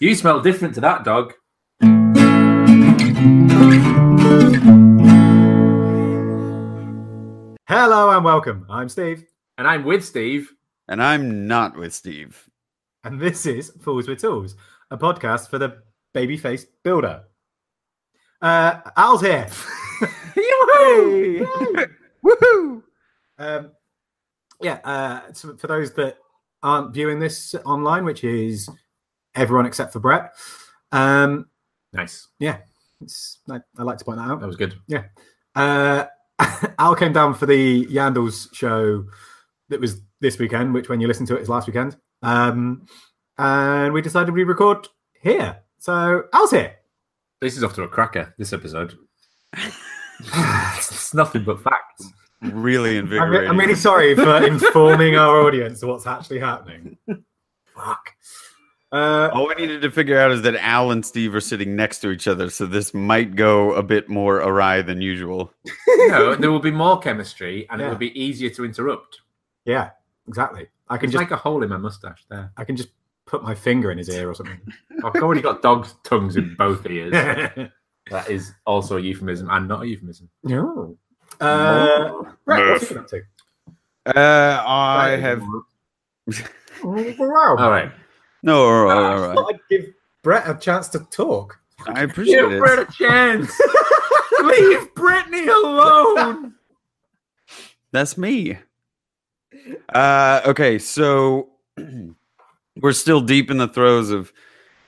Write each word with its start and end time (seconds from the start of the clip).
You 0.00 0.14
smell 0.14 0.40
different 0.40 0.74
to 0.74 0.80
that 0.82 1.04
dog. 1.04 1.34
Hello 7.68 8.10
and 8.10 8.24
welcome. 8.24 8.64
I'm 8.70 8.88
Steve, 8.88 9.24
And 9.58 9.66
I'm 9.66 9.84
with 9.84 10.04
Steve. 10.04 10.52
And 10.86 11.02
I'm 11.02 11.46
not 11.46 11.76
with 11.76 11.92
Steve. 11.92 12.48
and 13.04 13.20
this 13.20 13.44
is 13.46 13.70
Fools 13.80 14.06
with 14.06 14.20
Tools, 14.20 14.54
a 14.90 14.96
podcast 14.96 15.50
for 15.50 15.58
the 15.58 15.82
babyface 16.14 16.64
builder. 16.84 17.24
Uh, 18.40 18.80
Al's 18.96 19.22
here. 19.22 19.48
Yay! 20.36 21.40
Woohoo! 22.24 22.82
um, 23.38 23.72
yeah, 24.62 24.78
uh, 24.84 25.32
so 25.32 25.56
for 25.56 25.66
those 25.66 25.92
that 25.94 26.18
aren't 26.62 26.94
viewing 26.94 27.18
this 27.18 27.54
online, 27.64 28.04
which 28.04 28.22
is 28.22 28.68
everyone 29.38 29.66
except 29.66 29.92
for 29.92 30.00
Brett, 30.00 30.34
um, 30.92 31.46
Nice. 31.92 32.28
it's, 33.00 33.38
I, 33.50 33.60
I 33.78 33.82
like 33.82 33.98
to 33.98 34.04
point 34.04 34.18
that 34.18 34.28
out. 34.28 34.40
That 34.40 34.46
was 34.46 34.56
good. 34.56 34.74
Yeah. 34.86 35.04
Uh, 35.54 36.04
Al 36.78 36.94
came 36.94 37.12
down 37.12 37.34
for 37.34 37.46
the 37.46 37.86
Yandles 37.86 38.54
show 38.54 39.04
that 39.68 39.80
was 39.80 40.00
this 40.20 40.38
weekend, 40.38 40.74
which 40.74 40.88
when 40.88 41.00
you 41.00 41.06
listen 41.08 41.26
to 41.26 41.36
it 41.36 41.42
is 41.42 41.48
last 41.48 41.66
weekend. 41.66 41.96
Um, 42.22 42.86
and 43.38 43.92
we 43.92 44.02
decided 44.02 44.34
we 44.34 44.44
record 44.44 44.88
here. 45.22 45.60
So 45.78 46.24
Al's 46.32 46.50
here. 46.50 46.74
This 47.40 47.56
is 47.56 47.62
off 47.62 47.74
to 47.76 47.82
a 47.82 47.88
cracker, 47.88 48.34
this 48.36 48.52
episode. 48.52 48.98
it's 50.20 51.14
nothing 51.14 51.44
but 51.44 51.62
facts. 51.62 52.10
Really 52.42 52.98
I'm, 52.98 53.08
re- 53.08 53.18
invigorating. 53.18 53.50
I'm 53.50 53.58
really 53.58 53.74
sorry 53.74 54.14
for 54.14 54.44
informing 54.44 55.16
our 55.16 55.40
audience 55.40 55.82
of 55.82 55.88
what's 55.88 56.06
actually 56.06 56.40
happening. 56.40 56.96
Fuck. 57.76 58.14
Uh, 58.90 59.28
All 59.34 59.46
we 59.46 59.54
needed 59.54 59.82
to 59.82 59.90
figure 59.90 60.18
out 60.18 60.30
is 60.30 60.42
that 60.42 60.56
Al 60.56 60.90
and 60.90 61.04
Steve 61.04 61.34
are 61.34 61.40
sitting 61.40 61.76
next 61.76 61.98
to 62.00 62.10
each 62.10 62.26
other, 62.26 62.48
so 62.48 62.64
this 62.64 62.94
might 62.94 63.34
go 63.36 63.74
a 63.74 63.82
bit 63.82 64.08
more 64.08 64.38
awry 64.38 64.80
than 64.80 65.02
usual. 65.02 65.52
No, 66.08 66.34
there 66.34 66.50
will 66.50 66.58
be 66.60 66.70
more 66.70 66.98
chemistry 66.98 67.66
and 67.70 67.82
it 67.82 67.88
will 67.88 67.96
be 67.96 68.18
easier 68.18 68.48
to 68.50 68.64
interrupt. 68.64 69.20
yeah, 69.66 69.90
exactly. 70.26 70.68
I 70.88 70.94
I 70.94 70.96
can 70.96 71.02
can 71.06 71.10
just 71.12 71.22
make 71.22 71.30
a 71.32 71.36
hole 71.36 71.62
in 71.62 71.68
my 71.68 71.76
mustache 71.76 72.24
there. 72.30 72.50
I 72.56 72.64
can 72.64 72.76
just 72.76 72.88
put 73.26 73.42
my 73.42 73.54
finger 73.54 73.90
in 73.90 73.98
his 73.98 74.08
ear 74.08 74.30
or 74.30 74.34
something. 74.34 74.58
I've 75.04 75.22
already 75.22 75.42
got 75.42 75.60
dog's 75.60 75.94
tongues 76.02 76.36
in 76.36 76.54
both 76.54 76.86
ears. 76.86 77.12
that 78.10 78.30
is 78.30 78.54
also 78.64 78.96
a 78.96 79.00
euphemism 79.00 79.50
and 79.50 79.68
not 79.68 79.82
a 79.82 79.86
euphemism. 79.86 80.30
no. 80.44 80.96
Uh, 81.40 82.22
Brett, 82.46 82.66
what's 82.72 82.88
he 82.88 82.96
up 82.96 83.06
to? 83.08 83.20
Uh, 84.06 84.62
I 84.66 85.10
have 85.10 85.42
Wow. 86.82 87.56
All 87.58 87.70
right. 87.70 87.92
No. 88.42 88.62
All 88.64 88.84
right, 88.84 88.96
I 88.96 89.12
all 89.12 89.20
right. 89.20 89.34
thought 89.36 89.54
I'd 89.54 89.60
give 89.70 89.86
Brett 90.22 90.48
a 90.48 90.54
chance 90.54 90.88
to 90.88 91.00
talk. 91.10 91.58
I 91.86 92.02
appreciate 92.02 92.38
it. 92.38 92.42
Give 92.42 92.52
it. 92.52 92.58
Brett 92.60 92.78
a 92.78 92.92
chance. 92.92 93.52
Leave 94.42 94.94
Brittany 94.94 95.46
alone. 95.48 96.54
That's 97.92 98.18
me. 98.18 98.58
Uh, 99.92 100.40
okay, 100.46 100.78
so 100.78 101.50
we're 102.76 102.92
still 102.92 103.20
deep 103.20 103.50
in 103.50 103.58
the 103.58 103.68
throes 103.68 104.10
of 104.10 104.32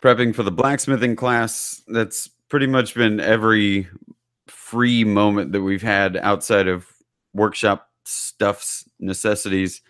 prepping 0.03 0.35
for 0.35 0.43
the 0.43 0.51
blacksmithing 0.51 1.17
class. 1.17 1.83
That's 1.89 2.29
pretty 2.49 2.67
much 2.67 2.95
been 2.95 3.21
every 3.21 3.89
free 4.47 5.05
moment 5.05 5.53
that 5.53 5.63
we've 5.63 5.83
had 5.83 6.17
outside 6.17 6.69
of 6.69 6.87
workshop 7.33 7.89
stuffs 8.05 8.89
necessities. 8.99 9.83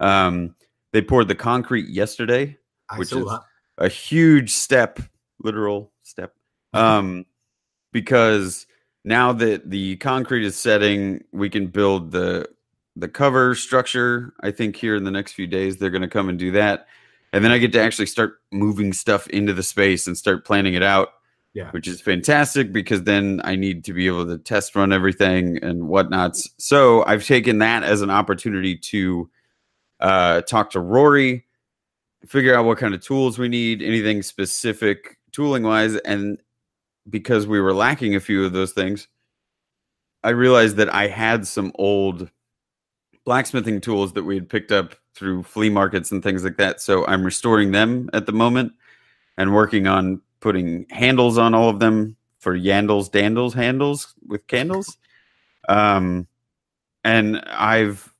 Um, 0.00 0.54
they 0.92 1.02
poured 1.02 1.28
the 1.28 1.34
concrete 1.34 1.88
yesterday, 1.88 2.56
I 2.90 2.98
Which 2.98 3.08
saw 3.08 3.18
is- 3.18 3.24
that. 3.26 3.40
a 3.78 3.88
huge 3.88 4.50
step, 4.52 5.00
literal 5.42 5.92
step. 6.02 6.34
Um, 6.72 7.24
because 7.92 8.66
now 9.04 9.32
that 9.32 9.70
the 9.70 9.96
concrete 9.96 10.44
is 10.44 10.56
setting, 10.56 11.24
we 11.32 11.48
can 11.50 11.66
build 11.68 12.10
the 12.12 12.48
the 12.96 13.08
cover 13.08 13.54
structure. 13.54 14.34
I 14.40 14.50
think 14.50 14.74
here 14.76 14.96
in 14.96 15.04
the 15.04 15.10
next 15.12 15.32
few 15.32 15.46
days 15.46 15.76
they're 15.76 15.90
going 15.90 16.02
to 16.02 16.08
come 16.08 16.28
and 16.28 16.38
do 16.38 16.50
that, 16.52 16.86
and 17.32 17.44
then 17.44 17.52
I 17.52 17.58
get 17.58 17.72
to 17.72 17.80
actually 17.80 18.06
start 18.06 18.40
moving 18.50 18.92
stuff 18.92 19.28
into 19.28 19.52
the 19.52 19.62
space 19.62 20.06
and 20.06 20.16
start 20.18 20.44
planning 20.44 20.74
it 20.74 20.82
out. 20.82 21.10
Yeah. 21.54 21.70
which 21.72 21.88
is 21.88 22.00
fantastic 22.00 22.72
because 22.72 23.02
then 23.02 23.40
I 23.42 23.56
need 23.56 23.82
to 23.86 23.92
be 23.92 24.06
able 24.06 24.26
to 24.26 24.38
test 24.38 24.76
run 24.76 24.92
everything 24.92 25.56
and 25.64 25.84
whatnots. 25.88 26.50
So 26.58 27.04
I've 27.04 27.24
taken 27.24 27.58
that 27.58 27.82
as 27.82 28.00
an 28.00 28.10
opportunity 28.10 28.76
to 28.76 29.28
uh, 29.98 30.42
talk 30.42 30.70
to 30.72 30.80
Rory, 30.80 31.46
figure 32.26 32.54
out 32.54 32.64
what 32.64 32.78
kind 32.78 32.94
of 32.94 33.02
tools 33.02 33.38
we 33.38 33.48
need, 33.48 33.82
anything 33.82 34.22
specific 34.22 35.18
tooling 35.32 35.62
wise. 35.62 35.96
And 35.96 36.38
because 37.08 37.46
we 37.46 37.60
were 37.60 37.72
lacking 37.72 38.14
a 38.14 38.20
few 38.20 38.44
of 38.44 38.52
those 38.52 38.72
things, 38.72 39.08
I 40.24 40.30
realized 40.30 40.76
that 40.76 40.92
I 40.92 41.06
had 41.06 41.46
some 41.46 41.72
old 41.76 42.30
blacksmithing 43.24 43.80
tools 43.80 44.12
that 44.14 44.24
we 44.24 44.34
had 44.34 44.48
picked 44.48 44.72
up 44.72 44.94
through 45.14 45.42
flea 45.42 45.70
markets 45.70 46.10
and 46.10 46.22
things 46.22 46.44
like 46.44 46.56
that. 46.56 46.80
So 46.80 47.06
I'm 47.06 47.24
restoring 47.24 47.72
them 47.72 48.08
at 48.12 48.26
the 48.26 48.32
moment 48.32 48.72
and 49.36 49.54
working 49.54 49.86
on 49.86 50.20
putting 50.40 50.86
handles 50.90 51.38
on 51.38 51.54
all 51.54 51.68
of 51.68 51.78
them 51.78 52.16
for 52.38 52.56
Yandles, 52.56 53.10
Dandles 53.10 53.54
handles 53.54 54.14
with 54.26 54.46
candles. 54.46 54.96
Um, 55.68 56.26
and 57.04 57.40
I've 57.46 58.12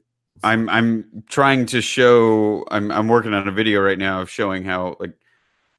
I'm 0.42 0.68
I'm 0.68 1.24
trying 1.28 1.66
to 1.66 1.80
show 1.80 2.64
I'm 2.70 2.90
I'm 2.90 3.08
working 3.08 3.34
on 3.34 3.48
a 3.48 3.52
video 3.52 3.80
right 3.80 3.98
now 3.98 4.20
of 4.20 4.30
showing 4.30 4.64
how 4.64 4.96
like 5.00 5.14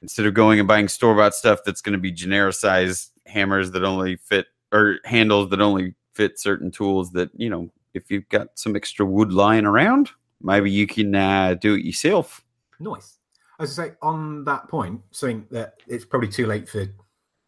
instead 0.01 0.25
of 0.25 0.33
going 0.33 0.59
and 0.59 0.67
buying 0.67 0.87
store 0.87 1.15
bought 1.15 1.35
stuff 1.35 1.59
that's 1.65 1.81
going 1.81 1.93
to 1.93 1.99
be 1.99 2.11
genericized 2.11 3.09
hammers 3.25 3.71
that 3.71 3.83
only 3.83 4.15
fit 4.17 4.47
or 4.71 4.97
handles 5.05 5.49
that 5.49 5.61
only 5.61 5.95
fit 6.13 6.39
certain 6.39 6.71
tools 6.71 7.11
that 7.11 7.29
you 7.35 7.49
know 7.49 7.69
if 7.93 8.09
you've 8.11 8.27
got 8.29 8.47
some 8.55 8.75
extra 8.75 9.05
wood 9.05 9.31
lying 9.33 9.65
around 9.65 10.09
maybe 10.41 10.71
you 10.71 10.87
can 10.87 11.13
uh, 11.15 11.55
do 11.55 11.75
it 11.75 11.85
yourself. 11.85 12.43
Nice. 12.79 13.17
As 13.59 13.59
I 13.59 13.63
was 13.63 13.75
going 13.75 13.89
to 13.89 13.93
say 13.93 13.97
on 14.01 14.43
that 14.45 14.67
point, 14.69 15.01
something 15.11 15.45
that 15.51 15.75
it's 15.87 16.05
probably 16.05 16.29
too 16.29 16.47
late 16.47 16.69
for 16.69 16.85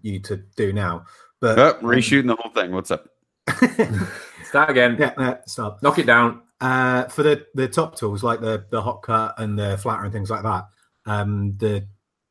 you 0.01 0.19
to 0.19 0.37
do 0.55 0.73
now, 0.73 1.05
but 1.39 1.57
Oh, 1.57 1.73
reshooting 1.81 2.27
the 2.27 2.35
whole 2.35 2.51
thing. 2.51 2.71
What's 2.71 2.91
up? 2.91 3.07
Start 4.43 4.69
again. 4.69 4.97
yeah, 4.99 5.13
no, 5.17 5.37
stop. 5.45 5.81
Knock 5.81 5.99
it 5.99 6.05
down. 6.05 6.41
Uh, 6.61 7.05
for 7.05 7.23
the 7.23 7.45
the 7.55 7.67
top 7.67 7.95
tools 7.95 8.23
like 8.23 8.39
the 8.39 8.63
the 8.69 8.81
hot 8.81 9.01
cut 9.01 9.33
and 9.39 9.57
the 9.57 9.77
flatter 9.79 10.03
and 10.03 10.13
things 10.13 10.29
like 10.29 10.43
that, 10.43 10.65
um, 11.07 11.57
the 11.57 11.85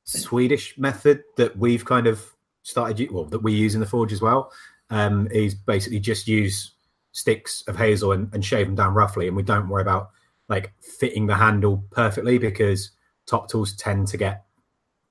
Swedish 0.04 0.78
method 0.78 1.24
that 1.36 1.56
we've 1.56 1.84
kind 1.84 2.06
of 2.06 2.24
started, 2.62 3.10
well, 3.10 3.24
that 3.24 3.42
we 3.42 3.52
use 3.52 3.74
in 3.74 3.80
the 3.80 3.86
forge 3.86 4.12
as 4.12 4.20
well, 4.20 4.52
um, 4.90 5.26
is 5.32 5.54
basically 5.54 5.98
just 5.98 6.28
use 6.28 6.72
sticks 7.12 7.62
of 7.66 7.76
hazel 7.76 8.12
and, 8.12 8.32
and 8.32 8.44
shave 8.44 8.66
them 8.66 8.76
down 8.76 8.94
roughly, 8.94 9.26
and 9.26 9.36
we 9.36 9.42
don't 9.42 9.68
worry 9.68 9.82
about 9.82 10.10
like 10.48 10.72
fitting 10.80 11.26
the 11.26 11.34
handle 11.34 11.84
perfectly 11.90 12.38
because 12.38 12.92
top 13.26 13.48
tools 13.48 13.74
tend 13.74 14.06
to 14.08 14.16
get 14.16 14.44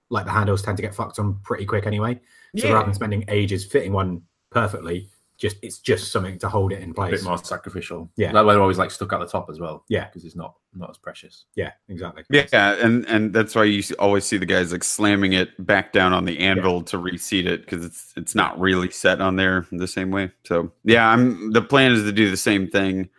like 0.09 0.25
the 0.25 0.31
handles 0.31 0.61
tend 0.61 0.77
to 0.77 0.83
get 0.83 0.95
fucked 0.95 1.19
on 1.19 1.39
pretty 1.43 1.65
quick 1.65 1.85
anyway. 1.85 2.19
So 2.55 2.73
rather 2.73 2.85
than 2.85 2.95
spending 2.95 3.25
ages 3.27 3.65
fitting 3.65 3.93
one 3.93 4.23
perfectly, 4.49 5.09
just 5.39 5.57
it's 5.61 5.79
just 5.79 6.11
something 6.11 6.37
to 6.39 6.49
hold 6.49 6.73
it 6.73 6.81
in 6.81 6.93
place. 6.93 7.13
A 7.13 7.15
bit 7.15 7.23
more 7.23 7.37
sacrificial. 7.37 8.09
Yeah. 8.17 8.33
That 8.33 8.45
way 8.45 8.53
they're 8.53 8.61
always 8.61 8.77
like 8.77 8.91
stuck 8.91 9.13
at 9.13 9.19
the 9.19 9.25
top 9.25 9.49
as 9.49 9.59
well. 9.59 9.85
Yeah. 9.87 10.05
Because 10.05 10.25
it's 10.25 10.35
not 10.35 10.55
not 10.75 10.89
as 10.89 10.97
precious. 10.97 11.45
Yeah, 11.55 11.71
exactly. 11.87 12.23
Yeah, 12.29 12.75
and 12.75 13.05
and 13.07 13.33
that's 13.33 13.55
why 13.55 13.63
you 13.63 13.81
always 13.97 14.25
see 14.25 14.37
the 14.37 14.45
guys 14.45 14.71
like 14.71 14.83
slamming 14.83 15.33
it 15.33 15.49
back 15.65 15.93
down 15.93 16.13
on 16.13 16.25
the 16.25 16.39
anvil 16.39 16.83
to 16.83 16.97
reseat 16.97 17.47
it 17.47 17.61
because 17.61 17.83
it's 17.83 18.13
it's 18.15 18.35
not 18.35 18.59
really 18.59 18.91
set 18.91 19.21
on 19.21 19.37
there 19.37 19.65
the 19.71 19.87
same 19.87 20.11
way. 20.11 20.31
So 20.43 20.71
yeah, 20.83 21.07
I'm 21.07 21.51
the 21.51 21.61
plan 21.61 21.93
is 21.93 22.03
to 22.03 22.11
do 22.11 22.29
the 22.29 22.37
same 22.37 22.67
thing. 22.67 23.09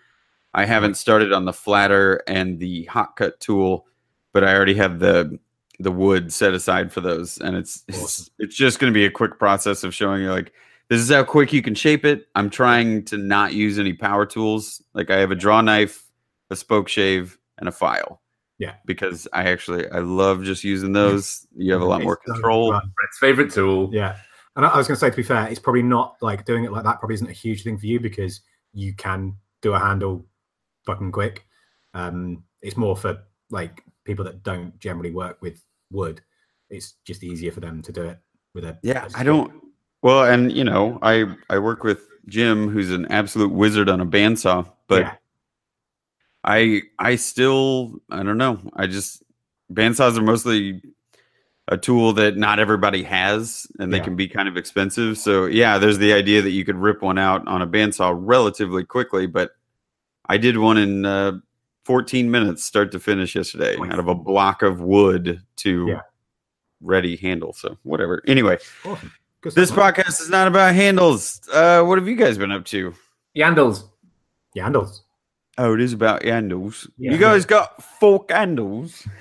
I 0.53 0.65
haven't 0.65 0.97
started 0.97 1.33
on 1.33 1.45
the 1.45 1.53
flatter 1.53 2.23
and 2.27 2.59
the 2.59 2.85
hot 2.85 3.17
cut 3.17 3.41
tool, 3.41 3.87
but 4.33 4.45
I 4.45 4.55
already 4.55 4.75
have 4.75 4.99
the 4.99 5.39
the 5.79 5.91
wood 5.91 6.33
set 6.33 6.53
aside 6.53 6.93
for 6.93 7.01
those, 7.01 7.39
and 7.39 7.57
it's 7.57 7.83
it's, 7.89 8.31
it's 8.39 8.55
just 8.55 8.78
going 8.78 8.93
to 8.93 8.97
be 8.97 9.07
a 9.07 9.11
quick 9.11 9.39
process 9.39 9.83
of 9.83 9.95
showing 9.95 10.23
you 10.23 10.31
like 10.31 10.53
this 10.91 11.01
is 11.01 11.10
how 11.10 11.25
quick 11.25 11.53
you 11.54 11.63
can 11.63 11.75
shape 11.75 12.04
it. 12.04 12.27
I'm 12.34 12.51
trying 12.51 13.04
to 13.07 13.16
not 13.16 13.54
use 13.54 13.78
any 13.78 13.95
power 13.95 14.27
tools. 14.27 14.83
Like 14.92 15.09
I 15.09 15.16
have 15.21 15.31
a 15.31 15.34
draw 15.37 15.63
knife, 15.63 16.04
a 16.51 16.57
spoke 16.57 16.89
shave, 16.89 17.39
and 17.59 17.69
a 17.69 17.72
file. 17.72 18.21
Yeah. 18.59 18.75
Because 18.84 19.27
I 19.33 19.45
actually 19.45 19.89
I 19.89 20.01
love 20.01 20.45
just 20.45 20.65
using 20.65 20.92
those. 20.92 21.47
You 21.57 21.72
have 21.72 21.81
a 21.81 21.87
lot 21.87 22.03
more 22.03 22.15
It's 22.15 22.27
so 22.27 22.33
control. 22.34 22.72
fun. 22.72 22.83
Brett's 22.95 23.19
favorite 23.19 23.51
tool. 23.53 23.89
Yeah. 23.91 24.16
And 24.57 24.66
I 24.66 24.69
I 24.71 24.77
was 24.77 24.87
going 24.89 24.97
to 24.97 25.01
say, 25.01 25.09
to 25.09 25.16
be 25.16 25.22
fair, 25.22 25.47
it's 25.48 25.60
probably 25.60 25.83
not 25.83 26.16
like 26.21 26.45
doing 26.45 26.65
it 26.65 26.72
like 26.72 26.84
that 26.84 26.98
probably 26.98 27.15
isn't 27.15 27.31
a 27.31 27.33
huge 27.33 27.63
thing 27.63 27.78
for 27.78 27.87
you 27.87 28.01
because 28.01 28.41
you 28.75 28.92
can 28.95 29.37
do 29.63 29.72
a 29.72 29.78
handle 29.78 30.27
fucking 30.84 31.13
quick. 31.13 31.47
Um, 31.95 32.45
it's 32.60 32.77
more 32.77 32.97
for 32.97 33.22
like 33.51 33.83
people 34.04 34.25
that 34.25 34.42
don't 34.42 34.78
generally 34.81 35.13
work 35.13 35.41
with 35.41 35.63
wood. 35.92 36.21
It's 36.69 36.95
just 37.07 37.22
easier 37.25 37.53
for 37.53 37.60
them 37.60 37.81
to 37.83 37.92
do 37.92 38.03
it 38.03 38.19
with 38.54 38.65
a. 38.65 38.78
Yeah, 38.83 39.04
I 39.04 39.09
stick. 39.09 39.25
don't. 39.25 39.53
Well, 40.03 40.25
and 40.25 40.51
you 40.53 40.65
know, 40.65 40.99
I 41.03 41.27
I 41.49 41.59
work 41.59 41.85
with 41.85 42.07
Jim, 42.27 42.69
who's 42.69 42.91
an 42.91 43.07
absolute 43.11 43.53
wizard 43.53 43.89
on 43.89 44.01
a 44.01 44.07
bandsaw, 44.07 44.71
but 44.89 45.03
Yeah. 45.03 45.15
I 46.45 46.83
I 46.99 47.17
still 47.17 48.01
I 48.11 48.23
don't 48.23 48.39
know. 48.39 48.59
I 48.75 48.87
just 48.87 49.23
bandsaws 49.73 50.17
are 50.17 50.23
mostly 50.23 50.83
a 51.69 51.77
tool 51.77 52.13
that 52.15 52.37
not 52.37 52.59
everybody 52.59 53.03
has 53.05 53.67
and 53.79 53.93
they 53.93 53.99
Yeah. 53.99 54.05
can 54.05 54.17
be 54.17 54.27
kind 54.27 54.49
of 54.49 54.57
expensive. 54.57 55.19
So 55.19 55.47
yeah, 55.47 55.79
there's 55.79 55.99
the 55.99 56.13
idea 56.13 56.43
that 56.43 56.51
you 56.51 56.65
could 56.65 56.77
rip 56.77 57.03
one 57.03 57.19
out 57.19 57.47
on 57.47 57.63
a 57.63 57.67
bandsaw 57.67 58.13
relatively 58.17 58.85
quickly, 58.85 59.27
but 59.27 59.53
I 60.29 60.37
did 60.39 60.57
one 60.59 60.79
in 60.79 61.05
uh, 61.05 61.33
14 61.85 62.31
minutes 62.31 62.65
start 62.65 62.91
to 62.93 63.01
finish 63.01 63.35
yesterday 63.37 63.77
out 63.79 63.99
of 63.99 64.09
a 64.09 64.15
block 64.15 64.63
of 64.63 64.81
wood 64.81 65.43
to 65.57 65.87
Yeah. 65.89 66.01
ready 66.81 67.17
handle. 67.17 67.53
So 67.53 67.77
whatever. 67.83 68.23
Anyway, 68.27 68.59
Awesome. 68.85 69.13
Good 69.42 69.54
this 69.54 69.71
podcast 69.71 70.21
is 70.21 70.28
not 70.28 70.48
about 70.48 70.75
handles. 70.75 71.41
Uh, 71.51 71.83
what 71.83 71.98
have 71.98 72.07
you 72.07 72.15
guys 72.16 72.37
been 72.37 72.53
up 72.53 72.65
to? 72.66 72.95
Yandles. 73.37 73.84
Yeah, 74.54 74.65
handles. 74.65 75.03
Oh, 75.57 75.75
it 75.75 75.81
is 75.81 75.92
about 75.95 76.25
handles. 76.25 76.89
Yeah. 76.98 77.13
You 77.13 77.19
guys 77.19 77.47
got 77.47 77.83
fork 77.83 78.31
handles. 78.31 79.07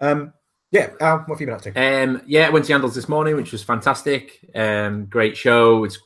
um, 0.00 0.32
yeah, 0.72 0.90
Al, 1.00 1.18
what 1.18 1.28
have 1.28 1.40
you 1.40 1.46
been 1.46 1.54
up 1.54 1.62
to? 1.62 1.74
Um, 1.76 2.22
yeah, 2.26 2.46
I 2.46 2.50
went 2.50 2.64
to 2.64 2.72
Yandles 2.72 2.94
this 2.94 3.08
morning, 3.08 3.36
which 3.36 3.52
was 3.52 3.62
fantastic. 3.62 4.40
Um, 4.54 5.06
great 5.06 5.36
show. 5.36 5.84
It's 5.84 5.98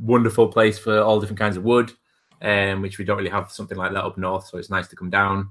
wonderful 0.00 0.48
place 0.48 0.78
for 0.78 0.98
all 1.00 1.20
different 1.20 1.38
kinds 1.38 1.56
of 1.58 1.64
wood, 1.64 1.92
um, 2.40 2.80
which 2.80 2.98
we 2.98 3.04
don't 3.04 3.18
really 3.18 3.30
have 3.30 3.52
something 3.52 3.76
like 3.76 3.92
that 3.92 4.04
up 4.04 4.16
north. 4.16 4.46
So 4.46 4.56
it's 4.56 4.70
nice 4.70 4.88
to 4.88 4.96
come 4.96 5.10
down 5.10 5.50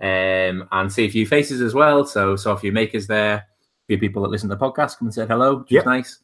um, 0.00 0.68
and 0.70 0.92
see 0.92 1.04
a 1.06 1.10
few 1.10 1.26
faces 1.26 1.60
as 1.60 1.74
well. 1.74 2.04
So 2.04 2.36
saw 2.36 2.52
a 2.52 2.58
few 2.58 2.70
makers 2.72 3.08
there, 3.08 3.34
a 3.34 3.44
few 3.88 3.98
people 3.98 4.22
that 4.22 4.28
listen 4.28 4.48
to 4.48 4.54
the 4.54 4.60
podcast 4.64 4.98
come 4.98 5.08
and 5.08 5.14
said 5.14 5.28
hello, 5.28 5.56
which 5.58 5.72
Yep. 5.72 5.84
was 5.84 5.90
nice. 5.90 6.18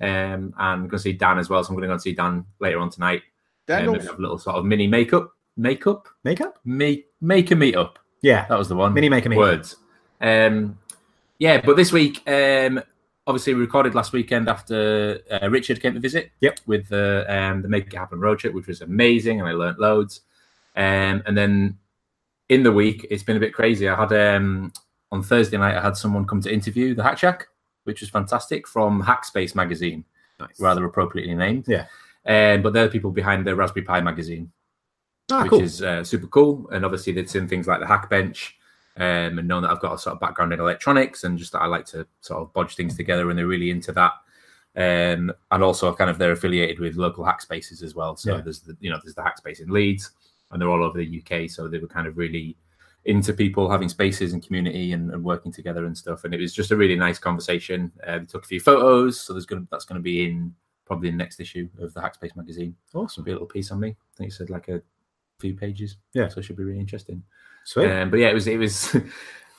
Um, 0.00 0.54
and 0.58 0.82
going 0.82 0.90
to 0.90 0.98
see 0.98 1.12
Dan 1.12 1.38
as 1.38 1.50
well. 1.50 1.62
So 1.62 1.68
I'm 1.68 1.74
going 1.74 1.82
to 1.82 1.88
go 1.88 1.92
and 1.92 2.02
see 2.02 2.14
Dan 2.14 2.46
later 2.58 2.78
on 2.78 2.90
tonight. 2.90 3.22
Um, 3.68 3.76
Handles. 3.76 4.06
have 4.06 4.18
a 4.18 4.22
little 4.22 4.38
sort 4.38 4.56
of 4.56 4.64
mini 4.64 4.86
makeup, 4.86 5.32
makeup, 5.56 6.08
Makeup? 6.24 6.58
make 6.64 7.06
make 7.20 7.50
a 7.50 7.54
meetup. 7.54 7.96
Yeah. 8.22 8.46
That 8.48 8.58
was 8.58 8.68
the 8.68 8.76
one. 8.76 8.94
Mini 8.94 9.08
maker 9.08 9.28
meetup. 9.28 9.36
words. 9.36 9.76
Um, 10.20 10.78
yeah, 11.38 11.60
but 11.64 11.76
this 11.76 11.92
week, 11.92 12.22
um, 12.28 12.82
obviously, 13.26 13.54
we 13.54 13.60
recorded 13.60 13.94
last 13.94 14.12
weekend 14.12 14.48
after 14.48 15.20
uh, 15.30 15.48
Richard 15.48 15.80
came 15.80 15.94
to 15.94 16.00
visit. 16.00 16.30
Yep. 16.40 16.60
With 16.66 16.88
the 16.88 17.24
um, 17.28 17.62
the 17.62 17.68
Make 17.68 17.86
It 17.86 17.96
Happen 17.96 18.20
road 18.20 18.38
trip, 18.38 18.54
which 18.54 18.66
was 18.66 18.82
amazing, 18.82 19.40
and 19.40 19.48
I 19.48 19.52
learnt 19.52 19.78
loads. 19.78 20.20
Um, 20.76 21.22
and 21.26 21.36
then 21.36 21.78
in 22.48 22.62
the 22.62 22.72
week, 22.72 23.06
it's 23.10 23.22
been 23.22 23.36
a 23.36 23.40
bit 23.40 23.54
crazy. 23.54 23.88
I 23.88 23.94
had 23.94 24.12
um, 24.12 24.72
on 25.12 25.22
Thursday 25.22 25.56
night, 25.56 25.76
I 25.76 25.82
had 25.82 25.96
someone 25.96 26.26
come 26.26 26.40
to 26.42 26.52
interview 26.52 26.94
the 26.94 27.02
Hack 27.02 27.18
Shack, 27.18 27.48
which 27.84 28.00
was 28.00 28.10
fantastic 28.10 28.66
from 28.68 29.02
Hackspace 29.02 29.54
magazine, 29.54 30.04
Nice. 30.38 30.60
rather 30.60 30.84
appropriately 30.84 31.34
named. 31.34 31.64
Yeah. 31.68 31.86
Um, 32.26 32.62
but 32.62 32.72
they're 32.72 32.84
the 32.86 32.90
people 32.92 33.10
behind 33.10 33.46
the 33.46 33.56
Raspberry 33.56 33.84
Pi 33.84 34.00
magazine 34.00 34.52
Ah, 35.32 35.42
which 35.42 35.50
cool. 35.50 35.60
is 35.62 35.80
uh, 35.82 36.02
super 36.04 36.26
cool. 36.26 36.68
And 36.72 36.84
obviously, 36.84 37.12
they've 37.12 37.30
seen 37.30 37.46
things 37.48 37.66
like 37.66 37.80
the 37.80 37.86
hack 37.86 38.10
bench, 38.10 38.56
um, 38.96 39.38
and 39.38 39.46
known 39.48 39.62
that 39.62 39.70
I've 39.70 39.80
got 39.80 39.94
a 39.94 39.98
sort 39.98 40.14
of 40.14 40.20
background 40.20 40.52
in 40.52 40.60
electronics, 40.60 41.24
and 41.24 41.38
just 41.38 41.52
that 41.52 41.62
I 41.62 41.66
like 41.66 41.86
to 41.86 42.06
sort 42.20 42.42
of 42.42 42.52
bodge 42.52 42.74
things 42.74 42.96
together, 42.96 43.30
and 43.30 43.38
they're 43.38 43.46
really 43.46 43.70
into 43.70 43.92
that. 43.92 44.12
Um, 44.76 45.32
and 45.50 45.62
also, 45.62 45.92
kind 45.94 46.10
of, 46.10 46.18
they're 46.18 46.32
affiliated 46.32 46.78
with 46.80 46.96
local 46.96 47.24
hack 47.24 47.40
spaces 47.40 47.82
as 47.82 47.94
well. 47.94 48.16
So 48.16 48.36
Yeah. 48.36 48.40
there's 48.42 48.60
the 48.60 48.76
you 48.80 48.90
know 48.90 48.98
there's 49.02 49.14
the 49.14 49.22
hack 49.22 49.38
space 49.38 49.60
in 49.60 49.70
Leeds, 49.70 50.10
and 50.50 50.60
they're 50.60 50.68
all 50.68 50.82
over 50.84 50.98
the 50.98 51.22
UK. 51.24 51.48
So 51.48 51.68
they 51.68 51.78
were 51.78 51.86
kind 51.88 52.06
of 52.06 52.18
really 52.18 52.56
into 53.04 53.32
people 53.32 53.70
having 53.70 53.88
spaces 53.88 54.32
and 54.32 54.44
community 54.44 54.92
and, 54.92 55.10
and 55.10 55.24
working 55.24 55.52
together 55.52 55.86
and 55.86 55.96
stuff. 55.96 56.24
And 56.24 56.34
it 56.34 56.40
was 56.40 56.52
just 56.52 56.70
a 56.70 56.76
really 56.76 56.96
nice 56.96 57.18
conversation. 57.18 57.90
Uh, 58.06 58.18
we 58.20 58.26
took 58.26 58.44
a 58.44 58.48
few 58.48 58.60
photos, 58.60 59.20
so 59.20 59.32
there's 59.32 59.46
gonna 59.46 59.66
that's 59.70 59.84
gonna 59.84 60.00
be 60.00 60.24
in 60.24 60.54
probably 60.84 61.10
the 61.10 61.16
next 61.16 61.40
issue 61.40 61.68
of 61.78 61.94
the 61.94 62.00
Hackspace 62.00 62.36
magazine. 62.36 62.74
awesome. 62.94 63.24
Be 63.24 63.30
a 63.30 63.34
little 63.34 63.46
piece 63.46 63.70
on 63.70 63.80
me. 63.80 63.90
I 63.90 64.16
think 64.16 64.30
it 64.30 64.34
said 64.34 64.50
like 64.50 64.68
a 64.68 64.82
few 65.38 65.54
pages. 65.54 65.96
Yeah. 66.14 66.28
so 66.28 66.40
it 66.40 66.44
should 66.44 66.56
be 66.56 66.64
really 66.64 66.80
interesting. 66.80 67.22
Sweet. 67.64 67.90
Um, 67.90 68.10
but 68.10 68.18
yeah, 68.18 68.28
it 68.28 68.34
was 68.34 68.46
it 68.46 68.58
was. 68.58 68.96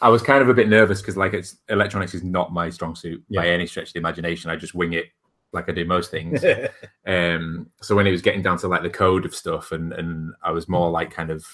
I 0.04 0.10
was 0.10 0.24
kind 0.24 0.42
of 0.42 0.50
a 0.50 0.54
bit 0.56 0.68
nervous 0.68 1.00
because 1.00 1.16
like 1.16 1.34
it's 1.34 1.58
electronics 1.70 2.16
is 2.16 2.24
not 2.24 2.52
my 2.52 2.72
strong 2.72 2.96
suit 2.96 3.24
by 3.32 3.48
any 3.48 3.68
stretch 3.68 3.90
of 3.90 3.94
the 3.94 4.00
imagination. 4.00 4.50
I 4.50 4.56
just 4.56 4.74
wing 4.74 4.94
it 4.94 5.06
like 5.54 5.70
I 5.70 5.74
do 5.74 5.86
most 5.86 6.10
things. 6.10 6.44
um, 7.08 7.70
so 7.82 7.96
when 7.96 8.08
it 8.08 8.12
was 8.12 8.24
getting 8.24 8.42
down 8.42 8.58
to 8.60 8.68
like 8.68 8.82
the 8.82 8.90
code 8.90 9.26
of 9.26 9.36
stuff, 9.36 9.72
and 9.72 9.94
and 9.94 10.34
I 10.44 10.52
was 10.52 10.68
more 10.68 10.90
like 10.90 11.12
kind 11.12 11.30
of 11.30 11.46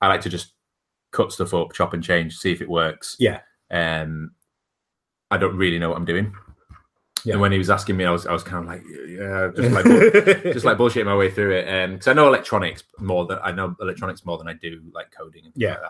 I 0.00 0.08
like 0.08 0.20
to 0.22 0.28
just 0.28 0.54
cut 1.12 1.32
stuff 1.32 1.54
up, 1.54 1.72
chop 1.72 1.94
and 1.94 2.02
change, 2.02 2.36
see 2.36 2.52
if 2.52 2.60
it 2.60 2.68
works. 2.68 3.16
Yeah. 3.18 3.40
Um, 3.70 4.32
I 5.30 5.38
don't 5.38 5.56
really 5.56 5.78
know 5.78 5.88
what 5.90 5.96
I'm 5.98 6.04
doing. 6.04 6.34
Yeah. 7.24 7.34
And 7.34 7.40
when 7.40 7.52
he 7.52 7.58
was 7.58 7.70
asking 7.70 7.96
me, 7.96 8.04
I 8.04 8.10
was 8.10 8.26
I 8.26 8.32
was 8.32 8.42
kind 8.42 8.64
of 8.64 8.66
like, 8.68 8.82
yeah, 9.06 9.48
just 9.54 9.70
like 9.72 9.84
bull- 9.84 10.52
just 10.52 10.64
like 10.64 10.76
bullshitting 10.76 11.04
my 11.04 11.14
way 11.16 11.30
through 11.30 11.52
it. 11.52 11.68
Um, 11.68 11.92
because 11.92 12.08
I 12.08 12.12
know 12.14 12.26
electronics 12.26 12.82
more 12.98 13.26
than 13.26 13.38
I 13.42 13.52
know 13.52 13.76
electronics 13.80 14.26
more 14.26 14.38
than 14.38 14.48
I 14.48 14.54
do 14.54 14.82
like 14.92 15.12
coding 15.16 15.44
and 15.44 15.54
things 15.54 15.62
Yeah. 15.62 15.76
like 15.78 15.80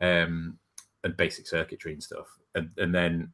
that. 0.00 0.22
Um, 0.24 0.58
and 1.04 1.16
basic 1.16 1.46
circuitry 1.46 1.92
and 1.94 2.02
stuff. 2.02 2.26
And 2.54 2.70
and 2.76 2.94
then 2.94 3.32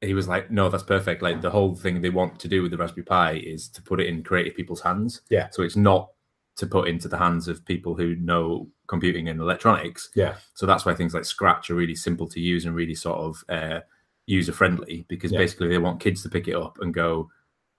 he 0.00 0.14
was 0.14 0.26
like, 0.26 0.50
no, 0.50 0.68
that's 0.68 0.82
perfect. 0.82 1.22
Like 1.22 1.42
the 1.42 1.50
whole 1.50 1.76
thing 1.76 2.00
they 2.00 2.10
want 2.10 2.40
to 2.40 2.48
do 2.48 2.62
with 2.62 2.70
the 2.72 2.78
Raspberry 2.78 3.04
Pi 3.04 3.32
is 3.34 3.68
to 3.68 3.82
put 3.82 4.00
it 4.00 4.06
in 4.08 4.22
creative 4.24 4.56
people's 4.56 4.80
hands. 4.80 5.20
Yeah. 5.28 5.48
So 5.50 5.62
it's 5.62 5.76
not 5.76 6.10
to 6.56 6.66
put 6.66 6.88
into 6.88 7.08
the 7.08 7.18
hands 7.18 7.46
of 7.46 7.64
people 7.66 7.94
who 7.94 8.16
know 8.16 8.68
computing 8.92 9.28
and 9.28 9.40
electronics. 9.40 10.10
Yeah. 10.14 10.34
So 10.54 10.66
that's 10.66 10.84
why 10.86 10.94
things 10.94 11.14
like 11.14 11.24
Scratch 11.24 11.70
are 11.70 11.74
really 11.82 11.94
simple 11.96 12.26
to 12.28 12.40
use 12.40 12.66
and 12.66 12.74
really 12.74 12.94
sort 12.94 13.18
of 13.18 13.44
uh, 13.48 13.80
user 14.26 14.52
friendly 14.52 15.04
because 15.08 15.32
Yeah. 15.32 15.38
basically 15.38 15.68
they 15.68 15.78
want 15.78 16.00
kids 16.00 16.22
to 16.22 16.28
pick 16.28 16.46
it 16.48 16.54
up 16.54 16.78
and 16.80 16.92
go, 16.94 17.30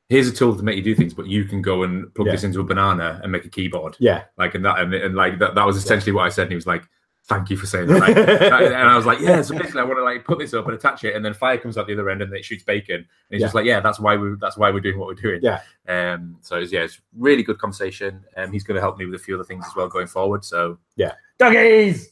here's 0.09 0.27
a 0.27 0.33
tool 0.33 0.55
to 0.55 0.63
make 0.63 0.75
you 0.75 0.83
do 0.83 0.95
things, 0.95 1.13
but 1.13 1.27
you 1.27 1.45
can 1.45 1.61
go 1.61 1.83
and 1.83 2.13
plug 2.15 2.25
Yeah. 2.27 2.33
this 2.33 2.43
into 2.43 2.59
a 2.59 2.63
banana 2.63 3.19
and 3.23 3.31
make 3.31 3.45
a 3.45 3.49
keyboard. 3.49 3.95
yeah. 3.99 4.23
Like 4.37 4.55
and 4.55 4.65
that 4.65 4.79
and, 4.79 4.93
and 4.93 5.15
like 5.15 5.39
that, 5.39 5.55
that 5.55 5.65
was 5.65 5.77
essentially 5.77 6.11
what 6.11 6.25
I 6.25 6.29
said. 6.29 6.43
And 6.43 6.51
he 6.51 6.55
was 6.63 6.67
like, 6.67 6.83
thank 7.25 7.49
you 7.49 7.57
for 7.57 7.65
saying 7.65 7.87
that. 7.87 7.99
Like, 7.99 8.15
and 8.17 8.75
I 8.75 8.95
was 8.95 9.05
like, 9.05 9.19
yeah. 9.19 9.41
So 9.41 9.57
basically, 9.57 9.81
I 9.81 9.83
want 9.83 9.97
to 9.97 10.03
like 10.03 10.25
put 10.25 10.39
this 10.39 10.53
up 10.53 10.65
and 10.65 10.73
attach 10.75 11.03
it, 11.03 11.15
and 11.15 11.23
then 11.23 11.33
fire 11.33 11.57
comes 11.57 11.77
out 11.77 11.87
the 11.87 11.93
other 11.93 12.09
end 12.09 12.21
and 12.21 12.33
it 12.33 12.43
shoots 12.45 12.63
bacon. 12.63 12.95
And 12.97 13.05
he's 13.29 13.41
Yeah. 13.41 13.45
just 13.47 13.55
like, 13.55 13.65
yeah, 13.65 13.79
that's 13.79 13.99
why 13.99 14.15
we 14.17 14.35
that's 14.39 14.57
why 14.57 14.69
we're 14.71 14.79
doing 14.81 14.97
what 14.99 15.07
we're 15.07 15.13
doing. 15.15 15.39
Yeah. 15.41 15.61
Um. 15.87 16.37
So 16.41 16.57
it's, 16.57 16.71
yeah, 16.71 16.81
it's 16.81 16.99
really 17.17 17.43
good 17.43 17.57
conversation. 17.59 18.23
Um. 18.37 18.51
He's 18.51 18.63
going 18.63 18.75
to 18.75 18.81
help 18.81 18.97
me 18.97 19.05
with 19.05 19.15
a 19.15 19.23
few 19.23 19.35
other 19.35 19.43
things 19.43 19.65
as 19.67 19.75
well 19.75 19.87
going 19.87 20.07
forward. 20.07 20.43
So 20.45 20.77
Yeah. 20.95 21.13
doggies. 21.39 22.09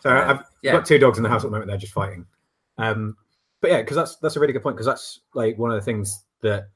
So 0.00 0.10
Uh, 0.10 0.24
I've 0.38 0.44
yeah. 0.62 0.72
got 0.72 0.86
two 0.86 0.98
dogs 0.98 1.18
in 1.18 1.22
the 1.22 1.28
house 1.30 1.42
at 1.44 1.48
the 1.48 1.50
moment. 1.52 1.68
They're 1.68 1.76
just 1.78 1.92
fighting. 1.92 2.26
Um, 2.78 3.16
but 3.60 3.70
yeah, 3.70 3.82
because 3.82 3.96
that's 3.96 4.16
that's 4.16 4.36
a 4.36 4.40
really 4.40 4.52
good 4.52 4.62
point. 4.62 4.76
Because 4.76 4.86
that's 4.86 5.20
like 5.34 5.56
one 5.58 5.70
of 5.70 5.76
the 5.76 5.82
things 5.84 6.24
that 6.40 6.68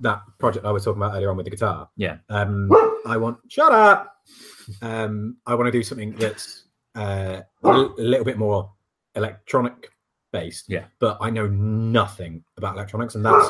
that 0.00 0.20
project 0.40 0.64
I 0.66 0.72
was 0.72 0.84
talking 0.84 1.00
about 1.00 1.14
earlier 1.14 1.30
on 1.30 1.36
with 1.36 1.44
the 1.44 1.50
guitar. 1.50 1.88
Yeah. 1.96 2.16
Um, 2.28 2.68
I 3.06 3.16
want 3.16 3.38
shut 3.48 3.70
up. 3.70 4.16
Um, 4.80 5.36
I 5.46 5.54
want 5.54 5.66
to 5.66 5.70
do 5.72 5.82
something 5.84 6.12
that's 6.12 6.64
uh, 6.94 7.40
a 7.64 7.68
little 7.98 8.24
bit 8.24 8.38
more 8.38 8.70
electronic 9.14 9.90
based. 10.32 10.66
Yeah. 10.68 10.84
But 10.98 11.18
I 11.20 11.30
know 11.30 11.46
nothing 11.48 12.42
about 12.56 12.74
electronics, 12.76 13.14
and 13.14 13.24
that's 13.24 13.48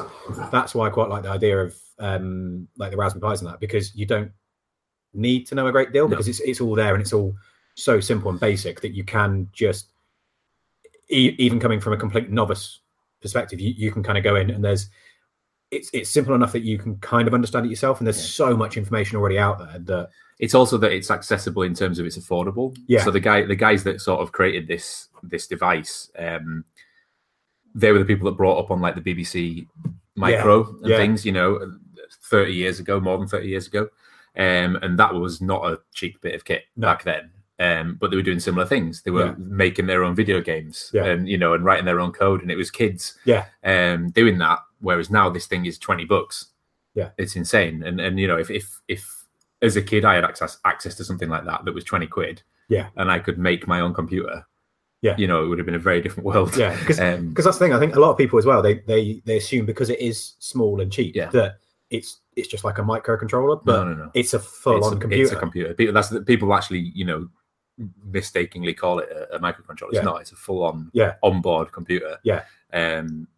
that's 0.50 0.75
why 0.75 0.87
I 0.87 0.91
quite 0.91 1.08
like 1.08 1.22
the 1.22 1.31
idea 1.31 1.58
of 1.58 1.77
um, 1.99 2.69
like 2.77 2.91
the 2.91 2.96
Raspberry 2.96 3.31
Pis 3.31 3.41
and 3.41 3.51
that 3.51 3.61
because 3.61 3.94
you 3.94 4.06
don't 4.06 4.31
need 5.15 5.46
to 5.46 5.55
know 5.55 5.67
a 5.67 5.72
great 5.72 5.93
deal 5.93 6.05
No. 6.05 6.11
because 6.11 6.27
it's 6.29 6.41
it's 6.41 6.61
all 6.61 6.75
there 6.75 6.94
and 6.94 7.03
it's 7.03 7.13
all 7.13 7.34
so 7.75 8.01
simple 8.01 8.31
and 8.31 8.41
basic 8.41 8.81
that 8.81 8.93
you 8.94 9.05
can 9.05 9.49
just 9.53 9.89
e- 11.11 11.34
even 11.39 11.61
coming 11.61 11.81
from 11.81 11.93
a 11.93 11.96
complete 11.96 12.31
novice 12.31 12.81
perspective 13.20 13.61
you, 13.61 13.72
you 13.77 13.93
can 13.93 14.03
kind 14.03 14.19
of 14.19 14.25
go 14.25 14.37
in 14.37 14.51
and 14.51 14.65
there's 14.65 14.89
it's 15.72 15.91
it's 15.93 16.10
simple 16.10 16.34
enough 16.34 16.52
that 16.52 16.62
you 16.62 16.79
can 16.79 16.96
kind 16.98 17.26
of 17.26 17.34
understand 17.34 17.67
it 17.67 17.70
yourself 17.70 17.98
and 17.98 18.06
there's 18.06 18.19
Yeah. 18.19 18.46
so 18.46 18.56
much 18.56 18.76
information 18.76 19.17
already 19.17 19.38
out 19.38 19.58
there 19.58 19.79
that 19.81 20.10
It's 20.38 20.55
also 20.55 20.76
that 20.79 20.93
it's 20.93 21.10
accessible 21.10 21.62
in 21.62 21.74
terms 21.74 21.98
of 21.98 22.06
it's 22.06 22.19
affordable. 22.19 22.76
Yeah. 22.86 23.02
So 23.05 23.10
the 23.10 23.20
guy, 23.20 23.43
the 23.44 23.56
guys 23.56 23.82
that 23.84 24.00
sort 24.00 24.20
of 24.20 24.32
created 24.32 24.67
this 24.69 25.08
this 25.22 25.46
device, 25.46 26.10
um, 26.19 26.64
they 27.74 27.91
were 27.93 27.98
the 27.98 28.05
people 28.05 28.26
that 28.31 28.36
brought 28.36 28.58
up 28.58 28.70
on 28.70 28.81
like 28.81 28.94
the 28.96 29.00
BBC 29.14 29.67
Micro 30.14 30.69
and 30.82 30.86
yeah. 30.91 30.96
things. 30.98 31.24
You 31.24 31.32
know, 31.32 31.72
thirty 32.31 32.52
years 32.55 32.81
ago, 32.81 33.00
more 33.00 33.17
than 33.19 33.29
thirty 33.29 33.48
years 33.48 33.67
ago, 33.67 33.88
um, 34.36 34.76
and 34.82 34.98
that 34.98 35.14
was 35.14 35.41
not 35.41 35.64
a 35.70 35.81
cheap 35.94 36.20
bit 36.20 36.34
of 36.34 36.44
kit 36.44 36.64
No. 36.76 36.88
back 36.88 37.05
then. 37.05 37.31
Um, 37.58 37.96
but 38.00 38.10
they 38.10 38.17
were 38.17 38.22
doing 38.31 38.41
similar 38.41 38.67
things. 38.67 39.02
They 39.02 39.12
were 39.12 39.26
Yeah. 39.26 39.34
making 39.38 39.86
their 39.86 40.02
own 40.02 40.17
video 40.17 40.41
games, 40.41 40.91
Yeah. 40.93 41.05
and 41.05 41.29
you 41.29 41.38
know, 41.38 41.55
and 41.55 41.64
writing 41.64 41.84
their 41.86 42.00
own 42.00 42.12
code, 42.12 42.43
and 42.43 42.50
it 42.50 42.56
was 42.56 42.70
kids, 42.70 43.17
Yeah. 43.24 43.44
um, 43.62 44.10
doing 44.10 44.38
that. 44.38 44.58
Whereas 44.82 45.10
now 45.10 45.31
this 45.31 45.46
thing 45.46 45.65
is 45.67 45.79
twenty 45.79 46.05
bucks. 46.05 46.46
Yeah. 46.94 47.10
it's 47.17 47.36
insane. 47.36 47.82
And 47.82 47.98
and 48.01 48.20
you 48.20 48.29
know, 48.29 48.36
if 48.36 48.51
if 48.51 48.81
if 48.89 49.24
as 49.62 49.77
a 49.77 49.82
kid 49.82 50.05
I 50.05 50.15
had 50.17 50.24
access 50.24 50.58
access 50.67 50.94
to 50.96 51.05
something 51.05 51.31
like 51.31 51.46
that 51.46 51.65
that 51.65 51.72
was 51.74 51.84
twenty 51.84 52.06
quid, 52.06 52.43
Yeah. 52.69 52.89
and 52.96 53.10
I 53.10 53.19
could 53.19 53.39
make 53.39 53.67
my 53.67 53.81
own 53.81 53.94
computer, 53.94 54.44
Yeah. 55.01 55.17
you 55.17 55.27
know, 55.27 55.43
it 55.44 55.48
would 55.48 55.58
have 55.58 55.65
been 55.67 55.74
a 55.82 55.89
very 55.91 56.03
different 56.03 56.27
world. 56.27 56.55
yeah 56.56 56.77
because 56.79 57.01
Um, 57.06 57.31
because 57.31 57.44
that's 57.46 57.56
the 57.58 57.65
thing 57.65 57.72
i 57.72 57.79
think 57.79 57.96
a 57.96 58.01
lot 58.01 58.10
of 58.10 58.19
people 58.19 58.39
as 58.39 58.44
well 58.44 58.60
they 58.60 58.74
they 58.86 59.22
they 59.24 59.36
assume 59.39 59.65
because 59.65 59.89
it 59.89 60.01
is 60.01 60.34
small 60.39 60.81
and 60.82 60.93
cheap 60.93 61.15
Yeah. 61.17 61.31
that 61.31 61.56
it's 61.91 62.20
it's 62.36 62.48
just 62.48 62.65
like 62.65 62.79
a 62.79 62.82
microcontroller 62.82 63.62
but 63.65 63.84
no, 63.84 63.94
no, 63.94 64.05
no. 64.05 64.10
it's 64.15 64.34
a 64.34 64.39
full-on 64.39 64.98
computer 65.01 65.22
It's 65.22 65.32
a 65.32 65.36
computer. 65.36 65.74
People, 65.74 65.94
that's 65.94 66.08
the, 66.10 66.20
people 66.22 66.53
actually, 66.55 66.81
you 66.94 67.05
know, 67.06 67.29
mistakenly 68.05 68.74
call 68.74 68.98
it 68.98 69.08
a, 69.10 69.36
a 69.36 69.39
microcontroller. 69.39 69.89
It's 69.91 69.96
Yeah. 69.96 70.03
not. 70.03 70.20
It's 70.22 70.32
a 70.32 70.36
full-on, 70.36 70.91
Yeah. 70.93 71.15
onboard 71.22 71.72
computer. 71.72 72.19
Yeah. 72.22 72.44
Um, 72.72 73.29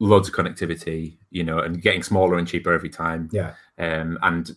loads 0.00 0.28
of 0.28 0.34
connectivity, 0.34 1.16
you 1.30 1.42
know, 1.44 1.58
and 1.58 1.82
getting 1.82 2.02
smaller 2.02 2.38
and 2.38 2.46
cheaper 2.46 2.72
every 2.72 2.88
time. 2.90 3.28
Yeah. 3.32 3.54
Um, 3.78 4.18
and 4.22 4.50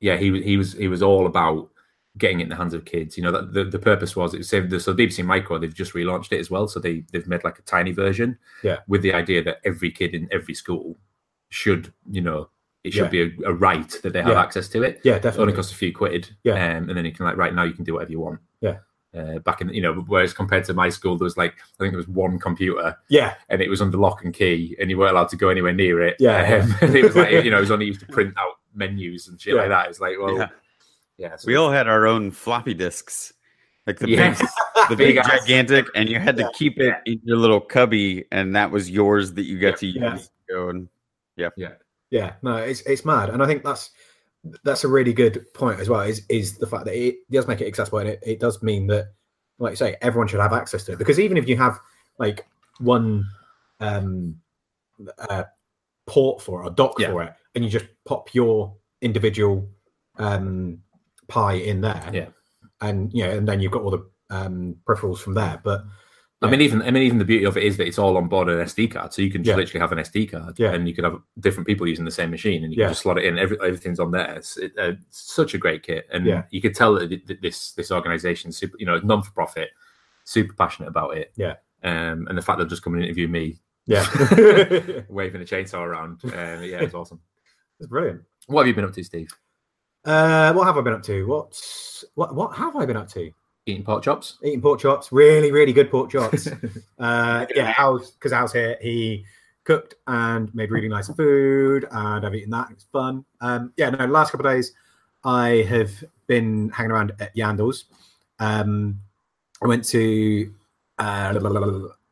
yeah, 0.00 0.16
he 0.16 0.30
was 0.30 0.42
he 0.44 0.56
was 0.56 0.72
he 0.74 0.88
was 0.88 1.02
all 1.02 1.26
about 1.26 1.70
getting 2.16 2.40
it 2.40 2.44
in 2.44 2.48
the 2.48 2.56
hands 2.56 2.74
of 2.74 2.84
kids. 2.84 3.16
You 3.16 3.22
know, 3.24 3.30
that 3.32 3.52
the, 3.52 3.64
the 3.64 3.78
purpose 3.78 4.16
was 4.16 4.34
it 4.34 4.38
was 4.38 4.48
so 4.48 4.60
BBC 4.94 5.24
Micro 5.24 5.58
they've 5.58 5.74
just 5.74 5.94
relaunched 5.94 6.32
it 6.32 6.40
as 6.40 6.50
well. 6.50 6.66
So 6.68 6.80
they 6.80 7.04
they've 7.12 7.26
made 7.28 7.44
like 7.44 7.58
a 7.58 7.62
tiny 7.62 7.92
version, 7.92 8.38
Yeah. 8.62 8.78
with 8.88 9.02
the 9.02 9.12
idea 9.14 9.42
that 9.44 9.58
every 9.64 9.90
kid 9.90 10.14
in 10.14 10.28
every 10.32 10.54
school 10.54 10.96
should, 11.50 11.92
you 12.10 12.20
know, 12.20 12.50
it 12.84 12.92
should 12.92 13.12
Yeah. 13.12 13.26
be 13.26 13.42
a, 13.44 13.48
a 13.50 13.52
right 13.54 13.88
that 14.02 14.12
they 14.12 14.20
have 14.22 14.32
Yeah. 14.32 14.42
access 14.42 14.68
to 14.70 14.82
it. 14.82 15.00
Yeah, 15.04 15.12
It 15.12 15.16
only 15.16 15.22
definitely. 15.22 15.52
costs 15.54 15.72
a 15.72 15.76
few 15.76 15.92
quid, 15.92 16.30
Yeah. 16.44 16.54
um, 16.76 16.88
and 16.88 16.96
then 16.98 17.04
you 17.04 17.12
can 17.12 17.24
like 17.26 17.36
right 17.36 17.54
now 17.54 17.62
you 17.64 17.72
can 17.74 17.84
do 17.84 17.94
whatever 17.94 18.10
you 18.12 18.20
want. 18.20 18.40
Yeah. 18.60 18.78
Uh, 19.18 19.38
back 19.40 19.60
in 19.60 19.68
you 19.70 19.80
know, 19.82 19.94
whereas 20.06 20.32
compared 20.32 20.62
to 20.64 20.72
my 20.74 20.88
school, 20.88 21.16
there 21.18 21.24
was 21.24 21.36
like 21.36 21.54
I 21.58 21.78
think 21.82 21.92
there 21.92 21.96
was 21.98 22.06
one 22.08 22.38
computer 22.38 22.96
Yeah, 23.08 23.34
and 23.48 23.60
it 23.60 23.68
was 23.68 23.82
under 23.82 23.96
lock 23.98 24.24
and 24.24 24.32
key, 24.32 24.76
and 24.80 24.90
you 24.90 24.98
weren't 24.98 25.10
allowed 25.12 25.28
to 25.30 25.36
go 25.36 25.48
anywhere 25.48 25.72
near 25.72 26.00
it. 26.02 26.16
Yeah. 26.20 26.62
Um, 26.62 26.74
and 26.82 26.94
it 26.94 27.02
was 27.04 27.16
like 27.16 27.30
you 27.44 27.50
know, 27.50 27.56
it 27.58 27.60
was 27.62 27.70
only 27.72 27.86
used 27.86 28.00
to 28.00 28.06
print 28.06 28.34
out 28.38 28.52
menus 28.74 29.26
and 29.28 29.40
shit 29.40 29.54
Yeah. 29.54 29.60
like 29.62 29.70
that. 29.70 29.88
It's 29.88 30.00
like, 30.00 30.16
well, 30.20 30.36
Yeah. 30.38 30.48
yeah, 31.16 31.36
so 31.36 31.46
We 31.48 31.56
all 31.56 31.70
had 31.70 31.88
our 31.88 32.06
own 32.06 32.30
floppy 32.30 32.74
disks, 32.74 33.32
like 33.86 33.98
the 33.98 34.08
Yeah. 34.10 34.30
big, 34.30 34.48
the 34.90 34.96
big, 34.96 34.98
Big 34.98 35.16
ass. 35.16 35.40
gigantic, 35.40 35.86
and 35.96 36.08
you 36.08 36.20
had 36.20 36.36
to 36.36 36.42
Yeah. 36.42 36.48
keep 36.54 36.78
it 36.78 36.94
in 37.06 37.20
your 37.24 37.38
little 37.38 37.60
cubby, 37.60 38.24
and 38.30 38.54
that 38.54 38.70
was 38.70 38.88
yours 38.88 39.32
that 39.34 39.44
you 39.46 39.58
got 39.58 39.78
to 39.78 39.86
use. 39.86 39.96
Yeah. 39.96 40.18
Go 40.48 40.68
and 40.68 40.88
yeah. 42.10 42.32
No, 42.42 42.56
it's 42.56 42.80
it's 42.82 43.04
mad, 43.04 43.30
and 43.30 43.42
I 43.42 43.46
think 43.46 43.64
that's 43.64 43.90
that's 44.64 44.84
a 44.84 44.88
really 44.88 45.12
good 45.12 45.44
point 45.54 45.80
as 45.80 45.88
well. 45.88 46.00
Is 46.00 46.22
is 46.28 46.58
the 46.58 46.66
fact 46.66 46.84
that 46.84 46.94
it 46.94 47.16
does 47.30 47.46
make 47.46 47.60
it 47.60 47.66
accessible, 47.66 47.98
and 47.98 48.08
it, 48.08 48.20
it 48.24 48.40
does 48.40 48.62
mean 48.62 48.86
that, 48.88 49.12
like 49.58 49.72
you 49.72 49.76
say, 49.76 49.96
everyone 50.00 50.28
should 50.28 50.40
have 50.40 50.52
access 50.52 50.84
to 50.84 50.92
it. 50.92 50.98
Because 50.98 51.18
even 51.18 51.36
if 51.36 51.48
you 51.48 51.56
have 51.56 51.78
like 52.18 52.46
one 52.80 53.24
um 53.80 54.36
uh, 55.18 55.44
port 56.06 56.42
for 56.42 56.62
it 56.62 56.66
or 56.66 56.70
dock 56.70 56.98
Yeah. 56.98 57.10
for 57.10 57.22
it, 57.24 57.32
and 57.54 57.64
you 57.64 57.70
just 57.70 57.86
pop 58.04 58.34
your 58.34 58.74
individual 59.00 59.68
um 60.16 60.82
Pi 61.28 61.54
in 61.54 61.82
there, 61.82 62.10
Yeah. 62.12 62.28
and 62.80 63.12
you 63.12 63.24
know, 63.24 63.30
and 63.30 63.46
then 63.46 63.60
you've 63.60 63.72
got 63.72 63.82
all 63.82 63.90
the 63.90 64.08
um 64.30 64.76
peripherals 64.86 65.18
from 65.18 65.34
there. 65.34 65.60
But 65.62 65.84
I 66.40 66.48
mean, 66.48 66.60
even 66.60 66.82
I 66.82 66.90
mean, 66.92 67.02
even 67.02 67.18
the 67.18 67.24
beauty 67.24 67.44
of 67.46 67.56
it 67.56 67.64
is 67.64 67.76
that 67.78 67.88
it's 67.88 67.98
all 67.98 68.16
on 68.16 68.28
board 68.28 68.48
an 68.48 68.58
SD 68.60 68.92
card, 68.92 69.12
so 69.12 69.22
you 69.22 69.30
can 69.30 69.42
just 69.42 69.54
Yeah. 69.54 69.56
literally 69.56 69.80
have 69.80 69.90
an 69.90 69.98
SD 69.98 70.30
card, 70.30 70.56
Yeah. 70.58 70.72
and 70.72 70.86
you 70.88 70.94
could 70.94 71.02
have 71.02 71.20
different 71.40 71.66
people 71.66 71.86
using 71.88 72.04
the 72.04 72.12
same 72.12 72.30
machine, 72.30 72.62
and 72.62 72.72
you 72.72 72.78
Yeah. 72.78 72.86
can 72.86 72.92
just 72.92 73.02
slot 73.02 73.18
it 73.18 73.24
in. 73.24 73.38
Every, 73.38 73.56
everything's 73.60 73.98
on 73.98 74.12
there. 74.12 74.34
It's 74.36 74.56
it, 74.56 74.72
uh, 74.78 74.92
such 75.10 75.54
a 75.54 75.58
great 75.58 75.82
kit, 75.82 76.06
and 76.12 76.44
you 76.50 76.60
could 76.60 76.76
tell 76.76 76.94
that 76.94 77.08
th- 77.08 77.26
th- 77.26 77.40
this 77.40 77.72
this 77.72 77.90
organization, 77.90 78.52
super, 78.52 78.76
you 78.78 78.86
know, 78.86 78.98
non 79.02 79.22
for 79.22 79.32
profit, 79.32 79.70
super 80.24 80.52
passionate 80.54 80.88
about 80.88 81.16
it. 81.16 81.32
Yeah. 81.36 81.56
Um, 81.82 82.26
and 82.28 82.38
the 82.38 82.42
fact 82.42 82.58
they'll 82.58 82.68
just 82.68 82.82
come 82.84 82.94
and 82.94 83.02
interview 83.02 83.26
me, 83.26 83.58
yeah, 83.86 84.04
waving 85.08 85.42
a 85.42 85.44
chainsaw 85.44 85.80
around, 85.80 86.20
um, 86.24 86.30
yeah, 86.62 86.80
it's 86.82 86.94
awesome. 86.94 87.20
it's 87.80 87.88
brilliant. 87.88 88.22
What 88.46 88.60
have 88.62 88.68
you 88.68 88.74
been 88.74 88.84
up 88.84 88.92
to, 88.94 89.02
Steve? 89.02 89.28
Uh, 90.04 90.52
what 90.52 90.66
have 90.66 90.78
I 90.78 90.82
been 90.82 90.92
up 90.94 91.02
to? 91.02 91.26
What's 91.26 92.04
what? 92.14 92.32
What 92.34 92.54
have 92.56 92.76
I 92.76 92.86
been 92.86 92.96
up 92.96 93.08
to? 93.10 93.32
Eating 93.68 93.84
pork 93.84 94.02
chops? 94.02 94.38
Eating 94.42 94.62
pork 94.62 94.80
chops, 94.80 95.12
really, 95.12 95.52
really 95.52 95.74
good 95.74 95.90
pork 95.90 96.10
chops. 96.12 96.48
uh, 96.98 97.46
yeah, 97.54 97.74
Al's 97.76 98.12
because 98.12 98.32
Al's 98.32 98.52
here. 98.52 98.78
He 98.80 99.26
cooked 99.64 99.94
and 100.06 100.52
made 100.54 100.70
really 100.70 100.88
nice 100.88 101.08
food, 101.08 101.86
and 101.90 102.24
I've 102.24 102.34
eaten 102.34 102.50
that. 102.50 102.68
It's 102.70 102.84
fun. 102.84 103.26
Um, 103.42 103.74
yeah, 103.76 103.90
no, 103.90 103.98
the 103.98 104.06
last 104.06 104.30
couple 104.30 104.46
of 104.46 104.52
days 104.52 104.72
I 105.22 105.66
have 105.68 105.92
been 106.26 106.70
hanging 106.70 106.92
around 106.92 107.12
at 107.20 107.36
Yandles. 107.36 107.84
Um, 108.38 109.00
I 109.62 109.66
went 109.66 109.84
to 109.86 110.50
uh, 110.98 111.38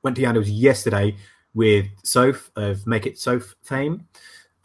went 0.03 0.17
to 0.17 0.23
Yandles 0.23 0.49
yesterday 0.49 1.17
with 1.55 1.87
Soph 2.03 2.51
of 2.57 2.87
Make 2.87 3.07
It 3.07 3.19
Soph 3.19 3.55
fame, 3.63 4.07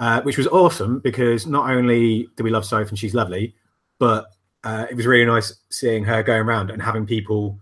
uh, 0.01 0.21
which 0.24 0.38
was 0.38 0.48
awesome 0.48 1.00
because 1.00 1.48
not 1.48 1.69
only 1.69 2.27
do 2.36 2.43
we 2.43 2.50
love 2.50 2.65
Soph 2.65 2.89
and 2.89 3.00
she's 3.00 3.13
lovely, 3.13 3.55
but 3.98 4.25
uh, 4.63 4.86
it 4.89 4.96
was 4.96 5.08
really 5.08 5.25
nice 5.25 5.53
seeing 5.70 6.03
her 6.03 6.22
going 6.24 6.41
around 6.41 6.70
and 6.70 6.82
having 6.82 7.06
people 7.06 7.60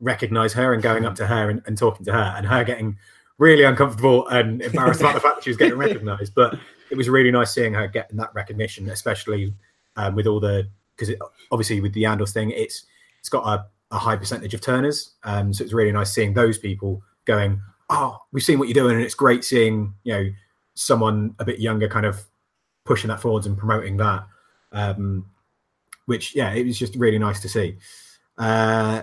recognize 0.00 0.52
her 0.52 0.72
and 0.74 0.82
going 0.82 1.04
up 1.04 1.14
to 1.16 1.26
her 1.26 1.50
and, 1.50 1.62
and 1.66 1.78
talking 1.78 2.04
to 2.06 2.12
her 2.12 2.34
and 2.36 2.46
her 2.46 2.64
getting 2.64 2.96
really 3.38 3.64
uncomfortable 3.64 4.26
and 4.28 4.62
embarrassed 4.62 5.00
about 5.00 5.14
the 5.14 5.20
fact 5.20 5.36
that 5.36 5.44
she 5.44 5.50
was 5.50 5.56
getting 5.56 5.78
recognized. 5.78 6.34
But 6.34 6.58
it 6.90 6.96
was 6.96 7.08
really 7.08 7.30
nice 7.30 7.52
seeing 7.52 7.74
her 7.74 7.88
getting 7.88 8.16
that 8.18 8.34
recognition, 8.34 8.88
especially 8.90 9.54
um, 9.96 10.14
with 10.14 10.26
all 10.26 10.40
the 10.40 10.68
because 10.96 11.14
obviously 11.50 11.80
with 11.80 11.92
the 11.92 12.06
Andor 12.06 12.26
thing, 12.26 12.50
it's 12.50 12.84
it's 13.18 13.28
got 13.28 13.46
a, 13.46 13.66
a 13.94 13.98
high 13.98 14.16
percentage 14.16 14.54
of 14.54 14.60
turners, 14.60 15.14
um, 15.24 15.52
so 15.52 15.64
it's 15.64 15.72
really 15.72 15.92
nice 15.92 16.12
seeing 16.12 16.34
those 16.34 16.58
people 16.58 17.02
going, 17.24 17.60
"Oh, 17.90 18.18
we've 18.32 18.44
seen 18.44 18.58
what 18.58 18.68
you're 18.68 18.74
doing," 18.74 18.96
and 18.96 19.04
it's 19.04 19.14
great 19.14 19.44
seeing 19.44 19.94
you 20.04 20.12
know 20.12 20.26
someone 20.74 21.34
a 21.38 21.44
bit 21.44 21.58
younger 21.58 21.88
kind 21.88 22.06
of 22.06 22.24
pushing 22.84 23.08
that 23.08 23.20
forwards 23.20 23.46
and 23.46 23.56
promoting 23.56 23.96
that. 23.96 24.26
Um, 24.72 25.26
which 26.06 26.34
yeah, 26.34 26.52
it 26.52 26.66
was 26.66 26.78
just 26.78 26.96
really 26.96 27.18
nice 27.18 27.40
to 27.40 27.48
see. 27.48 27.76
Uh, 28.38 29.02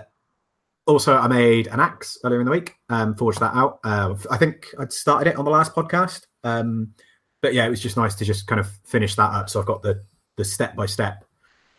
also, 0.86 1.16
I 1.16 1.28
made 1.28 1.68
an 1.68 1.80
axe 1.80 2.18
earlier 2.24 2.40
in 2.40 2.46
the 2.46 2.52
week. 2.52 2.74
Um, 2.88 3.14
forged 3.14 3.40
that 3.40 3.54
out. 3.54 3.78
Uh, 3.84 4.14
I 4.30 4.36
think 4.36 4.66
I'd 4.78 4.92
started 4.92 5.30
it 5.30 5.36
on 5.36 5.44
the 5.44 5.50
last 5.50 5.74
podcast. 5.74 6.26
Um, 6.42 6.94
but 7.40 7.54
yeah, 7.54 7.66
it 7.66 7.70
was 7.70 7.80
just 7.80 7.96
nice 7.96 8.14
to 8.16 8.24
just 8.24 8.46
kind 8.46 8.60
of 8.60 8.68
finish 8.84 9.14
that 9.16 9.30
up. 9.30 9.48
So 9.48 9.60
I've 9.60 9.66
got 9.66 9.82
the 9.82 10.02
the 10.36 10.44
step 10.44 10.74
by 10.74 10.86
step 10.86 11.24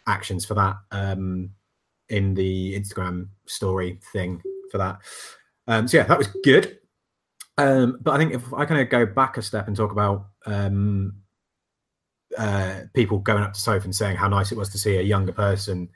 actions 0.07 0.45
for 0.45 0.53
that 0.53 0.75
um, 0.91 1.49
in 2.09 2.33
the 2.33 2.79
Instagram 2.79 3.29
story 3.45 3.99
thing 4.11 4.41
for 4.71 4.77
that. 4.77 4.99
Um, 5.67 5.87
so 5.87 5.97
yeah, 5.97 6.03
that 6.03 6.17
was 6.17 6.27
good. 6.43 6.79
Um, 7.57 7.99
but 8.01 8.11
I 8.11 8.17
think 8.17 8.33
if 8.33 8.53
I 8.53 8.65
kind 8.65 8.81
of 8.81 8.89
go 8.89 9.05
back 9.05 9.37
a 9.37 9.41
step 9.41 9.67
and 9.67 9.75
talk 9.75 9.91
about 9.91 10.27
um, 10.45 11.15
uh, 12.37 12.81
people 12.93 13.19
going 13.19 13.43
up 13.43 13.53
to 13.53 13.59
Soph 13.59 13.85
and 13.85 13.95
saying 13.95 14.17
how 14.17 14.27
nice 14.27 14.51
it 14.51 14.57
was 14.57 14.69
to 14.69 14.77
see 14.77 14.97
a 14.97 15.01
younger 15.01 15.31
person 15.33 15.89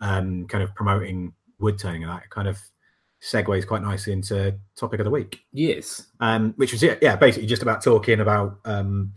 um, 0.00 0.46
kind 0.46 0.62
of 0.62 0.74
promoting 0.74 1.32
wood 1.58 1.78
turning 1.78 2.02
and 2.02 2.12
that 2.12 2.28
kind 2.30 2.48
of 2.48 2.60
segues 3.22 3.66
quite 3.66 3.82
nicely 3.82 4.12
into 4.12 4.54
topic 4.76 5.00
of 5.00 5.04
the 5.04 5.10
week 5.10 5.40
Yes. 5.52 6.06
um, 6.20 6.52
which 6.56 6.72
was 6.72 6.82
yeah, 6.82 6.96
yeah, 7.00 7.16
basically 7.16 7.46
just 7.46 7.62
about 7.62 7.82
talking 7.82 8.20
about 8.20 8.58
um, 8.64 9.12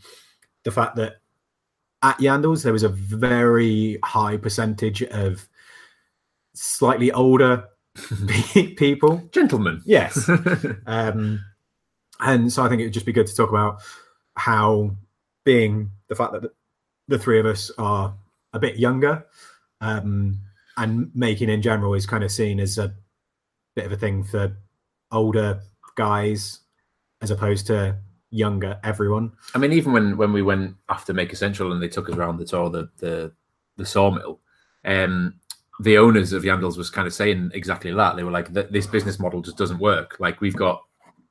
the 0.64 0.72
fact 0.72 0.96
that 0.96 1.18
at 2.02 2.18
Yandles 2.20 2.64
there 2.64 2.74
was 2.74 2.84
a 2.84 2.90
very 2.90 4.00
high 4.04 4.38
percentage 4.38 5.04
of 5.04 5.48
slightly 6.54 7.12
older 7.12 7.66
people. 8.78 9.22
Gentlemen. 9.32 9.82
Yes, 9.86 10.30
um, 10.88 11.44
and 12.22 12.52
so 12.52 12.64
I 12.64 12.70
think 12.70 12.82
it 12.82 12.86
would 12.86 12.94
just 12.94 13.06
be 13.06 13.12
good 13.12 13.28
to 13.28 13.36
talk 13.36 13.50
about 13.50 13.82
how 14.36 14.96
being 15.44 15.92
the 16.08 16.16
fact 16.16 16.34
that 16.34 16.52
the, 17.10 17.20
three 17.20 17.40
of 17.40 17.46
us 17.46 17.72
are 17.78 18.14
a 18.54 18.60
bit 18.60 18.78
younger 18.78 19.26
um, 19.82 20.40
and 20.78 21.12
making 21.14 21.50
in 21.50 21.62
general 21.62 21.94
is 21.94 22.06
kind 22.06 22.24
of 22.24 22.32
seen 22.32 22.60
as 22.60 22.78
a 22.78 22.94
bit 23.76 23.86
of 23.86 23.92
a 23.92 23.98
thing 23.98 24.24
for 24.24 24.56
older 25.12 25.60
guys 25.96 26.60
as 27.22 27.32
opposed 27.32 27.68
to 27.68 27.98
younger 28.32 28.80
everyone. 28.84 29.32
I 29.54 29.58
mean, 29.58 29.74
even 29.74 29.92
when 29.92 30.18
when 30.18 30.32
we 30.34 30.42
went 30.42 30.76
after 30.88 31.14
Maker 31.14 31.36
Central 31.36 31.74
and 31.74 31.82
they 31.82 31.88
took 31.88 32.10
us 32.10 32.16
around 32.16 32.38
the 32.38 32.46
tour, 32.46 32.70
the 32.70 32.90
the 32.98 33.32
the 33.78 33.86
sawmill, 33.86 34.40
um, 34.86 35.36
the 35.82 35.98
owners 35.98 36.34
of 36.34 36.44
Yandles 36.44 36.78
was 36.78 36.90
kind 36.90 37.08
of 37.08 37.14
saying 37.14 37.52
exactly 37.54 37.94
that. 37.94 38.16
They 38.16 38.24
were 38.24 38.32
like, 38.32 38.54
"This 38.54 38.88
business 38.88 39.20
model 39.20 39.42
just 39.42 39.58
doesn't 39.58 39.80
work. 39.80 40.18
Like, 40.20 40.42
we've 40.42 40.56
got 40.56 40.84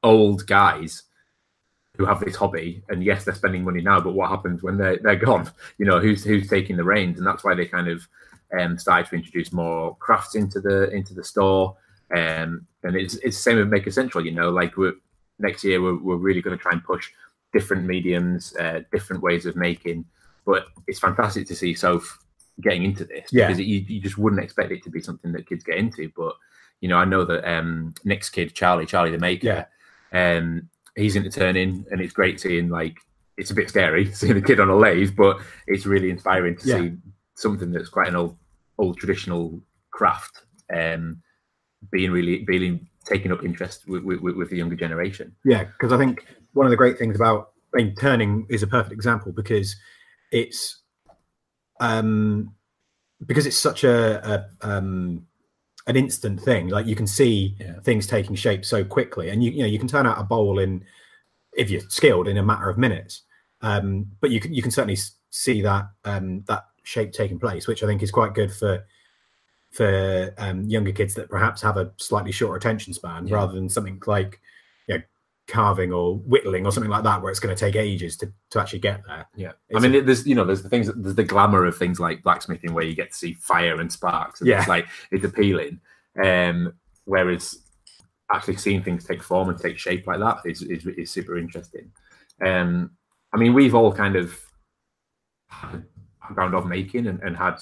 old 0.02 0.46
guys 0.46 1.04
who 1.98 2.06
have 2.06 2.20
this 2.20 2.36
hobby, 2.36 2.82
and 2.88 3.02
yes, 3.04 3.24
they're 3.24 3.34
spending 3.34 3.64
money 3.64 3.82
now, 3.82 4.00
but 4.00 4.12
what 4.14 4.30
happens 4.30 4.62
when 4.62 4.78
they're 4.78 4.98
they're 4.98 5.16
gone? 5.16 5.50
You 5.78 5.86
know, 5.86 5.98
who's 5.98 6.24
who's 6.24 6.48
taking 6.48 6.76
the 6.76 6.84
reins? 6.84 7.18
And 7.18 7.26
that's 7.26 7.44
why 7.44 7.54
they 7.54 7.66
kind 7.66 7.88
of 7.88 8.08
um, 8.58 8.78
started 8.78 9.10
to 9.10 9.16
introduce 9.16 9.52
more 9.52 9.96
crafts 9.96 10.36
into 10.36 10.60
the 10.60 10.88
into 10.90 11.12
the 11.12 11.24
store. 11.24 11.76
Um, 12.16 12.66
and 12.84 12.96
it's 12.96 13.16
it's 13.16 13.36
the 13.36 13.42
same 13.42 13.58
with 13.58 13.68
maker 13.68 13.90
central 13.90 14.24
You 14.24 14.32
know, 14.32 14.50
like 14.50 14.76
we're 14.76 14.94
next 15.38 15.64
year 15.64 15.82
we're, 15.82 15.98
we're 15.98 16.16
really 16.16 16.40
going 16.40 16.56
to 16.56 16.62
try 16.62 16.72
and 16.72 16.82
push 16.82 17.10
different 17.52 17.84
mediums, 17.84 18.54
uh, 18.56 18.80
different 18.92 19.22
ways 19.22 19.44
of 19.44 19.56
making. 19.56 20.04
But 20.46 20.66
it's 20.86 21.00
fantastic 21.00 21.46
to 21.48 21.56
see 21.56 21.74
Soph 21.74 22.18
getting 22.60 22.84
into 22.84 23.04
this 23.04 23.28
Yeah. 23.32 23.46
because 23.46 23.60
it, 23.60 23.66
you, 23.66 23.80
you 23.86 24.00
just 24.00 24.18
wouldn't 24.18 24.42
expect 24.42 24.72
it 24.72 24.82
to 24.84 24.90
be 24.90 25.00
something 25.00 25.32
that 25.32 25.48
kids 25.48 25.64
get 25.64 25.76
into. 25.76 26.10
But 26.16 26.34
you 26.80 26.88
know, 26.88 26.96
I 26.96 27.04
know 27.04 27.24
that 27.24 27.44
um, 27.44 27.92
Nick's 28.04 28.30
kid 28.30 28.54
Charlie, 28.54 28.86
Charlie 28.86 29.10
the 29.10 29.18
Maker, 29.18 29.66
um, 30.12 30.68
he's 30.98 31.16
into 31.16 31.30
turning, 31.30 31.84
and 31.90 32.00
it's 32.00 32.12
great 32.12 32.40
seeing 32.40 32.68
like 32.68 32.96
it's 33.36 33.50
a 33.50 33.54
bit 33.54 33.68
scary 33.68 34.12
seeing 34.12 34.36
a 34.36 34.42
kid 34.42 34.60
on 34.60 34.68
a 34.68 34.76
lathe, 34.76 35.16
but 35.16 35.38
it's 35.66 35.86
really 35.86 36.10
inspiring 36.10 36.56
to 36.58 36.66
Yeah. 36.68 36.76
see 36.80 36.96
something 37.34 37.70
that's 37.70 37.88
quite 37.88 38.08
an 38.08 38.16
old, 38.16 38.36
old 38.78 38.98
traditional 38.98 39.62
craft 39.92 40.42
um, 40.74 41.22
being 41.92 42.10
really 42.10 42.44
being 42.44 42.88
taking 43.04 43.32
up 43.32 43.44
interest 43.44 43.88
with, 43.88 44.02
with, 44.02 44.20
with 44.20 44.50
the 44.50 44.56
younger 44.56 44.76
generation. 44.76 45.34
Yeah, 45.44 45.64
because 45.64 45.92
I 45.92 45.98
think 45.98 46.26
one 46.52 46.66
of 46.66 46.70
the 46.70 46.76
great 46.76 46.98
things 46.98 47.16
about 47.16 47.50
I 47.74 47.82
mean, 47.82 47.94
turning 47.94 48.46
is 48.48 48.62
a 48.62 48.66
perfect 48.66 48.92
example 48.92 49.32
because 49.32 49.76
it's 50.32 50.82
um 51.80 52.54
because 53.24 53.46
it's 53.46 53.56
such 53.56 53.84
a, 53.84 54.46
a 54.62 54.68
um 54.68 55.26
an 55.88 55.96
instant 55.96 56.40
thing. 56.40 56.68
Like 56.68 56.86
you 56.86 56.94
can 56.94 57.06
see 57.08 57.56
Yeah. 57.58 57.80
things 57.80 58.06
taking 58.06 58.36
shape 58.36 58.64
so 58.64 58.84
quickly, 58.84 59.30
and 59.30 59.42
you 59.42 59.50
you 59.50 59.60
know 59.62 59.66
you 59.66 59.78
can 59.80 59.88
turn 59.88 60.06
out 60.06 60.20
a 60.20 60.22
bowl 60.24 60.60
in 60.60 60.84
if 61.56 61.68
you're 61.70 61.80
skilled 61.88 62.28
in 62.28 62.36
a 62.36 62.42
matter 62.42 62.68
of 62.70 62.78
minutes. 62.78 63.22
Um, 63.62 64.06
but 64.20 64.30
you 64.30 64.38
can 64.38 64.54
you 64.54 64.62
can 64.62 64.70
certainly 64.70 64.98
see 65.30 65.60
that 65.62 65.86
um 66.04 66.44
that 66.46 66.64
shape 66.84 67.12
taking 67.12 67.38
place, 67.40 67.66
which 67.66 67.82
I 67.82 67.86
think 67.86 68.02
is 68.02 68.10
quite 68.12 68.34
good 68.34 68.52
for 68.52 68.84
for 69.70 70.32
um, 70.38 70.62
younger 70.64 70.92
kids 70.92 71.14
that 71.14 71.28
perhaps 71.28 71.60
have 71.60 71.76
a 71.76 71.92
slightly 71.98 72.32
shorter 72.32 72.56
attention 72.56 72.94
span 72.94 73.26
Yeah. 73.26 73.34
rather 73.36 73.52
than 73.52 73.68
something 73.68 74.00
like 74.06 74.40
carving 75.48 75.92
or 75.92 76.16
whittling 76.18 76.66
or 76.66 76.70
something 76.72 76.90
like 76.90 77.02
that 77.04 77.20
where 77.22 77.30
it's 77.30 77.40
going 77.40 77.54
to 77.54 77.58
take 77.58 77.74
ages 77.74 78.16
to, 78.18 78.30
to 78.50 78.60
actually 78.60 78.78
get 78.78 79.00
there. 79.08 79.26
Yeah, 79.34 79.52
I 79.74 79.80
mean, 79.80 79.94
a- 79.94 80.00
there's 80.02 80.26
you 80.26 80.34
know, 80.34 80.44
there's 80.44 80.62
the 80.62 80.68
things, 80.68 80.90
there's 80.94 81.14
the 81.16 81.24
glamour 81.24 81.64
of 81.64 81.76
things 81.76 81.98
like 81.98 82.22
blacksmithing 82.22 82.74
where 82.74 82.84
you 82.84 82.94
get 82.94 83.12
to 83.12 83.16
see 83.16 83.32
fire 83.32 83.80
and 83.80 83.90
sparks. 83.90 84.40
And 84.40 84.48
Yeah. 84.48 84.58
it's 84.60 84.68
like 84.68 84.86
it's 85.10 85.24
appealing. 85.24 85.80
Um, 86.22 86.74
whereas 87.04 87.58
actually 88.30 88.56
seeing 88.56 88.82
things 88.82 89.04
take 89.06 89.22
form 89.22 89.48
and 89.48 89.58
take 89.58 89.78
shape 89.78 90.06
like 90.06 90.20
that 90.20 90.38
is 90.44 90.62
is, 90.62 90.86
is 90.86 91.10
super 91.10 91.38
interesting. 91.38 91.90
Um, 92.44 92.90
I 93.32 93.38
mean, 93.38 93.54
we've 93.54 93.74
all 93.74 93.92
kind 93.92 94.16
of 94.16 94.38
had 95.48 95.84
background 96.20 96.54
of 96.54 96.66
making 96.66 97.06
and, 97.06 97.20
and 97.22 97.36
had 97.36 97.58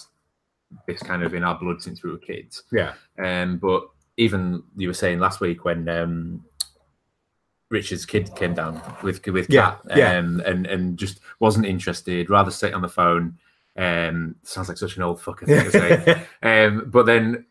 this 0.89 1.01
kind 1.03 1.23
of 1.23 1.35
in 1.35 1.45
our 1.45 1.57
blood 1.59 1.81
since 1.81 2.03
we 2.03 2.11
were 2.11 2.19
kids. 2.19 2.65
Yeah. 2.73 2.95
Um, 3.23 3.59
but 3.59 3.89
even 4.17 4.63
you 4.77 4.89
were 4.89 4.95
saying 4.95 5.21
last 5.21 5.41
week 5.41 5.65
when 5.65 5.89
um, 5.89 6.45
Richard's 7.71 8.07
kid 8.07 8.35
came 8.37 8.55
down 8.55 8.81
with 9.03 9.25
with 9.27 9.51
Yeah, 9.51 9.77
Cat, 9.89 9.97
yeah. 9.97 10.19
um, 10.19 10.41
and 10.47 10.67
and 10.67 10.97
just 10.99 11.21
wasn't 11.41 11.67
interested, 11.67 12.31
rather 12.31 12.51
sit 12.51 12.75
on 12.75 12.83
the 12.83 12.89
phone. 12.89 13.39
Um, 13.77 14.37
sounds 14.43 14.69
like 14.69 14.79
such 14.79 14.97
an 14.97 15.03
old 15.03 15.21
fucker 15.21 15.47
thing 15.47 15.65
to 15.65 15.71
say. 15.71 16.27
Um, 16.43 16.85
but 16.91 17.05
then 17.07 17.47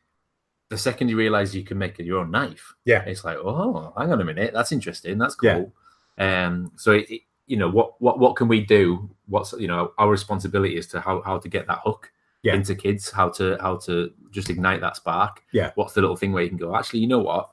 the 0.70 0.78
second 0.78 1.10
you 1.10 1.18
realise 1.18 1.54
you 1.54 1.64
can 1.64 1.78
make 1.78 2.00
your 2.00 2.20
own 2.20 2.32
knife, 2.32 2.74
Yeah. 2.86 3.04
it's 3.04 3.24
like, 3.24 3.38
oh, 3.38 3.94
hang 3.98 4.12
on 4.12 4.20
a 4.22 4.26
minute, 4.26 4.52
that's 4.54 4.72
interesting, 4.72 5.18
that's 5.20 5.36
Yeah. 5.44 5.56
cool. 5.60 5.74
Um, 6.18 6.72
so 6.78 6.94
it, 6.94 7.10
it- 7.10 7.22
you 7.48 7.58
know 7.58 7.70
what 7.70 8.02
what 8.02 8.18
what 8.18 8.36
can 8.36 8.48
we 8.48 8.62
do? 8.66 9.08
What's 9.28 9.54
you 9.54 9.68
know 9.68 9.92
our 10.00 10.10
responsibility 10.10 10.78
is 10.78 10.88
to 10.88 11.00
how 11.00 11.22
how 11.22 11.38
to 11.38 11.48
get 11.48 11.68
that 11.68 11.82
hook 11.84 12.12
Yeah. 12.42 12.56
into 12.56 12.74
kids, 12.74 13.12
how 13.12 13.30
to 13.38 13.56
how 13.62 13.76
to 13.86 14.12
just 14.32 14.50
ignite 14.50 14.82
that 14.82 14.96
spark. 14.96 15.44
Yeah. 15.52 15.70
What's 15.76 15.94
the 15.94 16.02
little 16.02 16.16
thing 16.16 16.32
where 16.32 16.42
you 16.42 16.50
can 16.50 16.58
go? 16.58 16.76
Actually, 16.76 17.02
you 17.02 17.08
know 17.08 17.20
what? 17.20 17.52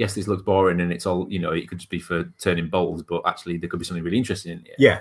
Yes, 0.00 0.14
this 0.14 0.26
looks 0.26 0.40
boring 0.42 0.80
and 0.80 0.90
it's 0.90 1.04
all 1.04 1.26
you 1.28 1.38
know. 1.38 1.52
It 1.52 1.68
could 1.68 1.76
just 1.76 1.90
be 1.90 1.98
for 2.00 2.24
turning 2.38 2.70
bolts, 2.70 3.02
but 3.06 3.20
actually 3.26 3.58
there 3.58 3.68
could 3.68 3.80
be 3.80 3.84
something 3.84 4.02
really 4.02 4.16
interesting 4.16 4.52
in 4.52 4.58
it. 4.60 4.76
yeah. 4.78 5.00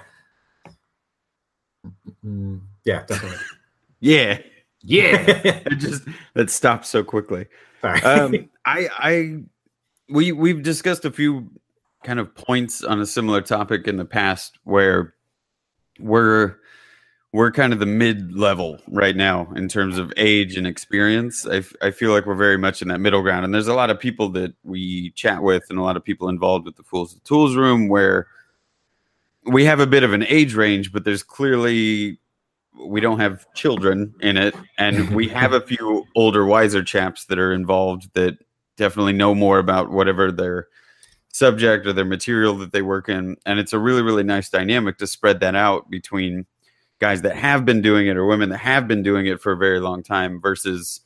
Mm. 2.26 2.60
Yeah, 2.84 3.06
definitely. 3.06 3.38
Yeah. 4.02 4.40
Yeah. 4.82 5.62
It 5.66 5.76
just 5.78 6.04
that 6.34 6.50
stopped 6.50 6.86
so 6.86 7.02
quickly. 7.02 7.46
Sorry. 7.80 8.02
um, 8.02 8.50
I, 8.66 8.90
I, 8.98 9.38
we, 10.10 10.34
we've 10.34 10.64
discussed 10.64 11.06
a 11.06 11.12
few 11.12 11.50
kind 12.04 12.20
of 12.20 12.36
points 12.36 12.84
on 12.84 13.00
a 13.00 13.06
similar 13.06 13.40
topic 13.42 13.88
in 13.88 13.96
the 13.96 14.04
past 14.04 14.60
where 14.66 15.14
we're 15.98 16.58
we're 17.32 17.52
kind 17.52 17.74
of 17.74 17.80
the 17.80 17.86
mid 17.86 18.36
level 18.36 18.80
right 18.88 19.16
now 19.16 19.52
in 19.56 19.68
terms 19.68 19.98
of 19.98 20.12
age 20.18 20.58
and 20.58 20.66
experience. 20.66 21.46
I, 21.46 21.58
f- 21.58 21.76
I 21.82 21.92
feel 21.92 22.12
like 22.12 22.26
we're 22.26 22.36
very 22.36 22.58
much 22.58 22.82
in 22.82 22.88
that 22.88 23.00
middle 23.00 23.22
ground, 23.22 23.46
and 23.46 23.54
there's 23.54 23.68
a 23.68 23.74
lot 23.74 23.92
of 23.92 24.00
people 24.00 24.30
that 24.30 24.54
we 24.64 25.12
chat 25.12 25.44
with, 25.44 25.64
and 25.70 25.78
a 25.78 25.84
lot 25.84 25.98
of 25.98 26.04
people 26.04 26.30
involved 26.30 26.66
with 26.66 26.76
the 26.76 26.84
Fools 26.84 27.16
of 27.16 27.24
Tools 27.24 27.56
room 27.56 27.88
where 27.88 28.28
we 29.46 29.66
have 29.66 29.80
a 29.80 29.88
bit 29.88 30.04
of 30.04 30.14
an 30.14 30.24
age 30.24 30.56
range, 30.56 30.92
but 30.92 31.04
there's 31.06 31.24
clearly 31.24 32.20
we 32.86 33.02
don't 33.02 33.20
have 33.20 33.52
children 33.54 34.14
in 34.22 34.38
it 34.38 34.56
and 34.78 35.10
we 35.16 35.28
have 35.28 35.54
a 35.54 35.62
few 35.62 36.06
older 36.16 36.46
wiser 36.46 36.84
chaps 36.84 37.26
that 37.26 37.40
are 37.40 37.52
involved 37.52 38.10
that 38.14 38.38
definitely 38.78 39.14
know 39.14 39.36
more 39.36 39.60
about 39.60 39.92
whatever 39.92 40.32
their 40.32 40.68
subject 41.32 41.86
or 41.86 41.94
their 41.94 42.06
material 42.06 42.58
that 42.58 42.72
they 42.72 42.82
work 42.82 43.10
in 43.10 43.36
and 43.46 43.60
it's 43.60 43.74
a 43.74 43.80
really 43.80 44.02
really 44.02 44.24
nice 44.24 44.50
dynamic 44.50 44.98
to 44.98 45.06
spread 45.06 45.40
that 45.40 45.56
out 45.56 45.90
between 45.90 46.46
guys 47.00 47.22
that 47.22 47.36
have 47.36 47.66
been 47.66 47.82
doing 47.82 48.08
it 48.08 48.18
or 48.18 48.26
women 48.26 48.50
that 48.50 48.58
have 48.58 48.88
been 48.88 49.04
doing 49.04 49.26
it 49.26 49.42
for 49.42 49.52
a 49.52 49.58
very 49.58 49.80
long 49.80 50.04
time 50.04 50.42
versus 50.42 51.02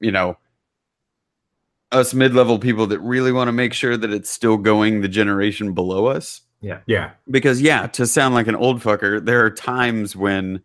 you 0.00 0.10
know 0.10 0.36
us 1.90 2.12
mid-level 2.12 2.58
people 2.58 2.86
that 2.86 3.00
really 3.00 3.32
want 3.32 3.48
to 3.48 3.52
make 3.52 3.72
sure 3.72 3.96
that 3.96 4.12
it's 4.12 4.28
still 4.28 4.58
going 4.58 5.00
the 5.00 5.08
generation 5.08 5.72
below 5.72 6.06
us. 6.06 6.42
Yeah. 6.60 6.80
Yeah. 6.86 7.12
Because 7.30 7.62
yeah 7.62 7.86
to 7.88 8.06
sound 8.06 8.34
like 8.34 8.46
an 8.46 8.56
old 8.56 8.82
fucker 8.82 9.24
there 9.24 9.44
are 9.44 9.50
times 9.50 10.14
when 10.16 10.62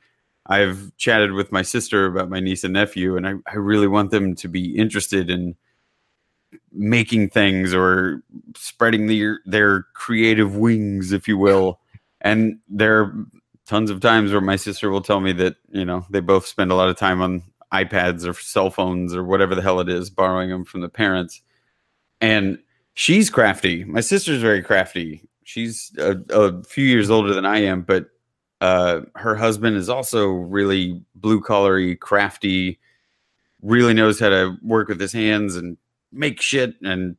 i've 0.47 0.91
chatted 0.97 1.31
with 1.31 1.51
my 1.51 1.61
sister 1.61 2.05
about 2.05 2.29
my 2.29 2.41
niece 2.41 2.65
and 2.65 2.73
nephew 2.73 3.15
and 3.15 3.25
i, 3.25 3.33
I 3.47 3.55
really 3.55 3.87
want 3.87 4.11
them 4.11 4.35
to 4.35 4.49
be 4.49 4.75
interested 4.75 5.29
in 5.29 5.55
making 6.71 7.29
things 7.29 7.73
or 7.73 8.23
spreading 8.55 9.07
their 9.07 9.39
their 9.45 9.83
creative 9.93 10.55
wings 10.55 11.11
if 11.11 11.27
you 11.27 11.37
will. 11.37 11.79
And 12.21 12.59
there 12.69 13.01
are 13.01 13.25
tons 13.67 13.89
of 13.89 13.99
times 13.99 14.31
where 14.31 14.41
my 14.41 14.55
sister 14.55 14.89
will 14.89 15.01
tell 15.01 15.19
me 15.19 15.31
that 15.33 15.55
you 15.69 15.85
know 15.85 16.05
they 16.09 16.19
both 16.19 16.45
spend 16.45 16.71
a 16.71 16.75
lot 16.75 16.89
of 16.89 16.97
time 16.97 17.21
on 17.21 17.43
ipads 17.73 18.27
or 18.27 18.33
cell 18.33 18.69
phones 18.69 19.15
or 19.15 19.23
whatever 19.23 19.55
the 19.55 19.61
hell 19.61 19.79
it 19.79 19.89
is 19.89 20.09
borrowing 20.09 20.49
them 20.49 20.63
from 20.63 20.81
the 20.81 20.89
parents 20.89 21.41
and 22.21 22.59
she's 22.93 23.29
crafty 23.29 23.83
my 23.83 23.99
sister's 23.99 24.41
very 24.41 24.61
crafty 24.61 25.27
she's 25.43 25.91
a, 25.97 26.17
a 26.29 26.63
few 26.63 26.85
years 26.85 27.09
older 27.09 27.33
than 27.33 27.45
I 27.45 27.59
am, 27.59 27.81
but 27.81 28.07
uh, 28.61 29.01
her 29.15 29.35
husband 29.35 29.75
is 29.77 29.89
also 29.89 30.27
really 30.27 31.01
blue 31.15 31.41
collary, 31.41 31.95
crafty, 31.95 32.79
really 33.61 33.93
knows 33.93 34.19
how 34.19 34.29
to 34.29 34.57
work 34.61 34.87
with 34.87 34.99
his 34.99 35.13
hands 35.13 35.55
and 35.55 35.77
make 36.11 36.41
shit. 36.41 36.75
And 36.81 37.17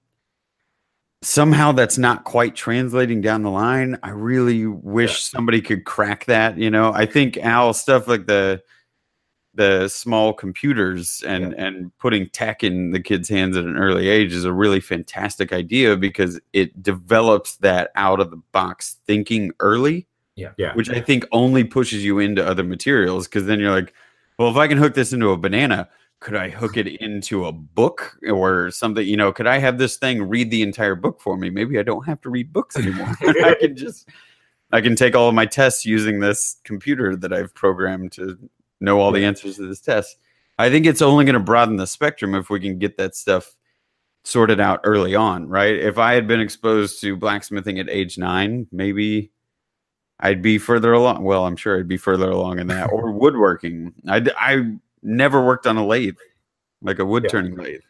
somehow 1.34 1.72
that's 1.72 1.98
not 1.98 2.22
quite 2.24 2.54
translating 2.54 3.20
down 3.20 3.42
the 3.42 3.50
line. 3.50 3.98
I 4.04 4.10
really 4.10 4.66
wish 4.66 5.20
somebody 5.22 5.60
could 5.60 5.84
crack 5.84 6.26
that. 6.26 6.56
You 6.56 6.70
know, 6.70 6.92
I 6.92 7.06
think 7.06 7.36
Al 7.38 7.74
stuff 7.74 8.06
like 8.06 8.26
the 8.26 8.62
the 9.56 9.88
small 9.88 10.32
computers 10.32 11.22
and 11.26 11.52
and 11.54 11.96
putting 11.98 12.28
tech 12.30 12.64
in 12.64 12.92
the 12.92 13.00
kids' 13.00 13.28
hands 13.28 13.56
at 13.56 13.64
an 13.64 13.76
early 13.76 14.08
age 14.08 14.32
is 14.32 14.44
a 14.44 14.52
really 14.52 14.80
fantastic 14.80 15.52
idea 15.52 15.96
because 15.96 16.40
it 16.52 16.82
develops 16.82 17.56
that 17.56 17.90
out 17.96 18.20
of 18.20 18.30
the 18.30 18.40
box 18.52 18.96
thinking 19.06 19.52
early, 19.60 20.06
Yeah. 20.36 20.74
which 20.74 20.90
I 20.90 21.00
think 21.00 21.26
only 21.32 21.64
pushes 21.64 22.04
you 22.04 22.18
into 22.20 22.44
other 22.46 22.64
materials 22.64 23.26
because 23.28 23.46
then 23.46 23.60
you're 23.60 23.70
like, 23.70 23.92
well, 24.38 24.50
if 24.50 24.56
I 24.56 24.66
can 24.66 24.78
hook 24.78 24.94
this 24.94 25.12
into 25.12 25.30
a 25.30 25.36
banana, 25.36 25.88
could 26.20 26.36
I 26.36 26.48
hook 26.48 26.76
it 26.76 26.86
into 26.86 27.46
a 27.46 27.52
book 27.52 28.18
or 28.26 28.70
something? 28.70 29.06
You 29.06 29.16
know, 29.16 29.32
could 29.32 29.46
I 29.46 29.58
have 29.58 29.78
this 29.78 29.96
thing 29.96 30.22
read 30.22 30.50
the 30.50 30.62
entire 30.62 30.94
book 30.94 31.20
for 31.20 31.36
me? 31.36 31.50
Maybe 31.50 31.78
I 31.78 31.82
don't 31.82 32.06
have 32.06 32.20
to 32.22 32.30
read 32.30 32.52
books 32.52 32.76
anymore. 32.76 33.12
I 33.20 33.56
can 33.60 33.76
just 33.76 34.08
I 34.72 34.80
can 34.80 34.96
take 34.96 35.14
all 35.14 35.28
of 35.28 35.34
my 35.34 35.46
tests 35.46 35.84
using 35.84 36.20
this 36.20 36.56
computer 36.64 37.14
that 37.16 37.32
I've 37.32 37.54
programmed 37.54 38.12
to 38.12 38.38
know 38.80 39.00
all 39.00 39.12
the 39.12 39.24
answers 39.24 39.56
to 39.56 39.68
this 39.68 39.80
test. 39.80 40.16
I 40.58 40.70
think 40.70 40.86
it's 40.86 41.02
only 41.02 41.24
going 41.24 41.34
to 41.34 41.40
broaden 41.40 41.76
the 41.76 41.86
spectrum 41.86 42.34
if 42.34 42.48
we 42.48 42.60
can 42.60 42.78
get 42.78 42.96
that 42.96 43.14
stuff 43.14 43.54
sorted 44.24 44.60
out 44.60 44.80
early 44.84 45.14
on, 45.14 45.48
right? 45.48 45.74
If 45.74 45.98
I 45.98 46.14
had 46.14 46.26
been 46.26 46.40
exposed 46.40 47.00
to 47.02 47.16
blacksmithing 47.16 47.78
at 47.78 47.90
age 47.90 48.16
nine, 48.18 48.66
maybe 48.72 49.30
I'd 50.20 50.42
be 50.42 50.58
further 50.58 50.92
along. 50.92 51.24
Well, 51.24 51.44
I'm 51.46 51.56
sure 51.56 51.78
I'd 51.78 51.88
be 51.88 51.96
further 51.96 52.30
along 52.30 52.58
in 52.58 52.68
that, 52.68 52.90
or 52.92 53.12
woodworking. 53.12 53.92
I 54.08 54.24
I 54.38 54.76
never 55.04 55.44
worked 55.44 55.66
on 55.66 55.76
a 55.76 55.86
lathe, 55.86 56.16
like 56.82 56.98
a 56.98 57.04
wood 57.04 57.24
Yeah. 57.24 57.30
turning 57.30 57.56
lathe. 57.56 57.82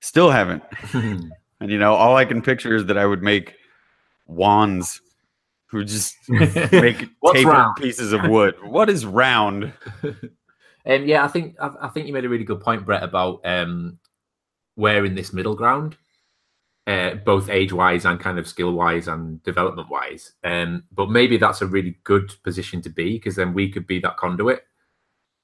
Still 0.00 0.30
haven't. 0.30 0.62
And 1.58 1.70
you 1.70 1.78
know, 1.78 1.94
all 1.94 2.16
I 2.16 2.26
can 2.26 2.42
picture 2.42 2.76
is 2.76 2.84
that 2.84 2.98
I 2.98 3.06
would 3.06 3.22
make 3.22 3.54
wands 4.26 5.00
who 5.68 5.84
just 5.84 6.14
make 6.28 7.08
tapered 7.32 7.76
pieces 7.78 8.12
of 8.12 8.24
wood. 8.24 8.56
What 8.62 8.90
is 8.90 9.06
round? 9.06 9.72
Um, 10.88 11.04
yeah, 11.04 11.24
I 11.24 11.28
think 11.28 11.56
I, 11.60 11.70
I 11.80 11.88
think 11.88 12.06
you 12.06 12.12
made 12.12 12.24
a 12.24 12.28
really 12.28 12.44
good 12.44 12.60
point, 12.60 12.84
Brett, 12.84 13.02
about 13.02 13.40
um, 13.44 13.98
where 14.76 15.04
in 15.04 15.16
this 15.16 15.32
middle 15.32 15.56
ground, 15.56 15.96
uh, 16.86 17.14
both 17.14 17.48
age 17.50 17.72
wise 17.72 18.04
and 18.04 18.20
kind 18.20 18.38
of 18.38 18.46
skill 18.46 18.70
wise 18.72 19.08
and 19.08 19.42
development 19.42 19.88
wise. 19.90 20.34
Um, 20.44 20.84
but 20.92 21.10
maybe 21.10 21.38
that's 21.38 21.60
a 21.60 21.66
really 21.66 21.98
good 22.04 22.32
position 22.44 22.82
to 22.82 22.88
be 22.88 23.14
because 23.14 23.34
then 23.34 23.52
we 23.52 23.68
could 23.68 23.88
be 23.88 23.98
that 23.98 24.16
conduit 24.16 24.64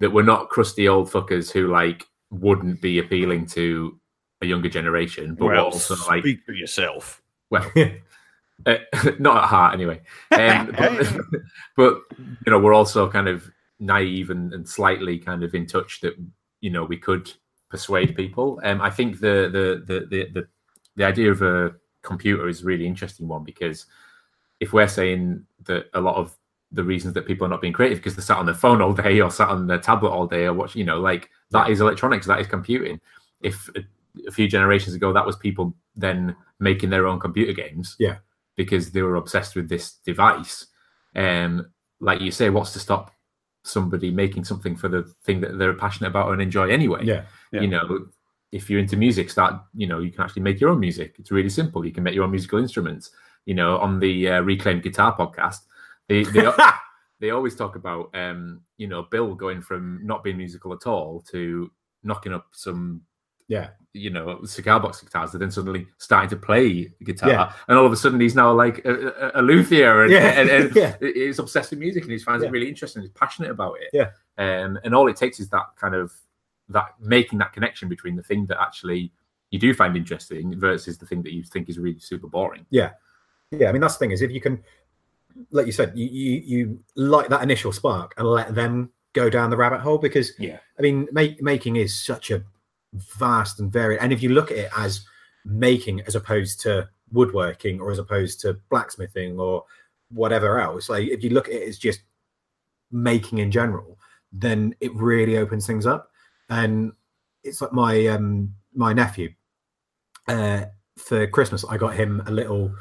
that 0.02 0.10
we're 0.10 0.22
not 0.22 0.48
crusty 0.48 0.88
old 0.88 1.08
fuckers 1.08 1.48
who 1.52 1.68
like 1.68 2.08
wouldn't 2.32 2.82
be 2.82 2.98
appealing 2.98 3.46
to 3.46 3.96
a 4.40 4.46
younger 4.46 4.68
generation, 4.68 5.36
but 5.36 5.44
we're 5.46 5.56
also 5.56 5.94
like 6.08 6.24
speak 6.24 6.40
for 6.44 6.52
yourself. 6.52 7.22
well, 7.50 7.70
uh, 8.66 8.74
not 9.20 9.44
at 9.44 9.48
heart 9.48 9.74
anyway. 9.74 10.00
Um, 10.32 10.72
but, 10.76 11.06
but 11.76 11.94
you 12.18 12.50
know, 12.50 12.58
we're 12.58 12.74
also 12.74 13.08
kind 13.08 13.28
of 13.28 13.48
naive 13.78 14.30
and, 14.30 14.52
and 14.52 14.68
slightly 14.68 15.20
kind 15.20 15.44
of 15.44 15.54
in 15.54 15.66
touch 15.66 16.00
that 16.00 16.14
you 16.60 16.70
know 16.70 16.82
we 16.82 16.96
could 16.96 17.32
persuade 17.70 18.16
people. 18.16 18.60
Um, 18.64 18.80
I 18.80 18.90
think 18.90 19.20
the 19.20 19.48
the 19.52 19.84
the 19.86 20.00
the 20.06 20.30
the, 20.32 20.48
the 20.96 21.04
idea 21.04 21.30
of 21.30 21.42
a 21.42 21.76
computer 22.02 22.48
is 22.48 22.62
a 22.62 22.64
really 22.64 22.88
interesting 22.88 23.28
one 23.28 23.44
because 23.44 23.86
if 24.58 24.72
we're 24.72 24.88
saying 24.88 25.46
that 25.66 25.86
a 25.94 26.00
lot 26.00 26.16
of 26.16 26.36
the 26.72 26.82
reasons 26.84 27.14
that 27.14 27.26
people 27.26 27.46
are 27.46 27.50
not 27.50 27.60
being 27.60 27.72
creative 27.72 27.98
because 27.98 28.16
they're 28.16 28.24
sat 28.24 28.38
on 28.38 28.46
their 28.46 28.54
phone 28.54 28.80
all 28.80 28.92
day 28.94 29.20
or 29.20 29.30
sat 29.30 29.48
on 29.48 29.66
their 29.66 29.78
tablet 29.78 30.10
all 30.10 30.26
day 30.26 30.44
or 30.46 30.54
watch, 30.54 30.74
you 30.74 30.84
know, 30.84 31.00
like 31.00 31.28
that 31.50 31.68
is 31.70 31.80
electronics, 31.80 32.26
that 32.26 32.40
is 32.40 32.46
computing. 32.46 33.00
If 33.42 33.68
a, 33.76 33.80
a 34.26 34.30
few 34.30 34.48
generations 34.48 34.94
ago 34.94 35.12
that 35.12 35.26
was 35.26 35.36
people 35.36 35.74
then 35.96 36.34
making 36.60 36.90
their 36.90 37.06
own 37.06 37.20
computer 37.20 37.52
games, 37.52 37.96
Yeah. 37.98 38.16
because 38.56 38.90
they 38.92 39.02
were 39.02 39.16
obsessed 39.16 39.54
with 39.54 39.68
this 39.68 39.92
device. 40.04 40.66
Um, 41.14 41.70
like 42.00 42.20
you 42.20 42.30
say, 42.30 42.48
what's 42.50 42.72
to 42.72 42.78
stop 42.78 43.10
somebody 43.64 44.10
making 44.10 44.44
something 44.44 44.74
for 44.74 44.88
the 44.88 45.02
thing 45.24 45.40
that 45.40 45.58
they're 45.58 45.74
passionate 45.74 46.08
about 46.08 46.32
and 46.32 46.40
enjoy 46.42 46.68
anyway. 46.70 47.00
Yeah. 47.04 47.24
Yeah. 47.52 47.60
You 47.60 47.68
know, 47.68 48.06
if 48.50 48.68
you're 48.68 48.80
into 48.80 48.96
music, 48.96 49.30
start. 49.30 49.60
You 49.74 49.86
know, 49.86 50.00
you 50.00 50.10
can 50.10 50.22
actually 50.22 50.42
make 50.42 50.60
your 50.60 50.70
own 50.70 50.80
music. 50.80 51.16
It's 51.18 51.30
really 51.30 51.48
simple. 51.48 51.84
You 51.84 51.92
can 51.92 52.02
make 52.02 52.14
your 52.14 52.24
own 52.24 52.30
musical 52.30 52.58
instruments. 52.58 53.10
You 53.44 53.54
know, 53.54 53.78
on 53.78 53.98
the 54.00 54.28
uh, 54.28 54.40
Reclaimed 54.40 54.82
Guitar 54.82 55.16
podcast, 55.16 55.60
they 56.12 56.24
they, 56.24 56.52
they 57.20 57.30
always 57.30 57.54
talk 57.56 57.76
about 57.76 58.10
um, 58.14 58.60
you 58.76 58.86
know 58.86 59.02
Bill 59.10 59.34
going 59.34 59.60
from 59.62 60.00
not 60.04 60.22
being 60.24 60.36
musical 60.36 60.72
at 60.72 60.86
all 60.86 61.22
to 61.30 61.70
knocking 62.02 62.32
up 62.32 62.46
some 62.52 63.02
Yeah. 63.48 63.68
you 63.92 64.10
know 64.10 64.44
cigar 64.44 64.80
box 64.80 65.00
guitars, 65.00 65.32
and 65.32 65.40
then 65.42 65.50
suddenly 65.50 65.86
starting 65.98 66.30
to 66.30 66.36
play 66.36 66.92
guitar, 67.04 67.30
Yeah. 67.30 67.52
and 67.68 67.78
all 67.78 67.86
of 67.86 67.92
a 67.92 67.96
sudden 67.96 68.20
he's 68.20 68.34
now 68.34 68.52
like 68.52 68.84
a, 68.84 69.30
a, 69.36 69.40
a 69.40 69.42
luthier, 69.42 70.02
and, 70.02 70.12
Yeah. 70.12 70.40
and, 70.40 70.50
and 70.50 70.76
Yeah. 70.76 70.96
he's 71.00 71.38
obsessed 71.38 71.70
with 71.70 71.78
music, 71.78 72.02
and 72.02 72.12
he 72.12 72.18
finds 72.18 72.44
it 72.44 72.50
really 72.50 72.68
interesting. 72.68 73.02
He's 73.02 73.10
passionate 73.12 73.50
about 73.50 73.76
it, 73.80 73.90
Yeah. 73.92 74.10
Um, 74.38 74.78
and 74.84 74.94
all 74.94 75.08
it 75.08 75.16
takes 75.16 75.40
is 75.40 75.48
that 75.50 75.66
kind 75.76 75.94
of 75.94 76.12
that 76.68 76.94
making 77.00 77.38
that 77.38 77.52
connection 77.52 77.88
between 77.88 78.16
the 78.16 78.22
thing 78.22 78.46
that 78.46 78.60
actually 78.60 79.12
you 79.50 79.58
do 79.58 79.74
find 79.74 79.94
interesting 79.96 80.58
versus 80.58 80.96
the 80.96 81.04
thing 81.04 81.22
that 81.22 81.32
you 81.34 81.42
think 81.44 81.68
is 81.68 81.78
really 81.78 81.98
super 81.98 82.28
boring. 82.28 82.64
Yeah 82.70 82.92
yeah, 83.52 83.68
I 83.68 83.72
mean 83.72 83.82
that's 83.82 83.94
the 83.96 83.98
thing 83.98 84.12
is 84.12 84.22
if 84.22 84.30
you 84.30 84.40
can, 84.40 84.62
like 85.50 85.66
you 85.66 85.72
said, 85.72 85.92
you 85.96 86.06
you, 86.06 86.42
you 86.44 86.80
light 86.96 87.30
that 87.30 87.42
initial 87.42 87.72
spark 87.72 88.14
and 88.16 88.26
let 88.26 88.54
them 88.54 88.90
go 89.12 89.28
down 89.28 89.50
the 89.50 89.56
rabbit 89.56 89.80
hole 89.80 89.98
because 89.98 90.32
Yeah. 90.38 90.58
I 90.78 90.82
mean 90.82 91.08
make, 91.12 91.42
making 91.42 91.76
is 91.76 91.98
such 91.98 92.30
a 92.30 92.42
vast 92.94 93.60
and 93.60 93.72
varied, 93.72 93.98
and 94.00 94.12
if 94.12 94.22
you 94.22 94.30
look 94.30 94.50
at 94.50 94.58
it 94.58 94.70
as 94.76 95.04
making 95.44 96.00
as 96.02 96.14
opposed 96.14 96.60
to 96.60 96.88
woodworking 97.10 97.80
or 97.80 97.90
as 97.90 97.98
opposed 97.98 98.40
to 98.40 98.54
blacksmithing 98.70 99.38
or 99.38 99.64
whatever 100.10 100.60
else, 100.60 100.88
like 100.88 101.08
if 101.08 101.22
you 101.22 101.30
look 101.30 101.48
at 101.48 101.54
it 101.54 101.68
as 101.68 101.78
just 101.78 102.00
making 102.90 103.38
in 103.38 103.50
general, 103.50 103.98
then 104.32 104.74
it 104.80 104.94
really 104.94 105.36
opens 105.36 105.66
things 105.66 105.86
up. 105.86 106.10
And 106.48 106.92
it's 107.44 107.60
like 107.60 107.72
my 107.72 108.06
um 108.06 108.54
my 108.74 108.92
nephew 108.92 109.30
uh 110.28 110.64
for 110.96 111.26
Christmas 111.26 111.64
I 111.68 111.76
got 111.76 111.94
him 111.94 112.22
a 112.26 112.30
little 112.30 112.74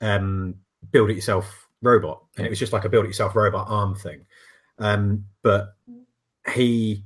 um 0.00 0.54
build 0.90 1.10
it 1.10 1.14
yourself 1.16 1.65
robot 1.82 2.22
and 2.36 2.46
it 2.46 2.50
was 2.50 2.58
just 2.58 2.72
like 2.72 2.84
a 2.84 2.88
build 2.88 3.04
it 3.04 3.08
yourself 3.08 3.36
robot 3.36 3.66
arm 3.68 3.94
thing. 3.94 4.24
Um 4.78 5.24
but 5.42 5.74
he 6.54 7.04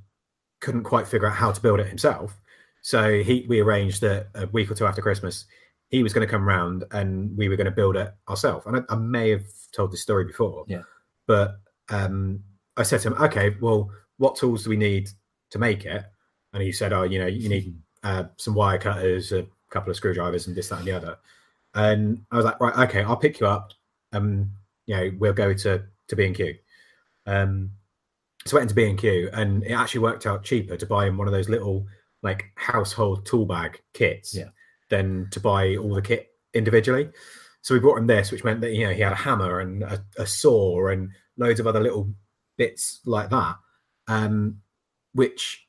couldn't 0.60 0.84
quite 0.84 1.08
figure 1.08 1.26
out 1.28 1.34
how 1.36 1.50
to 1.52 1.60
build 1.60 1.80
it 1.80 1.86
himself. 1.86 2.40
So 2.82 3.22
he 3.22 3.46
we 3.48 3.60
arranged 3.60 4.00
that 4.02 4.28
a 4.34 4.46
week 4.48 4.70
or 4.70 4.74
two 4.74 4.86
after 4.86 5.02
christmas 5.02 5.46
he 5.88 6.02
was 6.04 6.12
going 6.12 6.24
to 6.26 6.30
come 6.30 6.46
round 6.46 6.84
and 6.92 7.36
we 7.36 7.48
were 7.48 7.56
going 7.56 7.64
to 7.64 7.70
build 7.72 7.96
it 7.96 8.14
ourselves. 8.28 8.64
And 8.66 8.76
I, 8.76 8.80
I 8.90 8.96
may 8.96 9.30
have 9.30 9.44
told 9.72 9.90
this 9.92 10.02
story 10.02 10.24
before 10.24 10.64
Yeah. 10.68 10.82
but 11.26 11.56
um 11.88 12.40
i 12.76 12.82
said 12.84 13.00
to 13.00 13.08
him 13.08 13.22
okay 13.22 13.56
well 13.60 13.90
what 14.18 14.36
tools 14.36 14.62
do 14.64 14.70
we 14.70 14.76
need 14.76 15.08
to 15.50 15.58
make 15.58 15.84
it? 15.84 16.04
And 16.52 16.62
he 16.62 16.72
said 16.72 16.92
oh 16.92 17.02
you 17.02 17.18
know 17.18 17.26
you 17.26 17.48
need 17.48 17.74
uh, 18.02 18.24
some 18.36 18.54
wire 18.54 18.78
cutters 18.78 19.32
a 19.32 19.46
couple 19.70 19.90
of 19.90 19.96
screwdrivers 19.96 20.46
and 20.46 20.56
this 20.56 20.68
that 20.68 20.78
and 20.78 20.86
the 20.86 20.92
other. 20.92 21.16
And 21.74 22.24
I 22.30 22.36
was 22.36 22.44
like, 22.44 22.60
right, 22.60 22.88
okay, 22.88 23.02
I'll 23.02 23.16
pick 23.16 23.38
you 23.40 23.46
up. 23.46 23.72
Um, 24.12 24.50
you 24.86 24.96
know, 24.96 25.10
we'll 25.18 25.32
go 25.32 25.52
to 25.54 25.82
to 26.08 26.16
B 26.16 26.26
and 26.26 26.34
Q. 26.34 26.54
Um, 27.26 27.70
so 28.46 28.56
I 28.56 28.60
went 28.60 28.70
into 28.70 28.74
B 28.74 28.88
and 28.88 28.98
Q, 28.98 29.30
and 29.32 29.62
it 29.64 29.72
actually 29.72 30.00
worked 30.00 30.26
out 30.26 30.44
cheaper 30.44 30.76
to 30.76 30.86
buy 30.86 31.06
him 31.06 31.16
one 31.18 31.28
of 31.28 31.32
those 31.32 31.48
little 31.48 31.86
like 32.22 32.44
household 32.56 33.24
tool 33.26 33.46
bag 33.46 33.80
kits 33.94 34.34
Yeah. 34.34 34.48
than 34.88 35.28
to 35.30 35.40
buy 35.40 35.76
all 35.76 35.94
the 35.94 36.02
kit 36.02 36.28
individually. 36.54 37.10
So 37.62 37.74
we 37.74 37.80
brought 37.80 37.98
him 37.98 38.06
this, 38.06 38.32
which 38.32 38.44
meant 38.44 38.60
that 38.62 38.72
you 38.72 38.86
know 38.86 38.92
he 38.92 39.02
had 39.02 39.12
a 39.12 39.16
hammer 39.16 39.60
and 39.60 39.82
a, 39.82 40.04
a 40.18 40.26
saw 40.26 40.88
and 40.88 41.10
loads 41.36 41.60
of 41.60 41.66
other 41.66 41.80
little 41.80 42.12
bits 42.56 43.00
like 43.04 43.30
that, 43.30 43.56
um, 44.08 44.60
which 45.12 45.66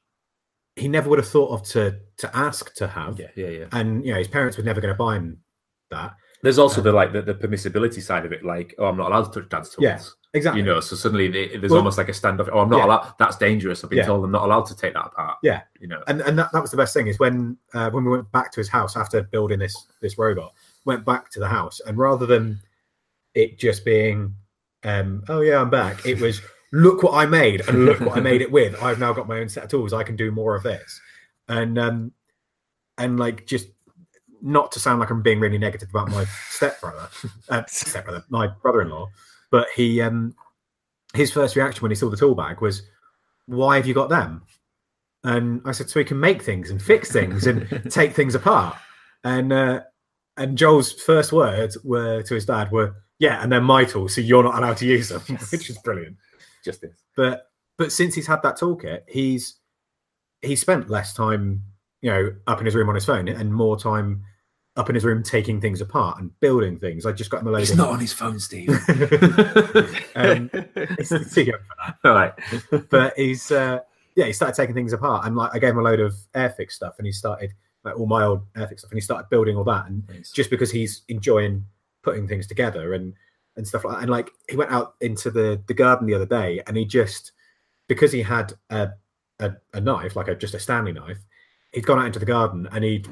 he 0.77 0.87
never 0.87 1.09
would 1.09 1.19
have 1.19 1.27
thought 1.27 1.51
of 1.51 1.63
to 1.69 1.99
to 2.17 2.35
ask 2.35 2.73
to 2.75 2.87
have. 2.87 3.19
Yeah, 3.19 3.27
yeah, 3.35 3.47
yeah. 3.49 3.65
And 3.73 4.05
you 4.05 4.13
know 4.13 4.17
his 4.19 4.27
parents 4.29 4.57
were 4.57 4.63
never 4.63 4.79
going 4.81 4.93
to 4.93 4.97
buy 4.97 5.15
him 5.17 5.41
that. 5.89 6.13
There's 6.43 6.57
also 6.59 6.81
the 6.81 6.91
like 6.91 7.13
the, 7.13 7.21
the 7.21 7.33
permissibility 7.35 8.01
side 8.01 8.25
of 8.25 8.31
it, 8.31 8.43
like 8.43 8.73
oh, 8.79 8.85
I'm 8.85 8.97
not 8.97 9.11
allowed 9.11 9.31
to 9.33 9.41
touch 9.41 9.49
dad's 9.49 9.69
tools. 9.69 9.83
Yeah, 9.83 9.99
Exactly. 10.33 10.61
You 10.61 10.65
know, 10.65 10.79
so 10.79 10.95
suddenly 10.95 11.27
they, 11.27 11.57
there's 11.57 11.71
Well- 11.71 11.79
almost 11.79 11.97
like 11.97 12.07
a 12.09 12.13
standoff. 12.13 12.49
Oh, 12.51 12.59
I'm 12.59 12.69
not 12.69 12.77
Yeah. 12.79 12.85
allowed. 12.85 13.13
That's 13.19 13.37
dangerous. 13.37 13.83
I've 13.83 13.89
been 13.89 13.99
Yeah. 13.99 14.05
told 14.05 14.23
I'm 14.23 14.31
not 14.31 14.43
allowed 14.45 14.65
to 14.67 14.75
take 14.75 14.93
that 14.93 15.07
apart. 15.07 15.37
Yeah. 15.43 15.61
You 15.79 15.87
know. 15.87 16.01
and 16.07 16.21
and 16.21 16.39
that, 16.39 16.51
that 16.53 16.61
was 16.61 16.71
the 16.71 16.77
best 16.77 16.93
thing 16.93 17.07
is 17.07 17.19
when 17.19 17.57
uh, 17.73 17.89
when 17.89 18.05
we 18.05 18.11
went 18.11 18.31
back 18.31 18.51
to 18.53 18.59
his 18.59 18.69
house 18.69 18.95
after 18.95 19.21
building 19.23 19.59
this 19.59 19.75
this 20.01 20.17
robot 20.17 20.53
went 20.85 21.05
back 21.05 21.29
to 21.31 21.39
the 21.39 21.47
house 21.47 21.79
and 21.85 21.97
rather 21.97 22.25
than 22.25 22.59
it 23.35 23.59
just 23.59 23.85
being 23.85 24.33
um 24.83 25.23
oh 25.29 25.41
yeah 25.41 25.61
i'm 25.61 25.69
back 25.69 26.03
it 26.07 26.19
was 26.19 26.41
look 26.73 27.03
what 27.03 27.13
i 27.13 27.23
made 27.25 27.61
and 27.67 27.85
look 27.85 27.99
what 27.99 28.17
i 28.17 28.19
made 28.19 28.41
it 28.41 28.51
with 28.51 28.81
i've 28.81 28.97
now 28.97 29.13
got 29.13 29.27
my 29.27 29.37
own 29.39 29.47
set 29.47 29.63
of 29.63 29.69
tools 29.69 29.93
i 29.93 30.01
can 30.03 30.15
do 30.15 30.31
more 30.31 30.55
of 30.55 30.63
this 30.63 30.99
and 31.49 31.77
um 31.77 32.11
and 32.97 33.19
like 33.19 33.45
just 33.45 33.67
not 34.41 34.71
to 34.71 34.79
sound 34.79 34.99
like 34.99 35.09
i'm 35.09 35.21
being 35.21 35.39
really 35.39 35.57
negative 35.57 35.89
about 35.89 36.09
my 36.09 36.25
stepbrother 36.49 37.09
uh, 37.49 37.63
stepbrother 37.67 38.23
my 38.29 38.47
brother-in-law 38.47 39.07
but 39.49 39.67
he 39.75 40.01
um 40.01 40.35
his 41.13 41.31
first 41.31 41.55
reaction 41.55 41.81
when 41.81 41.91
he 41.91 41.95
saw 41.95 42.09
the 42.09 42.17
tool 42.17 42.35
bag 42.35 42.61
was 42.61 42.83
why 43.47 43.75
have 43.75 43.85
you 43.85 43.93
got 43.93 44.09
them 44.09 44.41
and 45.23 45.61
I 45.65 45.71
said, 45.71 45.89
so 45.89 45.99
he 45.99 46.05
can 46.05 46.19
make 46.19 46.41
things 46.41 46.71
and 46.71 46.81
fix 46.81 47.11
things 47.11 47.45
and 47.45 47.67
take 47.91 48.13
things 48.13 48.35
apart. 48.35 48.75
And 49.23 49.53
uh, 49.53 49.81
and 50.37 50.57
Joel's 50.57 50.93
first 50.93 51.31
words 51.31 51.77
were 51.83 52.23
to 52.23 52.33
his 52.33 52.45
dad 52.45 52.71
were, 52.71 52.95
"Yeah, 53.19 53.41
and 53.43 53.51
they're 53.51 53.61
my 53.61 53.85
tools, 53.85 54.15
so 54.15 54.21
you're 54.21 54.43
not 54.43 54.57
allowed 54.57 54.77
to 54.77 54.87
use 54.87 55.09
them," 55.09 55.21
which 55.51 55.69
is 55.69 55.77
brilliant. 55.79 56.17
Just 56.65 56.81
this. 56.81 57.03
But 57.15 57.47
but 57.77 57.91
since 57.91 58.15
he's 58.15 58.27
had 58.27 58.41
that 58.41 58.57
toolkit, 58.57 59.01
he's 59.07 59.57
he 60.41 60.55
spent 60.55 60.89
less 60.89 61.13
time, 61.13 61.61
you 62.01 62.09
know, 62.09 62.31
up 62.47 62.59
in 62.59 62.65
his 62.65 62.73
room 62.73 62.89
on 62.89 62.95
his 62.95 63.05
phone 63.05 63.27
and 63.27 63.53
more 63.53 63.77
time 63.77 64.23
up 64.77 64.87
in 64.89 64.95
his 64.95 65.03
room 65.03 65.21
taking 65.21 65.59
things 65.59 65.81
apart 65.81 66.19
and 66.19 66.37
building 66.39 66.79
things. 66.79 67.05
I 67.05 67.11
just 67.11 67.29
got 67.29 67.41
him 67.41 67.47
a 67.47 67.51
load. 67.51 67.59
He's 67.59 67.71
of- 67.71 67.77
not 67.77 67.89
on 67.89 67.99
his 67.99 68.13
phone, 68.13 68.39
Steve. 68.39 68.69
Um, 70.15 70.49
He's 70.97 71.09
too 71.33 71.43
young 71.43 71.59
for 71.59 71.75
that. 71.79 71.95
All 72.03 72.13
right. 72.13 72.33
but 72.89 73.13
he's 73.15 73.51
uh 73.51 73.79
yeah 74.15 74.25
he 74.25 74.33
started 74.33 74.55
taking 74.55 74.75
things 74.75 74.91
apart 74.91 75.25
and 75.25 75.35
like 75.37 75.51
i 75.55 75.57
gave 75.59 75.69
him 75.71 75.79
a 75.79 75.81
load 75.81 76.01
of 76.01 76.13
airfix 76.35 76.71
stuff 76.73 76.95
and 76.97 77.05
he 77.07 77.13
started 77.13 77.53
like 77.85 77.97
all 77.97 78.05
my 78.05 78.23
old 78.25 78.41
airfix 78.55 78.79
stuff 78.79 78.91
and 78.91 78.97
he 78.97 79.01
started 79.01 79.29
building 79.29 79.55
all 79.55 79.63
that 79.63 79.87
and 79.87 80.03
just 80.33 80.49
because 80.49 80.69
he's 80.69 81.03
enjoying 81.07 81.65
putting 82.03 82.27
things 82.27 82.45
together 82.45 82.93
and 82.93 83.13
and 83.55 83.65
stuff 83.65 83.85
like 83.85 83.95
that 83.95 84.01
and 84.01 84.11
like 84.11 84.29
he 84.49 84.57
went 84.57 84.69
out 84.71 84.95
into 84.99 85.31
the 85.31 85.61
the 85.67 85.73
garden 85.73 86.05
the 86.07 86.13
other 86.13 86.25
day 86.25 86.61
and 86.67 86.75
he 86.75 86.83
just 86.85 87.31
because 87.87 88.11
he 88.11 88.21
had 88.21 88.53
a 88.69 88.89
a, 89.39 89.51
a 89.73 89.79
knife 89.79 90.15
like 90.17 90.27
a 90.27 90.35
just 90.35 90.53
a 90.53 90.59
stanley 90.59 90.91
knife 90.91 91.19
he'd 91.71 91.85
gone 91.85 91.97
out 91.99 92.05
into 92.05 92.19
the 92.19 92.25
garden 92.25 92.67
and 92.73 92.83
he'd 92.83 93.07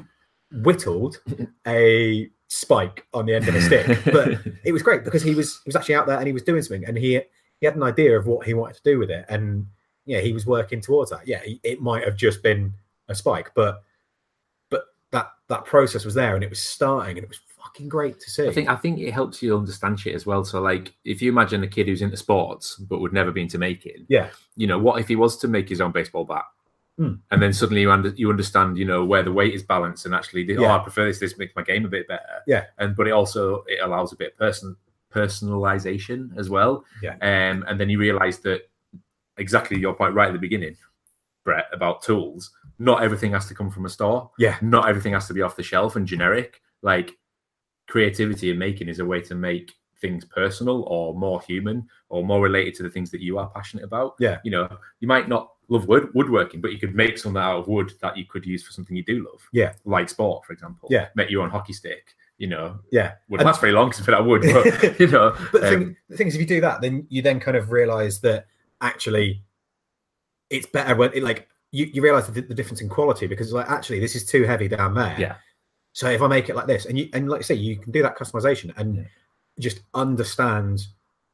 whittled 0.52 1.20
a 1.66 2.28
spike 2.48 3.06
on 3.14 3.26
the 3.26 3.34
end 3.34 3.46
of 3.48 3.54
a 3.54 3.60
stick 3.60 3.86
but 4.06 4.38
it 4.64 4.72
was 4.72 4.82
great 4.82 5.04
because 5.04 5.22
he 5.22 5.34
was 5.34 5.60
he 5.64 5.68
was 5.68 5.76
actually 5.76 5.94
out 5.94 6.06
there 6.06 6.18
and 6.18 6.26
he 6.26 6.32
was 6.32 6.42
doing 6.42 6.60
something 6.62 6.84
and 6.84 6.96
he 6.98 7.20
he 7.60 7.66
had 7.66 7.76
an 7.76 7.82
idea 7.82 8.18
of 8.18 8.26
what 8.26 8.44
he 8.46 8.54
wanted 8.54 8.74
to 8.74 8.82
do 8.82 8.98
with 8.98 9.10
it 9.10 9.24
and 9.28 9.66
yeah 10.06 10.18
he 10.20 10.32
was 10.32 10.46
working 10.46 10.80
towards 10.80 11.10
that 11.10 11.26
yeah 11.28 11.40
he, 11.44 11.60
it 11.62 11.80
might 11.80 12.04
have 12.04 12.16
just 12.16 12.42
been 12.42 12.72
a 13.08 13.14
spike 13.14 13.52
but 13.54 13.82
but 14.70 14.86
that 15.12 15.28
that 15.48 15.64
process 15.64 16.04
was 16.04 16.14
there 16.14 16.34
and 16.34 16.42
it 16.42 16.50
was 16.50 16.58
starting 16.60 17.16
and 17.16 17.24
it 17.24 17.28
was 17.28 17.40
fucking 17.56 17.88
great 17.88 18.18
to 18.18 18.28
see 18.30 18.48
I 18.48 18.52
think 18.52 18.68
I 18.68 18.74
think 18.74 18.98
it 18.98 19.12
helps 19.12 19.40
you 19.42 19.56
understand 19.56 20.00
shit 20.00 20.14
as 20.14 20.26
well. 20.26 20.44
So 20.44 20.60
like 20.60 20.92
if 21.04 21.22
you 21.22 21.30
imagine 21.30 21.62
a 21.62 21.68
kid 21.68 21.86
who's 21.86 22.02
into 22.02 22.16
sports 22.16 22.74
but 22.76 23.00
would 23.00 23.12
never 23.12 23.30
be 23.30 23.42
into 23.42 23.58
making, 23.58 24.06
Yeah. 24.08 24.30
you 24.56 24.66
know, 24.66 24.78
what 24.78 24.98
if 25.00 25.06
he 25.06 25.14
was 25.14 25.36
to 25.38 25.48
make 25.48 25.68
his 25.68 25.80
own 25.80 25.92
baseball 25.92 26.24
bat? 26.24 26.44
Hmm. 27.00 27.14
And 27.30 27.40
then 27.40 27.54
suddenly 27.54 27.80
you, 27.80 27.90
under, 27.90 28.10
you 28.10 28.28
understand, 28.28 28.76
you 28.76 28.84
know, 28.84 29.06
where 29.06 29.22
the 29.22 29.32
weight 29.32 29.54
is 29.54 29.62
balanced, 29.62 30.04
and 30.04 30.14
actually, 30.14 30.46
oh, 30.54 30.60
Yeah. 30.60 30.76
I 30.76 30.78
prefer 30.80 31.06
this. 31.06 31.18
This 31.18 31.38
makes 31.38 31.56
my 31.56 31.62
game 31.62 31.86
a 31.86 31.88
bit 31.88 32.06
better. 32.06 32.42
Yeah. 32.46 32.66
And 32.76 32.94
but 32.94 33.08
it 33.08 33.12
also 33.12 33.64
it 33.68 33.78
allows 33.82 34.12
a 34.12 34.16
bit 34.16 34.32
of 34.32 34.38
person 34.38 34.76
personalization 35.10 36.36
as 36.36 36.50
well. 36.50 36.84
Yeah. 37.02 37.14
Um, 37.22 37.64
and 37.66 37.80
then 37.80 37.88
you 37.88 37.98
realise 37.98 38.36
that 38.40 38.68
exactly 39.38 39.78
your 39.78 39.94
point 39.94 40.14
right 40.14 40.28
at 40.28 40.34
the 40.34 40.38
beginning, 40.38 40.76
Brett, 41.42 41.68
about 41.72 42.02
tools. 42.02 42.50
Not 42.78 43.02
everything 43.02 43.32
has 43.32 43.46
to 43.46 43.54
come 43.54 43.70
from 43.70 43.86
a 43.86 43.88
store. 43.88 44.30
Yeah. 44.38 44.58
Not 44.60 44.86
everything 44.86 45.14
has 45.14 45.26
to 45.28 45.34
be 45.34 45.40
off 45.40 45.56
the 45.56 45.62
shelf 45.62 45.96
and 45.96 46.06
generic. 46.06 46.60
Like 46.82 47.16
creativity 47.88 48.50
and 48.50 48.58
making 48.58 48.88
is 48.88 48.98
a 48.98 49.06
way 49.06 49.22
to 49.22 49.34
make 49.34 49.72
things 50.02 50.26
personal 50.26 50.82
or 50.82 51.14
more 51.14 51.40
human 51.40 51.88
or 52.10 52.24
more 52.24 52.42
related 52.42 52.74
to 52.74 52.82
the 52.82 52.90
things 52.90 53.10
that 53.10 53.22
you 53.22 53.38
are 53.38 53.48
passionate 53.48 53.84
about. 53.84 54.16
Yeah. 54.18 54.38
You 54.44 54.50
know, 54.50 54.78
you 55.00 55.08
might 55.08 55.28
not 55.28 55.52
love 55.70 55.88
wood 55.88 56.12
woodworking, 56.14 56.60
but 56.60 56.72
you 56.72 56.78
could 56.78 56.94
make 56.94 57.16
something 57.16 57.40
out 57.40 57.60
of 57.60 57.68
wood 57.68 57.92
that 58.02 58.16
you 58.18 58.26
could 58.26 58.44
use 58.44 58.62
for 58.62 58.72
something 58.72 58.94
you 58.94 59.04
do 59.04 59.24
love. 59.24 59.40
Yeah. 59.52 59.72
Like 59.86 60.10
sport, 60.10 60.44
for 60.44 60.52
example. 60.52 60.88
Yeah. 60.90 61.08
Make 61.14 61.30
your 61.30 61.42
own 61.42 61.50
hockey 61.50 61.72
stick. 61.72 62.14
You 62.36 62.46
know, 62.46 62.78
yeah 62.90 63.12
wouldn't 63.28 63.46
last 63.46 63.60
very 63.60 63.72
long 63.74 63.90
because 63.90 64.00
of 64.00 64.06
that 64.06 64.24
wood, 64.24 64.40
but 64.42 64.98
you 65.00 65.08
know, 65.08 65.36
but 65.52 65.60
the, 65.60 65.68
um, 65.68 65.74
thing, 65.74 65.96
the 66.08 66.16
thing 66.16 66.26
is 66.26 66.34
if 66.34 66.40
you 66.40 66.46
do 66.46 66.62
that 66.62 66.80
then 66.80 67.06
you 67.10 67.20
then 67.20 67.38
kind 67.38 67.54
of 67.54 67.70
realize 67.70 68.18
that 68.20 68.46
actually 68.80 69.42
it's 70.48 70.64
better 70.66 70.96
when 70.96 71.12
it, 71.12 71.22
like 71.22 71.48
you, 71.70 71.84
you 71.92 72.00
realize 72.00 72.26
the, 72.26 72.40
the 72.40 72.54
difference 72.54 72.80
in 72.80 72.88
quality 72.88 73.26
because 73.26 73.52
like 73.52 73.68
actually 73.68 74.00
this 74.00 74.16
is 74.16 74.24
too 74.24 74.44
heavy 74.44 74.68
down 74.68 74.94
there 74.94 75.14
Yeah. 75.18 75.34
so 75.92 76.08
if 76.08 76.22
i 76.22 76.26
make 76.26 76.48
it 76.48 76.56
like 76.56 76.66
this 76.66 76.86
and 76.86 76.98
you 76.98 77.10
and 77.12 77.28
like 77.28 77.40
I 77.40 77.42
say 77.42 77.56
you 77.56 77.76
can 77.76 77.92
do 77.92 78.02
that 78.02 78.16
customization 78.16 78.72
and 78.78 78.96
Yeah. 78.96 79.02
just 79.58 79.80
understand 79.92 80.86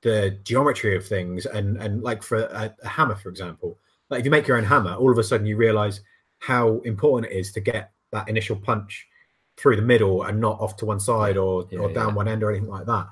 the 0.02 0.38
geometry 0.42 0.96
of 0.96 1.06
things 1.06 1.46
and 1.46 1.76
and 1.80 2.02
like 2.02 2.24
for 2.24 2.38
a, 2.38 2.74
a 2.82 2.88
hammer 2.88 3.14
for 3.14 3.28
example 3.28 3.78
like 4.10 4.20
if 4.20 4.24
you 4.24 4.30
make 4.30 4.46
your 4.46 4.56
own 4.56 4.64
hammer 4.64 4.94
all 4.94 5.10
of 5.10 5.18
a 5.18 5.24
sudden 5.24 5.46
you 5.46 5.56
realize 5.56 6.00
how 6.38 6.80
important 6.80 7.32
it 7.32 7.36
is 7.36 7.52
to 7.52 7.60
get 7.60 7.92
that 8.12 8.28
initial 8.28 8.56
punch 8.56 9.06
through 9.56 9.76
the 9.76 9.82
middle 9.82 10.22
and 10.24 10.40
not 10.40 10.60
off 10.60 10.76
to 10.76 10.84
one 10.86 11.00
side 11.00 11.36
or 11.36 11.66
Yeah, 11.70 11.80
or 11.80 11.92
down 11.92 12.08
yeah. 12.10 12.14
one 12.14 12.28
end 12.28 12.42
or 12.42 12.50
anything 12.50 12.68
like 12.68 12.86
that 12.86 13.06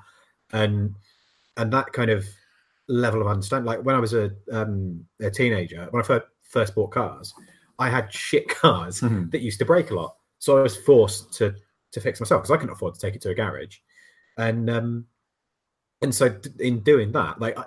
and 0.53 0.93
and 1.57 1.71
that 1.73 1.91
kind 1.93 2.11
of 2.11 2.25
level 2.87 3.19
of 3.21 3.27
understanding 3.27 3.65
like 3.65 3.83
when 3.83 3.95
i 3.95 3.99
was 3.99 4.13
a 4.13 4.31
um 4.51 5.05
a 5.21 5.29
teenager 5.31 5.87
when 5.91 6.03
i 6.03 6.05
first 6.05 6.25
first 6.43 6.75
bought 6.75 6.91
cars 6.91 7.33
i 7.79 7.89
had 7.89 8.13
shit 8.13 8.47
cars 8.61 9.01
Mhm. 9.01 9.31
that 9.31 9.41
used 9.41 9.59
to 9.59 9.65
break 9.65 9.89
a 9.89 9.95
lot 9.95 10.15
so 10.37 10.57
i 10.57 10.61
was 10.61 10.77
forced 10.77 11.33
to 11.33 11.55
to 11.91 11.99
fix 11.99 12.19
myself 12.19 12.41
because 12.43 12.51
i 12.51 12.57
couldn't 12.57 12.73
afford 12.73 12.93
to 12.93 12.99
take 12.99 13.15
it 13.15 13.21
to 13.21 13.29
a 13.31 13.35
garage 13.35 13.77
and 14.37 14.69
um 14.69 15.05
and 16.03 16.13
so 16.13 16.37
in 16.59 16.81
doing 16.81 17.11
that 17.13 17.39
like 17.41 17.57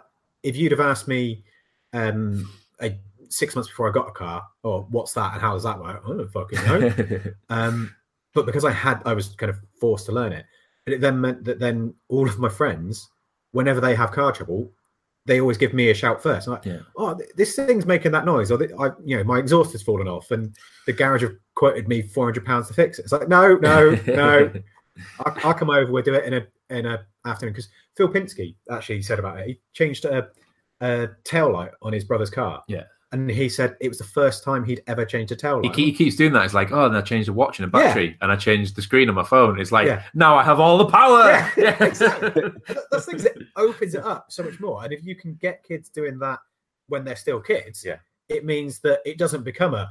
if 0.45 0.57
you'd 0.57 0.71
have 0.73 0.81
asked 0.81 1.09
me 1.09 1.43
um 1.93 2.49
a, 2.81 2.97
six 3.29 3.55
months 3.55 3.69
before 3.69 3.89
i 3.89 3.93
got 3.93 4.09
a 4.09 4.13
car 4.13 4.43
or 4.63 4.87
what's 4.91 5.13
that 5.13 5.33
and 5.33 5.41
how 5.41 5.55
does 5.55 5.63
that 5.63 5.79
work 5.81 6.03
i 6.05 6.09
don't 6.09 6.29
fucking 6.33 6.65
know 6.65 7.21
um 7.51 7.95
but 8.35 8.47
because 8.47 8.65
i 8.65 8.71
had 8.71 9.01
i 9.05 9.13
was 9.13 9.29
kind 9.37 9.51
of 9.51 9.59
forced 9.81 10.07
to 10.07 10.13
learn 10.13 10.33
it 10.33 10.45
and 10.87 10.95
it 10.95 11.01
then 11.01 11.21
meant 11.21 11.45
that 11.45 11.59
then 11.59 11.95
all 12.09 12.29
of 12.29 12.39
my 12.39 12.49
friends 12.49 13.09
whenever 13.53 13.81
they 13.81 13.95
have 13.95 14.13
car 14.13 14.33
trouble 14.33 14.71
they 15.27 15.41
always 15.41 15.59
give 15.59 15.75
me 15.75 15.91
a 15.91 15.95
shout 15.95 16.23
first 16.23 16.47
I'm 16.47 16.55
like 16.55 16.65
Yeah. 16.65 16.81
oh 16.97 17.19
this 17.37 17.55
thing's 17.55 17.85
making 17.85 18.13
that 18.13 18.25
noise 18.25 18.51
or 18.51 18.63
I, 18.81 18.91
you 19.05 19.17
know 19.17 19.25
my 19.25 19.39
exhaust 19.39 19.73
has 19.73 19.83
fallen 19.83 20.09
off 20.09 20.31
and 20.31 20.55
the 20.87 20.93
garage 20.93 21.23
have 21.23 21.35
quoted 21.55 21.87
me 21.89 22.03
400 22.03 22.45
pounds 22.47 22.69
to 22.69 22.75
fix 22.75 22.99
it 22.99 23.03
it's 23.03 23.13
like 23.13 23.29
no 23.29 23.57
no 23.57 23.99
no 24.07 24.53
I'll, 25.25 25.37
I'll 25.45 25.55
come 25.55 25.71
over. 25.71 25.91
We'll 25.91 26.03
do 26.03 26.15
it 26.15 26.25
in 26.25 26.35
a 26.35 26.77
in 26.77 26.87
a 26.87 27.07
afternoon 27.25 27.53
because 27.53 27.69
Phil 27.97 28.09
Pinsky 28.09 28.55
actually 28.71 29.03
said 29.03 29.19
about 29.19 29.39
it. 29.39 29.47
He 29.47 29.61
changed 29.73 30.05
a, 30.05 30.29
a 30.81 31.09
tail 31.25 31.53
light 31.53 31.71
on 31.83 31.93
his 31.93 32.05
brother's 32.05 32.31
car. 32.31 32.63
Yeah. 32.69 32.85
And 33.13 33.31
he 33.31 33.49
said 33.49 33.77
it 33.81 33.89
was 33.89 33.99
the 33.99 34.05
first 34.05 34.45
time 34.45 34.65
he'd 34.65 34.83
ever 34.87 35.05
changed 35.05 35.33
a 35.33 35.37
tail 35.37 35.61
He, 35.63 35.69
light. 35.69 35.77
he 35.77 35.93
keeps 35.93 36.15
doing 36.17 36.33
that. 36.35 36.45
It's 36.45 36.53
like, 36.55 36.73
oh, 36.73 36.87
and 36.87 36.97
I 36.97 37.01
changed 37.01 37.29
the 37.29 37.33
watch 37.33 37.59
and 37.59 37.73
a 37.73 37.79
Yeah. 37.79 37.85
battery, 37.85 38.17
and 38.21 38.31
I 38.31 38.37
changed 38.37 38.77
the 38.77 38.83
screen 38.83 39.09
on 39.09 39.15
my 39.15 39.25
phone. 39.25 39.59
It's 39.59 39.73
like, 39.73 39.87
Yeah. 39.87 40.03
now 40.15 40.37
I 40.37 40.43
have 40.43 40.61
all 40.61 40.77
the 40.79 40.87
power. 40.87 41.51
Yeah, 41.57 41.77
exactly. 41.85 42.43
That's 42.91 43.07
things 43.07 43.23
that 43.23 43.35
opens 43.57 43.95
it 43.95 44.05
up 44.05 44.27
so 44.31 44.43
much 44.43 44.61
more. 44.61 44.85
And 44.85 44.93
if 44.93 45.05
you 45.05 45.15
can 45.17 45.35
get 45.41 45.65
kids 45.65 45.89
doing 45.89 46.19
that 46.19 46.39
when 46.89 47.05
they're 47.05 47.17
still 47.17 47.41
kids, 47.41 47.83
Yeah. 47.85 47.97
it 48.29 48.45
means 48.45 48.81
that 48.81 49.01
it 49.07 49.17
doesn't 49.19 49.43
become 49.43 49.75
a 49.75 49.91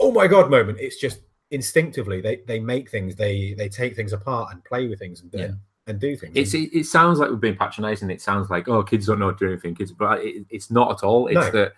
oh 0.00 0.10
my 0.12 0.26
god 0.26 0.50
moment. 0.50 0.78
It's 0.80 0.98
just 1.00 1.20
instinctively 1.50 2.20
they 2.20 2.40
they 2.46 2.60
make 2.60 2.90
things, 2.90 3.14
they 3.16 3.54
they 3.54 3.68
take 3.68 3.96
things 3.96 4.12
apart 4.12 4.52
and 4.52 4.64
play 4.64 4.86
with 4.88 4.98
things 4.98 5.22
and 5.22 5.30
Yeah. 5.32 5.50
and 5.86 5.98
do 5.98 6.16
things. 6.16 6.32
It's 6.36 6.54
it, 6.54 6.70
it 6.74 6.86
sounds 6.86 7.18
like 7.18 7.30
we're 7.30 7.36
being 7.36 7.56
patronising. 7.56 8.10
It 8.10 8.20
sounds 8.20 8.50
like 8.50 8.68
oh, 8.68 8.82
kids 8.82 9.06
don't 9.06 9.18
know 9.18 9.26
what 9.26 9.38
to 9.38 9.46
do 9.46 9.52
anything. 9.52 9.74
Kids, 9.74 9.92
but 9.92 10.20
it, 10.24 10.44
it's 10.50 10.70
not 10.70 10.90
at 10.92 11.02
all. 11.06 11.26
It's 11.28 11.34
No. 11.36 11.50
that 11.52 11.72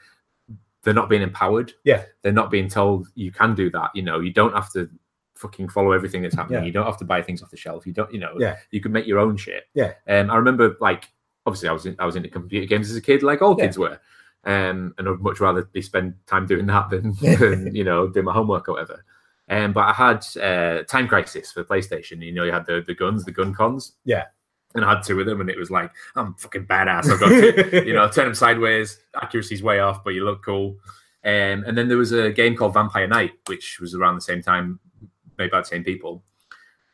they're 0.82 0.94
not 0.94 1.08
being 1.08 1.22
empowered. 1.22 1.72
Yeah. 1.84 2.04
they're 2.22 2.32
not 2.32 2.50
being 2.50 2.68
told 2.68 3.08
you 3.14 3.30
can 3.32 3.54
do 3.54 3.70
that. 3.70 3.90
You 3.94 4.02
know, 4.02 4.20
you 4.20 4.32
don't 4.32 4.54
have 4.54 4.72
to 4.72 4.88
fucking 5.36 5.68
follow 5.68 5.92
everything 5.92 6.22
that's 6.22 6.34
happening. 6.34 6.60
Yeah. 6.60 6.66
You 6.66 6.72
don't 6.72 6.86
have 6.86 6.98
to 6.98 7.04
buy 7.04 7.22
things 7.22 7.42
off 7.42 7.50
the 7.50 7.56
shelf. 7.56 7.86
You 7.86 7.92
don't. 7.92 8.12
You 8.12 8.20
know. 8.20 8.34
Yeah. 8.38 8.56
You 8.70 8.80
can 8.80 8.92
make 8.92 9.06
your 9.06 9.18
own 9.18 9.36
shit. 9.36 9.64
Yeah. 9.74 9.92
Um, 10.08 10.30
I 10.30 10.36
remember 10.36 10.76
like 10.80 11.08
obviously 11.46 11.68
I 11.68 11.72
was 11.72 11.86
in, 11.86 11.96
I 11.98 12.04
was 12.06 12.16
into 12.16 12.28
computer 12.28 12.66
games 12.66 12.90
as 12.90 12.96
a 12.96 13.00
kid, 13.00 13.22
like 13.22 13.42
all 13.42 13.56
Yeah. 13.58 13.64
kids 13.66 13.78
were. 13.78 13.98
Um, 14.44 14.94
and 14.96 15.06
I'd 15.08 15.20
much 15.20 15.38
rather 15.40 15.64
be 15.64 15.82
spend 15.82 16.14
time 16.26 16.46
doing 16.46 16.66
that 16.66 16.88
than, 16.90 17.12
than 17.20 17.74
you 17.74 17.84
know 17.84 18.08
doing 18.08 18.24
my 18.24 18.32
homework 18.32 18.68
or 18.68 18.72
whatever. 18.72 19.04
Um, 19.50 19.72
but 19.72 19.80
I 19.80 19.92
had 19.92 20.24
uh, 20.40 20.84
Time 20.84 21.08
Crisis 21.08 21.50
for 21.52 21.64
PlayStation. 21.64 22.22
You 22.24 22.32
know, 22.32 22.44
you 22.44 22.52
had 22.52 22.64
the 22.66 22.82
the 22.86 22.94
guns, 22.94 23.24
the 23.24 23.32
GunCons. 23.32 23.92
Yeah. 24.04 24.26
And 24.74 24.84
I 24.84 24.94
had 24.94 25.02
two 25.02 25.18
of 25.18 25.26
them, 25.26 25.40
and 25.40 25.50
it 25.50 25.58
was 25.58 25.70
like 25.70 25.90
I'm 26.14 26.34
fucking 26.34 26.66
badass. 26.66 27.10
I've 27.10 27.20
got 27.20 27.28
two, 27.28 27.82
you 27.86 27.92
know, 27.92 28.08
turn 28.08 28.26
them 28.26 28.34
sideways, 28.34 29.00
accuracy's 29.20 29.62
way 29.62 29.80
off, 29.80 30.04
but 30.04 30.10
you 30.10 30.24
look 30.24 30.44
cool. 30.44 30.76
Um, 31.24 31.64
and 31.66 31.76
then 31.76 31.88
there 31.88 31.98
was 31.98 32.12
a 32.12 32.30
game 32.30 32.56
called 32.56 32.74
Vampire 32.74 33.08
Night, 33.08 33.32
which 33.46 33.78
was 33.80 33.94
around 33.94 34.14
the 34.14 34.20
same 34.20 34.42
time, 34.42 34.78
made 35.38 35.50
by 35.50 35.60
the 35.60 35.66
same 35.66 35.84
people. 35.84 36.22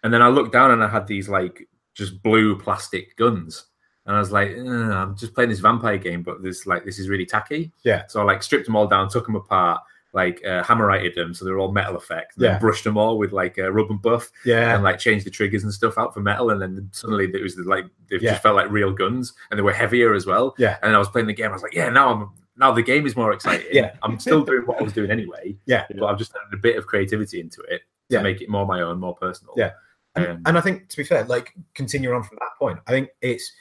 And 0.02 0.12
then 0.12 0.22
I 0.22 0.28
looked 0.28 0.52
down 0.52 0.70
and 0.70 0.82
I 0.82 0.88
had 0.88 1.06
these 1.06 1.28
like 1.28 1.68
just 1.94 2.22
blue 2.22 2.58
plastic 2.58 3.16
guns. 3.16 3.66
And 4.06 4.14
I 4.14 4.20
was 4.20 4.30
like, 4.30 4.50
"Uh, 4.56 4.62
I'm 4.62 5.16
just 5.16 5.34
playing 5.34 5.50
this 5.50 5.58
vampire 5.58 5.98
game, 5.98 6.22
but 6.22 6.42
this 6.42 6.66
like 6.66 6.84
this 6.84 6.98
is 6.98 7.08
really 7.08 7.26
tacky. 7.26 7.72
Yeah. 7.82 8.06
So 8.06 8.20
I 8.20 8.24
like 8.24 8.42
stripped 8.42 8.66
them 8.66 8.76
all 8.76 8.86
down, 8.86 9.08
took 9.08 9.26
them 9.26 9.34
apart, 9.34 9.82
like 10.16 10.44
uh, 10.44 10.64
hammerited 10.64 11.14
them, 11.14 11.32
so 11.34 11.44
they're 11.44 11.58
all 11.58 11.70
metal 11.70 11.94
effect. 11.96 12.34
And 12.36 12.44
then 12.46 12.58
brushed 12.60 12.82
them 12.84 12.96
all 12.96 13.18
with 13.18 13.32
like 13.32 13.58
a 13.58 13.70
rub 13.70 13.90
and 13.90 14.00
buff, 14.02 14.32
yeah, 14.44 14.74
and 14.74 14.82
like 14.82 14.98
changed 14.98 15.24
the 15.26 15.30
triggers 15.30 15.62
and 15.62 15.72
stuff 15.72 15.98
out 15.98 16.14
for 16.14 16.20
metal. 16.20 16.50
And 16.50 16.60
then 16.60 16.88
suddenly 16.90 17.26
it 17.32 17.42
was 17.42 17.56
like 17.58 17.84
they 18.10 18.16
Yeah. 18.16 18.30
just 18.30 18.42
felt 18.42 18.56
like 18.56 18.70
real 18.70 18.90
guns, 18.92 19.34
and 19.50 19.58
they 19.58 19.62
were 19.62 19.72
heavier 19.74 20.14
as 20.14 20.26
well. 20.26 20.54
Yeah. 20.58 20.78
And 20.82 20.96
I 20.96 20.98
was 20.98 21.08
playing 21.10 21.28
the 21.28 21.34
game. 21.34 21.50
I 21.50 21.52
was 21.52 21.62
like, 21.62 21.74
yeah, 21.74 21.90
now 21.90 22.08
I'm 22.10 22.30
now 22.56 22.72
the 22.72 22.82
game 22.82 23.06
is 23.06 23.14
more 23.14 23.32
exciting. 23.32 23.66
Yeah. 23.70 23.94
I'm 24.02 24.18
still 24.18 24.42
doing 24.42 24.62
what 24.66 24.80
I 24.80 24.82
was 24.82 24.94
doing 24.94 25.10
anyway. 25.10 25.54
Yeah. 25.66 25.84
But 25.94 26.06
I've 26.06 26.18
just 26.18 26.32
added 26.34 26.58
a 26.58 26.60
bit 26.60 26.76
of 26.78 26.86
creativity 26.86 27.38
into 27.38 27.60
it 27.62 27.82
to 28.10 28.16
Yeah. 28.16 28.22
make 28.22 28.40
it 28.40 28.48
more 28.48 28.64
my 28.66 28.80
own, 28.80 28.98
more 28.98 29.14
personal. 29.14 29.52
Yeah. 29.58 29.72
and, 30.14 30.26
Um, 30.26 30.42
and 30.46 30.56
I 30.56 30.62
think 30.62 30.88
to 30.88 30.96
be 30.96 31.04
fair, 31.04 31.24
like 31.24 31.52
continuing 31.74 32.16
on 32.16 32.22
from 32.22 32.38
that 32.40 32.52
point, 32.58 32.78
I 32.86 32.90
think 32.92 33.10
it's 33.20 33.52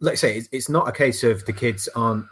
let's 0.00 0.20
say 0.20 0.36
it's, 0.38 0.48
it's 0.50 0.68
not 0.68 0.88
a 0.88 0.92
case 0.92 1.22
of 1.22 1.44
the 1.46 1.52
kids 1.52 1.88
aren't 1.94 2.26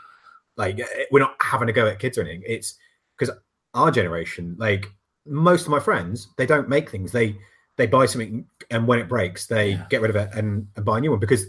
like 0.57 0.79
eh, 0.81 1.05
we're 1.13 1.21
not 1.21 1.37
having 1.41 1.69
a 1.69 1.73
go 1.73 1.87
at 1.87 1.99
kids 2.01 2.19
or 2.19 2.23
anything. 2.23 2.43
It's 2.47 2.75
because 3.19 3.35
our 3.75 3.91
generation, 3.91 4.57
like 4.59 4.87
most 5.27 5.63
of 5.63 5.69
my 5.69 5.81
friends, 5.81 6.29
they 6.37 6.47
don't 6.47 6.69
make 6.69 6.91
things. 6.91 7.13
They 7.13 7.37
they 7.77 7.87
buy 7.87 8.07
something 8.07 8.47
and 8.71 8.87
when 8.89 8.99
it 8.99 9.09
breaks, 9.09 9.47
they 9.47 9.73
Yeah. 9.73 9.87
get 9.91 10.01
rid 10.01 10.11
of 10.11 10.17
it 10.17 10.31
and, 10.35 10.67
and 10.77 10.85
buy 10.85 10.97
a 10.99 11.01
new 11.01 11.11
one 11.11 11.21
because 11.21 11.45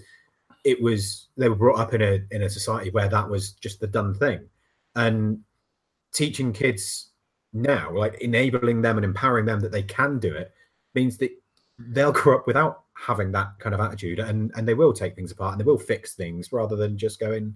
it 0.65 0.81
was 0.81 1.29
they 1.37 1.47
were 1.47 1.55
brought 1.55 1.79
up 1.79 1.93
in 1.93 2.01
a 2.01 2.19
in 2.31 2.43
a 2.43 2.49
society 2.49 2.89
where 2.91 3.07
that 3.07 3.29
was 3.29 3.51
just 3.53 3.79
the 3.79 3.87
done 3.87 4.13
thing. 4.13 4.41
And 4.95 5.39
teaching 6.13 6.51
kids 6.51 7.11
now, 7.53 7.95
like 7.95 8.19
enabling 8.21 8.81
them 8.81 8.97
and 8.97 9.05
empowering 9.05 9.45
them 9.45 9.59
that 9.61 9.71
they 9.71 9.83
can 9.83 10.19
do 10.19 10.33
it, 10.33 10.51
means 10.95 11.17
that 11.19 11.31
they'll 11.79 12.11
grow 12.11 12.35
up 12.37 12.47
without 12.47 12.83
having 12.95 13.31
that 13.31 13.51
kind 13.59 13.75
of 13.75 13.79
attitude 13.81 14.19
and 14.19 14.51
and 14.55 14.67
they 14.67 14.73
will 14.73 14.91
take 14.91 15.15
things 15.15 15.31
apart 15.31 15.51
and 15.53 15.61
they 15.61 15.65
will 15.65 15.77
fix 15.77 16.15
things 16.15 16.51
rather 16.51 16.75
than 16.75 16.97
just 16.97 17.19
going 17.19 17.55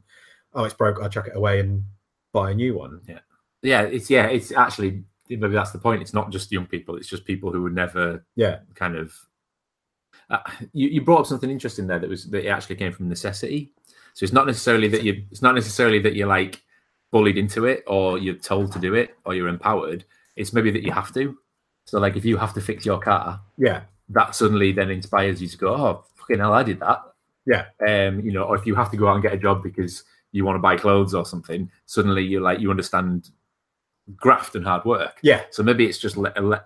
oh 0.54 0.64
it's 0.64 0.76
broke 0.76 1.02
i'll 1.02 1.10
chuck 1.10 1.26
it 1.26 1.36
away 1.36 1.60
and 1.60 1.84
buy 2.32 2.52
a 2.52 2.54
new 2.54 2.78
one 2.78 3.02
yeah, 3.10 3.18
it's 3.64 4.10
yeah, 4.10 4.28
it's 4.28 4.52
actually 4.52 5.04
maybe 5.30 5.50
that's 5.50 5.72
the 5.72 5.80
point. 5.80 6.02
It's 6.02 6.14
not 6.14 6.32
just 6.32 6.52
young 6.52 6.66
people; 6.66 6.96
it's 6.96 7.08
just 7.08 7.26
people 7.26 7.52
who 7.52 7.64
would 7.64 7.76
never 7.76 8.26
yeah 8.36 8.60
kind 8.76 8.96
of. 8.96 9.14
Uh, 10.30 10.40
you, 10.72 10.88
you 10.88 11.02
brought 11.02 11.22
up 11.22 11.26
something 11.26 11.50
interesting 11.50 11.88
there 11.88 12.00
that 12.00 12.10
was 12.10 12.26
that 12.28 12.46
it 12.46 12.50
actually 12.50 12.76
came 12.76 12.92
from 12.92 13.10
necessity. 13.10 13.72
So 14.14 14.24
it's 14.24 14.34
not 14.34 14.48
necessarily 14.48 14.88
that 14.90 15.04
you 15.04 15.24
it's 15.32 15.42
not 15.42 15.56
necessarily 15.56 16.00
that 16.00 16.16
you're 16.16 16.28
like 16.28 16.62
bullied 17.12 17.38
into 17.38 17.66
it 17.66 17.84
or 17.88 18.18
you're 18.18 18.36
told 18.36 18.72
to 18.72 18.80
do 18.80 18.94
it 18.94 19.16
or 19.26 19.36
you're 19.36 19.50
empowered. 19.50 20.06
It's 20.36 20.54
maybe 20.54 20.72
that 20.72 20.84
you 20.84 20.92
have 20.92 21.14
to. 21.14 21.38
So 21.86 22.00
like 22.00 22.16
if 22.16 22.24
you 22.24 22.38
have 22.38 22.54
to 22.54 22.62
fix 22.62 22.86
your 22.86 23.00
car, 23.00 23.42
yeah 23.58 23.82
that 24.14 24.36
suddenly 24.36 24.72
then 24.72 24.90
inspires 24.90 25.42
you 25.42 25.48
to 25.48 25.58
go, 25.58 25.74
oh 25.74 26.06
fucking 26.16 26.40
hell, 26.40 26.54
I 26.54 26.64
did 26.64 26.80
that. 26.80 27.02
Yeah. 27.46 27.66
Um, 27.86 28.20
you 28.22 28.32
know, 28.32 28.44
or 28.44 28.56
if 28.56 28.66
you 28.66 28.76
have 28.76 28.92
to 28.92 28.98
go 28.98 29.08
out 29.08 29.16
and 29.16 29.24
get 29.24 29.34
a 29.34 29.38
job 29.38 29.64
because 29.64 30.04
you 30.32 30.46
want 30.46 30.56
to 30.56 30.62
buy 30.62 30.78
clothes 30.78 31.14
or 31.14 31.26
something, 31.26 31.70
suddenly 31.86 32.24
you're 32.24 32.42
like 32.42 32.60
you 32.60 32.70
understand 32.70 33.30
graft 34.18 34.56
and 34.56 34.66
hard 34.66 34.86
work. 34.86 35.20
yeah 35.22 35.42
So 35.52 35.64
maybe 35.64 35.86
it's 35.86 35.98
just 35.98 36.18
le- 36.18 36.34
le- 36.40 36.66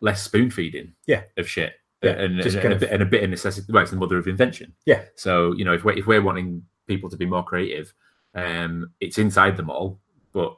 less 0.00 0.22
spoon 0.22 0.50
feeding. 0.50 0.94
Yeah. 1.06 1.22
Of 1.36 1.48
shit. 1.48 1.74
Yeah, 2.02 2.12
And, 2.12 2.40
just 2.40 2.54
and, 2.56 2.62
kind 2.62 2.72
and, 2.72 2.72
a 2.72 2.76
of- 2.76 2.80
bit, 2.80 2.90
and 2.92 3.02
a 3.02 3.06
bit 3.06 3.24
of 3.24 3.30
necessity. 3.30 3.72
Well, 3.72 3.82
it's 3.82 3.90
the 3.90 3.96
mother 3.96 4.18
of 4.18 4.26
invention. 4.28 4.72
Yeah. 4.86 5.02
So 5.16 5.52
you 5.52 5.64
know, 5.64 5.72
if 5.74 5.84
we're 5.84 5.98
if 5.98 6.06
we're 6.06 6.22
wanting 6.22 6.64
people 6.86 7.10
to 7.10 7.16
be 7.16 7.26
more 7.26 7.42
creative, 7.44 7.92
um, 8.34 8.90
it's 9.00 9.18
inside 9.18 9.56
them 9.56 9.68
all, 9.70 9.98
but 10.32 10.56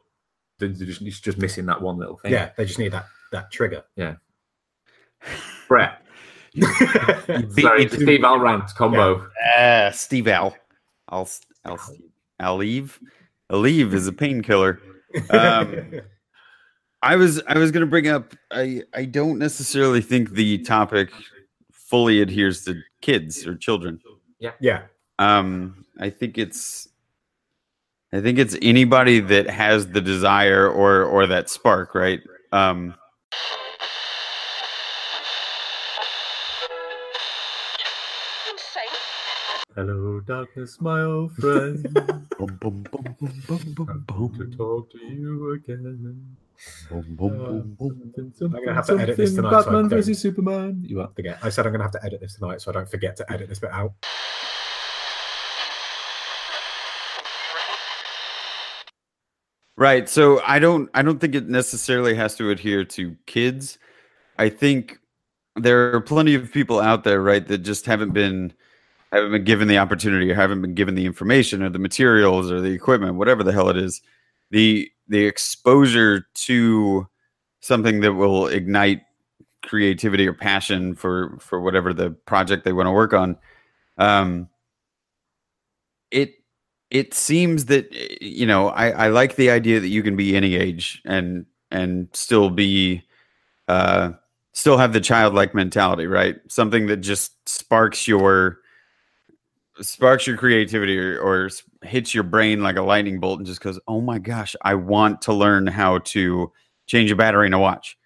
they're 0.58 0.68
they're 0.68 0.86
just, 0.86 1.00
it's 1.02 1.20
just 1.20 1.38
missing 1.38 1.64
that 1.66 1.80
one 1.80 1.96
little 1.98 2.18
thing. 2.18 2.32
yeah 2.32 2.50
they 2.56 2.66
just 2.66 2.78
need 2.78 2.92
that 2.92 3.06
that 3.32 3.50
trigger 3.50 3.82
Yeah. 3.96 4.16
Brett. 5.68 6.02
beat 6.54 6.64
Sorry, 7.60 7.84
the 7.84 7.96
to- 7.96 8.02
Steve 8.02 8.20
Alrant 8.20 8.74
combo. 8.74 9.26
Ah, 9.56 9.90
Steve 9.92 10.28
Al. 10.28 10.54
I'll 11.08 11.28
I'll 11.64 11.78
I'll 12.38 12.56
leave. 12.56 13.00
Aleve 13.50 13.94
is 13.94 14.06
a 14.06 14.12
painkiller. 14.12 14.80
Um, 15.30 16.00
I 17.02 17.16
was 17.16 17.42
I 17.46 17.58
was 17.58 17.70
gonna 17.70 17.86
bring 17.86 18.08
up 18.08 18.34
I 18.50 18.82
I 18.94 19.04
don't 19.06 19.38
necessarily 19.38 20.00
think 20.00 20.30
the 20.32 20.58
topic 20.58 21.10
fully 21.72 22.20
adheres 22.20 22.64
to 22.66 22.80
kids 23.00 23.46
or 23.46 23.56
children. 23.56 24.00
yeah 24.38 24.52
Um, 25.18 25.84
I 25.98 26.10
think 26.10 26.38
it's 26.38 26.88
I 28.12 28.20
think 28.20 28.38
it's 28.38 28.56
anybody 28.60 29.20
that 29.20 29.48
has 29.48 29.88
the 29.88 30.00
desire 30.00 30.68
or 30.68 31.04
or 31.04 31.26
that 31.26 31.48
spark, 31.48 31.94
right? 31.94 32.20
Um, 32.52 32.94
Hello, 39.76 40.18
darkness, 40.18 40.80
my 40.80 41.00
old 41.02 41.32
friend. 41.36 41.80
bum, 41.94 42.58
bum, 42.60 42.84
bum, 42.90 43.16
bum, 43.20 43.74
bum, 43.76 44.04
bum, 44.04 44.34
To 44.36 44.56
talk 44.56 44.90
to 44.90 44.98
you 44.98 45.52
again. 45.52 46.36
Uh, 46.90 46.94
something, 46.94 48.32
something, 48.36 48.58
I'm 48.58 48.64
gonna 48.64 48.74
have 48.74 48.86
to 48.86 48.98
edit 48.98 49.16
this 49.16 49.36
tonight. 49.36 49.50
Batman 49.52 49.88
so 49.88 49.96
versus 49.96 50.18
Superman. 50.18 50.82
You 50.84 51.02
are. 51.02 51.10
Forget. 51.14 51.38
I 51.44 51.50
said 51.50 51.66
I'm 51.66 51.72
gonna 51.72 51.84
have 51.84 51.92
to 51.92 52.04
edit 52.04 52.20
this 52.20 52.34
tonight, 52.34 52.60
so 52.60 52.72
I 52.72 52.74
don't 52.74 52.90
forget 52.90 53.16
to 53.18 53.32
edit 53.32 53.48
this 53.48 53.60
bit 53.60 53.70
out. 53.70 53.92
Right. 59.76 60.08
So 60.08 60.42
I 60.44 60.58
don't. 60.58 60.90
I 60.94 61.02
don't 61.02 61.20
think 61.20 61.36
it 61.36 61.48
necessarily 61.48 62.16
has 62.16 62.34
to 62.36 62.50
adhere 62.50 62.84
to 62.86 63.16
kids. 63.26 63.78
I 64.36 64.48
think 64.48 64.98
there 65.54 65.94
are 65.94 66.00
plenty 66.00 66.34
of 66.34 66.52
people 66.52 66.80
out 66.80 67.04
there, 67.04 67.22
right, 67.22 67.46
that 67.46 67.58
just 67.58 67.86
haven't 67.86 68.12
been 68.12 68.52
haven't 69.12 69.32
been 69.32 69.44
given 69.44 69.68
the 69.68 69.78
opportunity 69.78 70.30
or 70.30 70.34
haven't 70.34 70.62
been 70.62 70.74
given 70.74 70.94
the 70.94 71.06
information 71.06 71.62
or 71.62 71.70
the 71.70 71.78
materials 71.78 72.50
or 72.50 72.60
the 72.60 72.72
equipment, 72.72 73.16
whatever 73.16 73.42
the 73.42 73.52
hell 73.52 73.68
it 73.68 73.76
is. 73.76 74.00
The 74.50 74.90
the 75.08 75.24
exposure 75.24 76.26
to 76.34 77.08
something 77.60 78.00
that 78.00 78.14
will 78.14 78.46
ignite 78.46 79.02
creativity 79.62 80.26
or 80.26 80.32
passion 80.32 80.94
for 80.94 81.36
for 81.40 81.60
whatever 81.60 81.92
the 81.92 82.10
project 82.10 82.64
they 82.64 82.72
want 82.72 82.86
to 82.86 82.92
work 82.92 83.12
on. 83.12 83.36
Um 83.98 84.48
it 86.10 86.34
it 86.90 87.14
seems 87.14 87.66
that 87.66 87.92
you 88.20 88.46
know 88.46 88.68
I, 88.68 88.90
I 88.90 89.08
like 89.08 89.36
the 89.36 89.50
idea 89.50 89.80
that 89.80 89.88
you 89.88 90.02
can 90.02 90.16
be 90.16 90.36
any 90.36 90.56
age 90.56 91.02
and 91.04 91.46
and 91.70 92.08
still 92.12 92.50
be 92.50 93.02
uh 93.68 94.12
still 94.52 94.78
have 94.78 94.92
the 94.92 95.00
childlike 95.00 95.54
mentality 95.54 96.06
right 96.06 96.36
something 96.48 96.86
that 96.86 96.98
just 96.98 97.48
sparks 97.48 98.08
your 98.08 98.59
sparks 99.80 100.26
your 100.26 100.36
creativity 100.36 100.98
or, 100.98 101.18
or 101.20 101.48
hits 101.82 102.14
your 102.14 102.24
brain 102.24 102.62
like 102.62 102.76
a 102.76 102.82
lightning 102.82 103.18
bolt 103.20 103.38
and 103.38 103.46
just 103.46 103.60
goes 103.60 103.78
oh 103.88 104.00
my 104.00 104.18
gosh 104.18 104.54
i 104.62 104.74
want 104.74 105.22
to 105.22 105.32
learn 105.32 105.66
how 105.66 105.98
to 105.98 106.52
change 106.86 107.10
a 107.10 107.16
battery 107.16 107.46
in 107.46 107.54
a 107.54 107.58
watch 107.58 107.96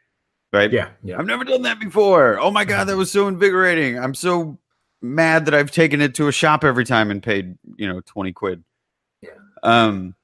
right 0.52 0.72
Yeah, 0.72 0.90
yeah. 1.02 1.18
I've 1.18 1.26
never 1.26 1.42
done 1.44 1.62
that 1.62 1.80
before. 1.80 2.38
Oh 2.38 2.50
my 2.50 2.64
god, 2.64 2.84
that 2.84 2.96
was 2.96 3.10
so 3.10 3.26
invigorating. 3.26 3.98
I'm 3.98 4.14
so 4.14 4.58
mad 5.02 5.46
that 5.46 5.54
I've 5.54 5.70
taken 5.72 6.00
it 6.00 6.14
to 6.14 6.28
a 6.28 6.32
shop 6.32 6.62
every 6.64 6.84
time 6.84 7.10
and 7.10 7.22
paid, 7.22 7.58
you 7.76 7.88
know, 7.88 8.00
20 8.02 8.32
quid. 8.32 8.62
Yeah. 9.20 9.30
Um 9.62 10.14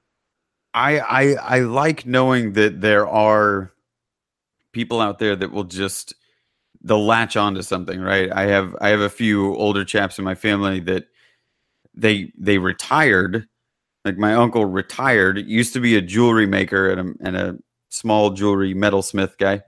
I 0.73 1.01
I 1.01 1.23
I 1.35 1.59
like 1.61 2.07
knowing 2.07 2.53
that 2.53 2.81
there 2.81 3.09
are 3.09 3.73
people 4.73 5.01
out 5.01 5.19
there 5.19 5.35
that 5.35 5.51
will 5.51 5.65
just 5.65 6.15
they'll 6.83 7.05
latch 7.05 7.37
onto 7.37 7.63
something, 7.63 8.01
right? 8.01 8.31
I 8.33 8.43
have 8.43 8.77
I 8.81 8.91
have 8.91 9.01
a 9.01 9.11
few 9.11 9.57
older 9.57 9.85
chaps 9.85 10.19
in 10.19 10.25
my 10.25 10.37
family 10.37 10.79
that 10.81 11.07
they 12.01 12.33
they 12.39 12.59
retired. 12.59 13.47
Like 14.05 14.17
my 14.17 14.35
uncle 14.35 14.65
retired, 14.65 15.39
used 15.47 15.75
to 15.75 15.81
be 15.81 15.97
a 15.97 16.01
jewelry 16.01 16.47
maker 16.47 16.91
and 16.91 17.01
a 17.01 17.27
and 17.27 17.37
a 17.37 17.59
small 17.91 18.31
jewelry 18.31 18.75
metalsmith 18.75 19.37
guy 19.37 19.63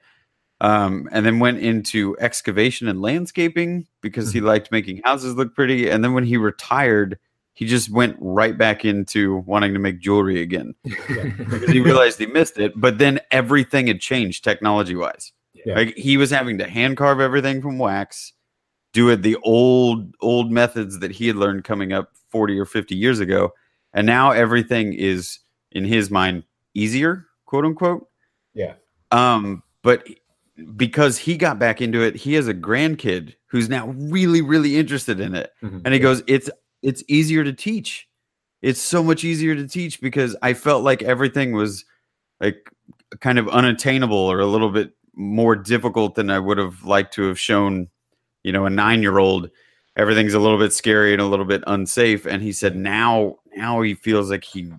um, 0.62 1.08
and 1.10 1.26
then 1.26 1.40
went 1.40 1.58
into 1.58 2.16
excavation 2.20 2.86
and 2.86 3.02
landscaping 3.02 3.84
because 4.00 4.32
he 4.32 4.40
liked 4.40 4.70
making 4.70 5.00
houses 5.04 5.34
look 5.34 5.54
pretty. 5.56 5.90
And 5.90 6.04
then 6.04 6.14
when 6.14 6.24
he 6.24 6.36
retired, 6.36 7.18
he 7.52 7.66
just 7.66 7.90
went 7.90 8.16
right 8.20 8.56
back 8.56 8.84
into 8.84 9.38
wanting 9.38 9.72
to 9.72 9.80
make 9.80 9.98
jewelry 9.98 10.40
again 10.40 10.74
because 10.84 11.68
he 11.68 11.80
realized 11.80 12.20
he 12.20 12.26
missed 12.26 12.58
it. 12.58 12.72
But 12.76 12.98
then 12.98 13.18
everything 13.32 13.88
had 13.88 14.00
changed 14.00 14.44
technology 14.44 14.94
wise. 14.94 15.32
Yeah. 15.52 15.74
Like 15.74 15.96
he 15.96 16.16
was 16.16 16.30
having 16.30 16.58
to 16.58 16.68
hand 16.68 16.96
carve 16.96 17.18
everything 17.18 17.60
from 17.60 17.78
wax, 17.78 18.32
do 18.92 19.08
it 19.08 19.22
the 19.22 19.36
old 19.42 20.14
old 20.20 20.50
methods 20.50 20.98
that 21.00 21.10
he 21.10 21.26
had 21.26 21.36
learned 21.36 21.64
coming 21.64 21.92
up 21.92 22.12
40 22.30 22.58
or 22.58 22.64
50 22.64 22.94
years 22.94 23.20
ago. 23.20 23.52
And 23.94 24.06
now 24.06 24.30
everything 24.30 24.92
is 24.94 25.38
in 25.72 25.84
his 25.84 26.10
mind 26.10 26.44
easier, 26.74 27.26
quote 27.46 27.64
unquote. 27.64 28.08
Yeah. 28.54 28.74
Um, 29.10 29.62
but 29.82 30.06
because 30.76 31.18
he 31.18 31.36
got 31.36 31.58
back 31.58 31.80
into 31.80 32.02
it, 32.02 32.14
he 32.16 32.34
has 32.34 32.48
a 32.48 32.54
grandkid 32.54 33.34
who's 33.46 33.68
now 33.68 33.88
really, 33.88 34.40
really 34.40 34.76
interested 34.76 35.20
in 35.20 35.34
it. 35.34 35.52
Mhm. 35.62 35.82
And 35.84 35.94
he 35.94 36.00
goes, 36.00 36.22
It's 36.26 36.50
it's 36.82 37.04
easier 37.08 37.44
to 37.44 37.52
teach. 37.52 38.08
It's 38.60 38.80
so 38.80 39.02
much 39.02 39.24
easier 39.24 39.54
to 39.54 39.66
teach 39.66 40.00
because 40.00 40.36
I 40.42 40.54
felt 40.54 40.84
like 40.84 41.02
everything 41.02 41.52
was 41.52 41.84
like 42.40 42.70
kind 43.20 43.38
of 43.38 43.48
unattainable 43.48 44.16
or 44.16 44.40
a 44.40 44.46
little 44.46 44.70
bit 44.70 44.92
more 45.14 45.54
difficult 45.56 46.14
than 46.14 46.30
I 46.30 46.38
would 46.38 46.58
have 46.58 46.82
liked 46.84 47.12
to 47.14 47.22
have 47.28 47.38
shown, 47.38 47.88
you 48.42 48.52
know, 48.52 48.66
a 48.66 48.70
nine 48.70 49.02
year 49.02 49.18
old. 49.18 49.50
Everything's 49.96 50.34
a 50.34 50.40
little 50.40 50.58
bit 50.58 50.72
scary 50.72 51.12
and 51.12 51.20
a 51.20 51.26
little 51.26 51.44
bit 51.44 51.62
unsafe. 51.66 52.24
And 52.26 52.42
he 52.42 52.52
said 52.52 52.76
now 52.76 53.36
now 53.56 53.82
he 53.82 53.94
feels 53.94 54.30
like 54.30 54.44
he 54.44 54.72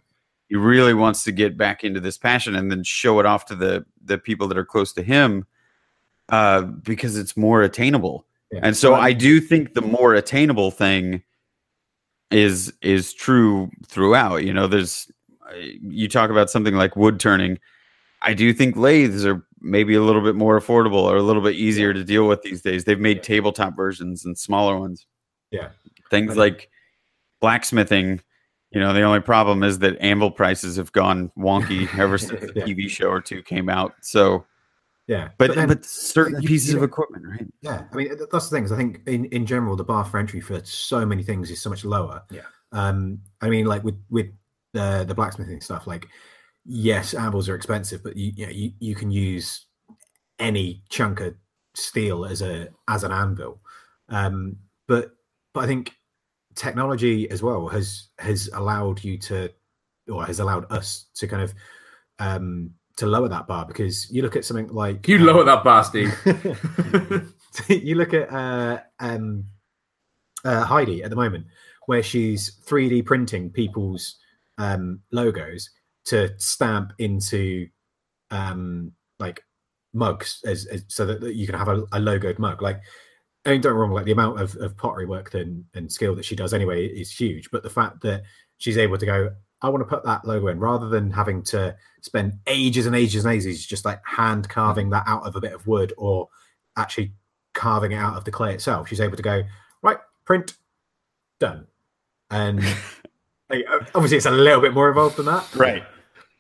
he 0.49 0.56
really 0.56 0.93
wants 0.93 1.23
to 1.23 1.32
get 1.32 1.58
back 1.58 1.84
into 1.84 1.99
this 1.99 2.17
passion 2.17 2.56
and 2.56 2.71
then 2.71 2.84
show 2.84 3.19
it 3.19 3.26
off 3.26 3.45
to 3.45 3.56
the 3.56 3.86
the 4.04 4.17
people 4.17 4.47
that 4.47 4.58
are 4.58 4.65
close 4.65 4.93
to 4.93 5.04
him 5.04 5.45
uh 6.30 6.62
because 6.62 7.17
it's 7.17 7.36
more 7.36 7.62
attainable 7.63 8.26
Yeah. 8.52 8.62
and 8.63 8.78
so 8.78 8.93
i 8.93 9.13
do 9.13 9.39
think 9.41 9.73
the 9.73 9.82
more 9.82 10.13
attainable 10.13 10.71
thing 10.71 11.21
is 12.32 12.73
is 12.82 13.13
true 13.13 13.69
throughout 13.88 14.43
you 14.43 14.54
know 14.54 14.67
there's 14.67 15.12
uh, 15.49 15.56
you 15.58 16.08
talk 16.08 16.30
about 16.30 16.49
something 16.49 16.76
like 16.76 16.95
wood 16.95 17.19
turning 17.19 17.60
i 18.21 18.34
do 18.34 18.54
think 18.54 18.76
lathes 18.76 19.26
are 19.26 19.45
maybe 19.63 19.95
a 19.95 20.02
little 20.02 20.21
bit 20.21 20.36
more 20.36 20.60
affordable 20.60 21.04
or 21.04 21.15
a 21.15 21.21
little 21.23 21.41
bit 21.41 21.56
easier 21.56 21.93
to 21.93 22.04
deal 22.04 22.28
with 22.28 22.41
these 22.41 22.62
days 22.62 22.84
they've 22.84 22.99
made 22.99 23.23
tabletop 23.23 23.76
versions 23.76 24.26
and 24.26 24.38
smaller 24.38 24.78
ones 24.78 25.08
Yeah. 25.52 25.69
things 26.12 26.36
like 26.36 26.69
blacksmithing 27.41 28.21
you 28.71 28.80
know 28.80 28.93
the 28.93 29.02
only 29.02 29.19
problem 29.19 29.63
is 29.63 29.80
that 29.80 29.97
anvil 29.99 30.32
prices 30.32 30.76
have 30.78 30.91
gone 30.91 31.32
wonky 31.38 31.88
ever 31.99 32.17
since 32.17 32.39
the 32.41 32.54
Yeah. 32.56 32.65
tv 32.65 32.89
show 32.89 33.08
or 33.08 33.21
two 33.21 33.41
came 33.43 33.69
out 33.69 33.93
so 34.02 34.45
yeah. 35.08 35.30
but 35.38 35.54
but, 35.56 35.67
then- 35.67 35.84
certain 35.84 36.41
you- 36.41 36.47
pieces 36.47 36.71
you 36.71 36.78
of 36.78 36.84
equipment 36.84 37.26
right 37.28 37.45
Yeah, 37.62 37.84
I 37.91 37.95
mean 37.95 38.10
that's 38.32 38.49
the 38.49 38.56
thing. 38.56 38.63
Is 38.63 38.71
I 38.71 38.78
think 38.78 39.02
in, 39.06 39.26
in 39.26 39.45
general 39.45 39.76
the 39.76 39.84
bar 39.84 40.06
for 40.06 40.17
entry 40.17 40.39
for 40.39 40.63
so 40.63 41.06
many 41.06 41.23
things 41.23 41.52
is 41.52 41.62
so 41.62 41.69
much 41.69 41.84
lower. 41.84 42.23
Yeah. 42.32 42.41
Um, 42.71 43.19
I 43.41 43.49
mean, 43.49 43.65
like 43.65 43.84
with 43.84 44.02
with 44.10 44.28
the 44.71 45.04
the 45.06 45.13
blacksmithing 45.13 45.60
stuff, 45.60 45.88
like 45.88 46.08
yes, 46.65 47.13
anvils 47.13 47.49
are 47.49 47.56
expensive, 47.56 48.04
but 48.04 48.15
you 48.15 48.32
you, 48.36 48.45
know, 48.45 48.52
you 48.52 48.71
you 48.80 48.95
can 48.95 49.12
use 49.12 49.65
any 50.39 50.84
chunk 50.89 51.19
of 51.19 51.36
steel 51.76 52.26
as 52.26 52.41
a 52.41 52.69
as 52.88 53.04
an 53.04 53.12
anvil. 53.12 53.60
Um, 54.10 54.58
but 54.88 55.12
but 55.54 55.63
I 55.63 55.67
think 55.67 55.93
technology 56.56 57.30
as 57.30 57.41
well 57.41 57.67
has 57.67 58.10
has 58.19 58.49
allowed 58.54 59.04
you 59.04 59.17
to 59.17 59.49
or 60.12 60.26
has 60.26 60.39
allowed 60.39 60.71
us 60.71 61.06
to 61.15 61.28
kind 61.28 61.41
of 61.41 61.54
um 62.19 62.71
to 62.95 63.08
lower 63.08 63.28
that 63.28 63.47
bar 63.47 63.65
because 63.65 64.10
you 64.12 64.21
look 64.21 64.36
at 64.36 64.45
something 64.45 64.67
like 64.67 65.08
You 65.08 65.17
um, 65.17 65.26
lower 65.26 65.43
that 65.43 65.63
bar, 65.63 65.84
Steve. 65.84 66.13
you 67.67 67.95
look 67.95 68.13
at 68.13 68.32
uh, 68.32 68.80
um, 68.99 69.45
uh, 70.45 70.63
Heidi 70.63 71.04
at 71.04 71.10
the 71.10 71.15
moment, 71.15 71.47
where 71.88 72.04
she's 72.04 72.60
3D 72.65 73.06
printing 73.06 73.49
people's 73.49 74.17
um, 74.60 74.99
logos 75.12 75.69
to 76.06 76.38
stamp 76.38 76.94
into 77.00 77.68
um, 78.32 78.92
like 79.20 79.44
mugs, 79.94 80.42
as, 80.46 80.66
as 80.66 80.84
so 80.88 81.06
that, 81.06 81.22
that 81.22 81.36
you 81.36 81.46
can 81.46 81.56
have 81.56 81.68
a, 81.68 81.82
a 81.92 82.00
logoed 82.00 82.39
mug. 82.39 82.62
Like, 82.62 82.82
I 83.46 83.52
mean, 83.52 83.62
don't 83.62 83.76
wrong, 83.76 83.92
like 83.92 84.06
the 84.06 84.12
amount 84.12 84.39
of, 84.39 84.56
of 84.58 84.78
pottery 84.78 85.06
work 85.06 85.34
and, 85.34 85.66
and 85.74 85.92
skill 85.92 86.16
that 86.16 86.26
she 86.26 86.36
does 86.36 86.54
anyway 86.54 86.86
is 86.86 87.12
huge. 87.12 87.52
But 87.52 87.63
the 87.63 87.70
fact 87.70 88.02
that 88.02 88.24
she's 88.58 88.78
able 88.78 88.98
to 88.98 89.06
go, 89.06 89.32
I 89.62 89.70
want 89.70 89.82
to 89.82 89.88
put 89.88 90.04
that 90.06 90.26
logo 90.26 90.48
in 90.48 90.60
rather 90.60 90.89
than 90.89 91.12
having 91.12 91.44
to 91.44 91.76
spend 92.02 92.34
ages 92.48 92.86
and 92.86 92.96
ages 92.96 93.24
and 93.24 93.34
ages 93.34 93.66
just 93.66 93.86
like 93.86 94.02
hand 94.06 94.50
carving 94.50 94.89
that 94.89 95.04
out 95.08 95.26
of 95.26 95.36
a 95.36 95.42
bit 95.42 95.54
of 95.54 95.68
wood 95.68 95.94
or 95.98 96.28
actually 96.78 97.13
carving 97.54 97.94
it 97.94 97.98
out 97.98 98.18
of 98.18 98.26
the 98.26 98.32
clay 98.32 98.54
itself. 98.54 98.89
She's 98.89 99.02
able 99.02 99.18
to 99.18 99.24
go, 99.24 99.44
right, 99.82 100.00
print, 100.26 100.56
done. 101.39 101.68
And 102.30 102.60
like, 103.50 103.66
obviously 103.94 104.18
it's 104.18 104.26
a 104.26 104.32
little 104.32 104.62
bit 104.62 104.74
more 104.74 104.89
involved 104.89 105.18
than 105.18 105.28
that. 105.28 105.48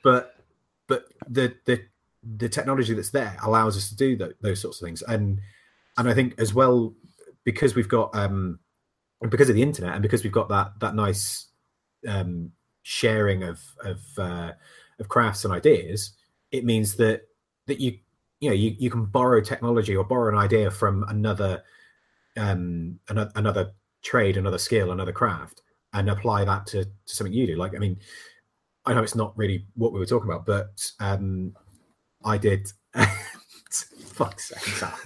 But 0.03 0.35
but 0.87 1.05
the 1.27 1.55
the 1.65 1.81
the 2.37 2.49
technology 2.49 2.93
that's 2.93 3.09
there 3.09 3.35
allows 3.43 3.75
us 3.77 3.89
to 3.89 3.95
do 3.95 4.15
tho- 4.15 4.33
those 4.41 4.61
sorts 4.61 4.81
of 4.81 4.85
things. 4.85 5.01
And 5.03 5.41
and 5.97 6.07
I 6.07 6.13
think 6.13 6.35
as 6.39 6.53
well, 6.53 6.93
because 7.43 7.75
we've 7.75 7.89
got 7.89 8.15
um 8.15 8.59
because 9.29 9.49
of 9.49 9.55
the 9.55 9.63
internet 9.63 9.93
and 9.93 10.01
because 10.01 10.23
we've 10.23 10.33
got 10.33 10.49
that 10.49 10.73
that 10.79 10.95
nice 10.95 11.47
um 12.07 12.51
sharing 12.83 13.43
of 13.43 13.61
of 13.83 14.01
uh 14.17 14.51
of 14.99 15.07
crafts 15.09 15.45
and 15.45 15.53
ideas, 15.53 16.13
it 16.51 16.65
means 16.65 16.95
that 16.95 17.23
that 17.67 17.79
you 17.79 17.97
you 18.39 18.49
know 18.49 18.55
you, 18.55 18.75
you 18.77 18.89
can 18.89 19.05
borrow 19.05 19.41
technology 19.41 19.95
or 19.95 20.03
borrow 20.03 20.31
an 20.31 20.37
idea 20.37 20.69
from 20.69 21.03
another 21.07 21.63
um 22.37 22.99
another, 23.09 23.31
another 23.35 23.71
trade 24.01 24.35
another 24.37 24.57
skill 24.57 24.91
another 24.91 25.13
craft 25.13 25.61
and 25.93 26.09
apply 26.09 26.43
that 26.43 26.65
to, 26.65 26.83
to 26.83 26.91
something 27.05 27.33
you 27.33 27.47
do 27.47 27.55
like 27.55 27.73
i 27.75 27.79
mean 27.79 27.97
i 28.85 28.93
know 28.93 29.03
it's 29.03 29.15
not 29.15 29.37
really 29.37 29.65
what 29.75 29.93
we 29.93 29.99
were 29.99 30.05
talking 30.05 30.29
about 30.29 30.45
but 30.45 30.91
um 30.99 31.53
i 32.25 32.37
did 32.37 32.67
fuck's 34.05 34.49
sake 34.49 34.83
Al. 34.83 34.99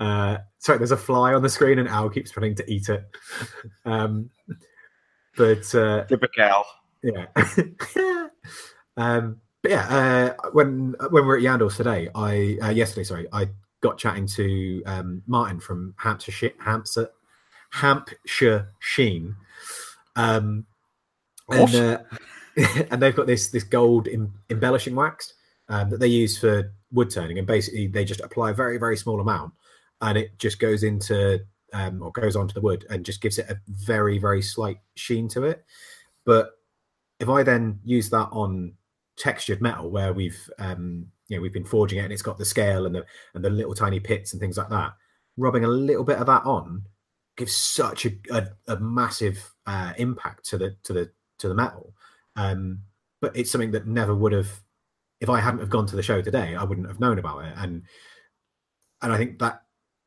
uh 0.00 0.38
sorry 0.58 0.78
there's 0.78 0.92
a 0.92 0.96
fly 0.96 1.34
on 1.34 1.42
the 1.42 1.48
screen 1.48 1.78
and 1.78 1.88
al 1.88 2.08
keeps 2.08 2.30
trying 2.30 2.54
to 2.54 2.70
eat 2.72 2.88
it 2.88 3.04
um 3.84 4.30
but 5.36 5.74
uh 5.74 6.04
typical 6.04 6.64
yeah. 7.02 7.26
um, 8.96 9.40
but 9.62 9.70
yeah, 9.70 9.86
uh, 9.88 10.50
when 10.52 10.94
when 11.10 11.22
we 11.24 11.28
were 11.28 11.36
at 11.36 11.42
Yandles 11.42 11.76
today, 11.76 12.08
I 12.14 12.58
uh, 12.62 12.70
yesterday, 12.70 13.04
sorry, 13.04 13.26
I 13.32 13.48
got 13.80 13.98
chatting 13.98 14.26
to 14.28 14.82
um, 14.86 15.22
Martin 15.26 15.60
from 15.60 15.94
Hampshire, 15.98 16.52
Hampshire, 16.60 17.10
Hampshire 17.70 18.72
Sheen. 18.80 19.36
Um, 20.16 20.66
and 21.48 21.60
What? 21.60 21.74
uh, 21.74 21.98
and 22.90 23.00
they've 23.00 23.16
got 23.16 23.26
this 23.26 23.48
this 23.48 23.64
gold 23.64 24.08
em- 24.08 24.32
embellishing 24.50 24.94
wax 24.94 25.34
um, 25.68 25.90
that 25.90 26.00
they 26.00 26.06
use 26.06 26.38
for 26.38 26.72
wood 26.92 27.10
turning, 27.10 27.38
and 27.38 27.46
basically 27.46 27.86
they 27.86 28.04
just 28.04 28.20
apply 28.20 28.50
a 28.50 28.54
very 28.54 28.78
very 28.78 28.96
small 28.96 29.20
amount, 29.20 29.52
and 30.00 30.18
it 30.18 30.38
just 30.38 30.58
goes 30.58 30.82
into 30.82 31.40
um, 31.72 32.02
or 32.02 32.12
goes 32.12 32.36
onto 32.36 32.54
the 32.54 32.60
wood 32.60 32.86
and 32.90 33.04
just 33.04 33.20
gives 33.20 33.38
it 33.38 33.48
a 33.48 33.58
very 33.68 34.18
very 34.18 34.42
slight 34.42 34.78
sheen 34.94 35.28
to 35.28 35.44
it. 35.44 35.64
But 36.24 36.50
if 37.20 37.28
I 37.28 37.42
then 37.42 37.80
use 37.84 38.10
that 38.10 38.28
on 38.32 38.74
textured 39.16 39.60
metal 39.60 39.90
where 39.90 40.12
we've 40.12 40.50
um, 40.58 41.06
you 41.28 41.36
know 41.36 41.42
we've 41.42 41.52
been 41.52 41.64
forging 41.64 41.98
it 41.98 42.02
and 42.02 42.12
it's 42.12 42.22
got 42.22 42.38
the 42.38 42.44
scale 42.44 42.86
and 42.86 42.94
the 42.94 43.04
and 43.34 43.44
the 43.44 43.50
little 43.50 43.74
tiny 43.74 44.00
pits 44.00 44.32
and 44.32 44.40
things 44.40 44.58
like 44.58 44.68
that, 44.68 44.92
rubbing 45.36 45.64
a 45.64 45.68
little 45.68 46.04
bit 46.04 46.18
of 46.18 46.26
that 46.26 46.44
on 46.44 46.82
gives 47.36 47.56
such 47.56 48.06
a, 48.06 48.10
a, 48.30 48.46
a 48.68 48.76
massive 48.78 49.54
uh, 49.66 49.92
impact 49.96 50.44
to 50.50 50.58
the 50.58 50.76
to 50.84 50.92
the 50.92 51.10
to 51.38 51.48
the 51.48 51.54
metal. 51.54 51.94
Um, 52.36 52.80
but 53.20 53.36
it's 53.36 53.50
something 53.50 53.72
that 53.72 53.86
never 53.86 54.14
would 54.14 54.32
have 54.32 54.60
if 55.20 55.30
I 55.30 55.40
hadn't 55.40 55.60
have 55.60 55.70
gone 55.70 55.86
to 55.86 55.94
the 55.96 56.02
show 56.02 56.20
today, 56.20 56.56
I 56.56 56.64
wouldn't 56.64 56.88
have 56.88 56.98
known 56.98 57.18
about 57.18 57.44
it. 57.44 57.52
And 57.56 57.82
and 59.02 59.12
I 59.12 59.16
think 59.16 59.38
that 59.38 59.62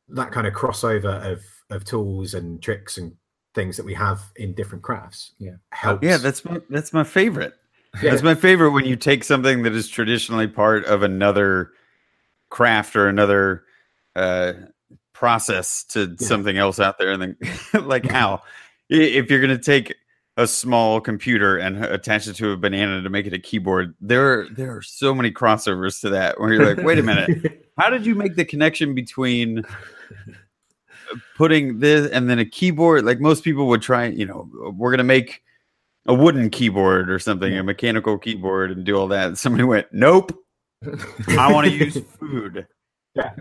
that 0.08 0.32
kind 0.32 0.46
of 0.46 0.54
crossover 0.54 1.32
of 1.32 1.42
of 1.70 1.84
tools 1.84 2.34
and 2.34 2.62
tricks 2.62 2.98
and 2.98 3.14
things 3.54 3.76
that 3.78 3.86
we 3.86 3.94
have 3.94 4.20
in 4.36 4.52
different 4.54 4.84
crafts, 4.84 5.32
Yeah. 5.38 5.56
helps. 5.70 6.04
Yeah, 6.04 6.18
that's 6.18 6.44
my 6.44 6.60
that's 6.68 6.92
my 6.92 7.04
favorite. 7.04 7.54
Yeah. 8.02 8.10
That's 8.10 8.22
my 8.22 8.34
favorite 8.34 8.72
when 8.72 8.84
you 8.84 8.96
take 8.96 9.24
something 9.24 9.62
that 9.62 9.72
is 9.72 9.88
traditionally 9.88 10.46
part 10.46 10.84
of 10.84 11.02
another 11.02 11.70
craft 12.50 12.94
or 12.94 13.08
another 13.08 13.64
uh, 14.14 14.52
process 15.14 15.82
to 15.84 16.14
Yeah. 16.20 16.26
something 16.26 16.58
else 16.58 16.78
out 16.78 16.98
there, 16.98 17.10
and 17.10 17.22
then 17.22 17.36
like 17.86 18.04
how 18.04 18.42
if 18.90 19.30
you're 19.30 19.40
gonna 19.40 19.56
take 19.58 19.94
a 20.38 20.46
small 20.46 21.00
computer 21.00 21.56
and 21.58 21.82
attach 21.84 22.26
it 22.26 22.34
to 22.34 22.50
a 22.50 22.56
banana 22.56 23.00
to 23.02 23.08
make 23.08 23.26
it 23.26 23.32
a 23.32 23.38
keyboard, 23.38 23.94
there 24.00 24.40
are, 24.40 24.48
there 24.50 24.76
are 24.76 24.82
so 24.82 25.14
many 25.14 25.30
crossovers 25.30 26.00
to 26.02 26.10
that 26.10 26.38
where 26.38 26.52
you're 26.52 26.74
like, 26.74 26.84
wait 26.84 26.98
a 26.98 27.02
minute, 27.02 27.64
how 27.78 27.88
did 27.88 28.04
you 28.04 28.14
make 28.14 28.36
the 28.36 28.44
connection 28.44 28.94
between 28.94 29.64
putting 31.36 31.78
this 31.78 32.10
and 32.10 32.28
then 32.28 32.38
a 32.40 32.44
keyboard 32.44 33.04
like 33.04 33.20
most 33.20 33.44
people 33.44 33.68
would 33.68 33.80
try 33.80 34.06
you 34.06 34.26
know 34.26 34.50
we're 34.76 34.90
going 34.90 34.98
to 34.98 35.04
make 35.04 35.40
a 36.06 36.14
wooden 36.14 36.50
keyboard 36.50 37.08
or 37.08 37.18
something 37.20 37.52
Yeah. 37.52 37.60
a 37.60 37.62
mechanical 37.62 38.18
keyboard 38.18 38.72
and 38.72 38.84
do 38.84 38.96
all 38.96 39.06
that 39.08 39.38
somebody 39.38 39.62
went 39.62 39.86
nope 39.92 40.36
i 41.38 41.52
want 41.52 41.68
to 41.68 41.72
use 41.84 41.96
food 42.18 42.66
But 43.14 43.36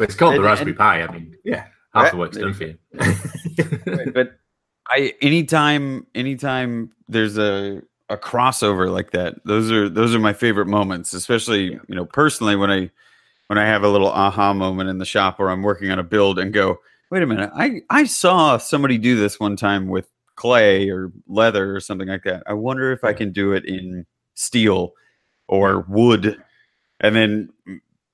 it's 0.00 0.14
called 0.16 0.34
And- 0.34 0.42
the 0.42 0.46
Raspberry 0.48 0.70
and- 0.72 0.78
Pi. 0.78 1.02
I 1.02 1.12
mean, 1.12 1.36
Yeah. 1.44 1.66
half 1.94 2.10
the 2.10 2.16
work's 2.16 2.36
done 2.36 2.54
for 2.54 2.64
you. 2.64 2.78
But 4.12 4.38
i 4.90 5.12
anytime 5.20 6.06
anytime 6.14 6.92
there's 7.08 7.38
a 7.38 7.82
a 8.08 8.16
crossover 8.16 8.90
like 8.90 9.12
that 9.12 9.34
those 9.44 9.70
are 9.70 9.88
those 9.88 10.14
are 10.14 10.18
my 10.18 10.32
favorite 10.32 10.66
moments 10.66 11.12
especially 11.12 11.72
you 11.72 11.94
know 11.94 12.04
personally 12.04 12.56
when 12.56 12.70
i 12.70 12.90
when 13.46 13.58
i 13.58 13.64
have 13.64 13.84
a 13.84 13.88
little 13.88 14.10
aha 14.10 14.52
moment 14.52 14.90
in 14.90 14.98
the 14.98 15.04
shop 15.04 15.38
where 15.38 15.50
i'm 15.50 15.62
working 15.62 15.90
on 15.90 15.98
a 15.98 16.04
build 16.04 16.38
and 16.38 16.52
go 16.52 16.78
wait 17.10 17.22
a 17.22 17.26
minute 17.26 17.50
i 17.54 17.80
i 17.90 18.04
saw 18.04 18.58
somebody 18.58 18.98
do 18.98 19.16
this 19.16 19.38
one 19.38 19.56
time 19.56 19.88
with 19.88 20.08
clay 20.40 20.88
or 20.88 21.12
leather 21.28 21.76
or 21.76 21.80
something 21.80 22.08
like 22.08 22.22
that. 22.24 22.42
I 22.46 22.54
wonder 22.54 22.92
if 22.92 23.04
i 23.04 23.12
can 23.12 23.30
do 23.30 23.52
it 23.52 23.66
in 23.66 24.06
steel 24.34 24.94
or 25.48 25.84
wood. 25.86 26.42
And 27.00 27.14
then 27.14 27.50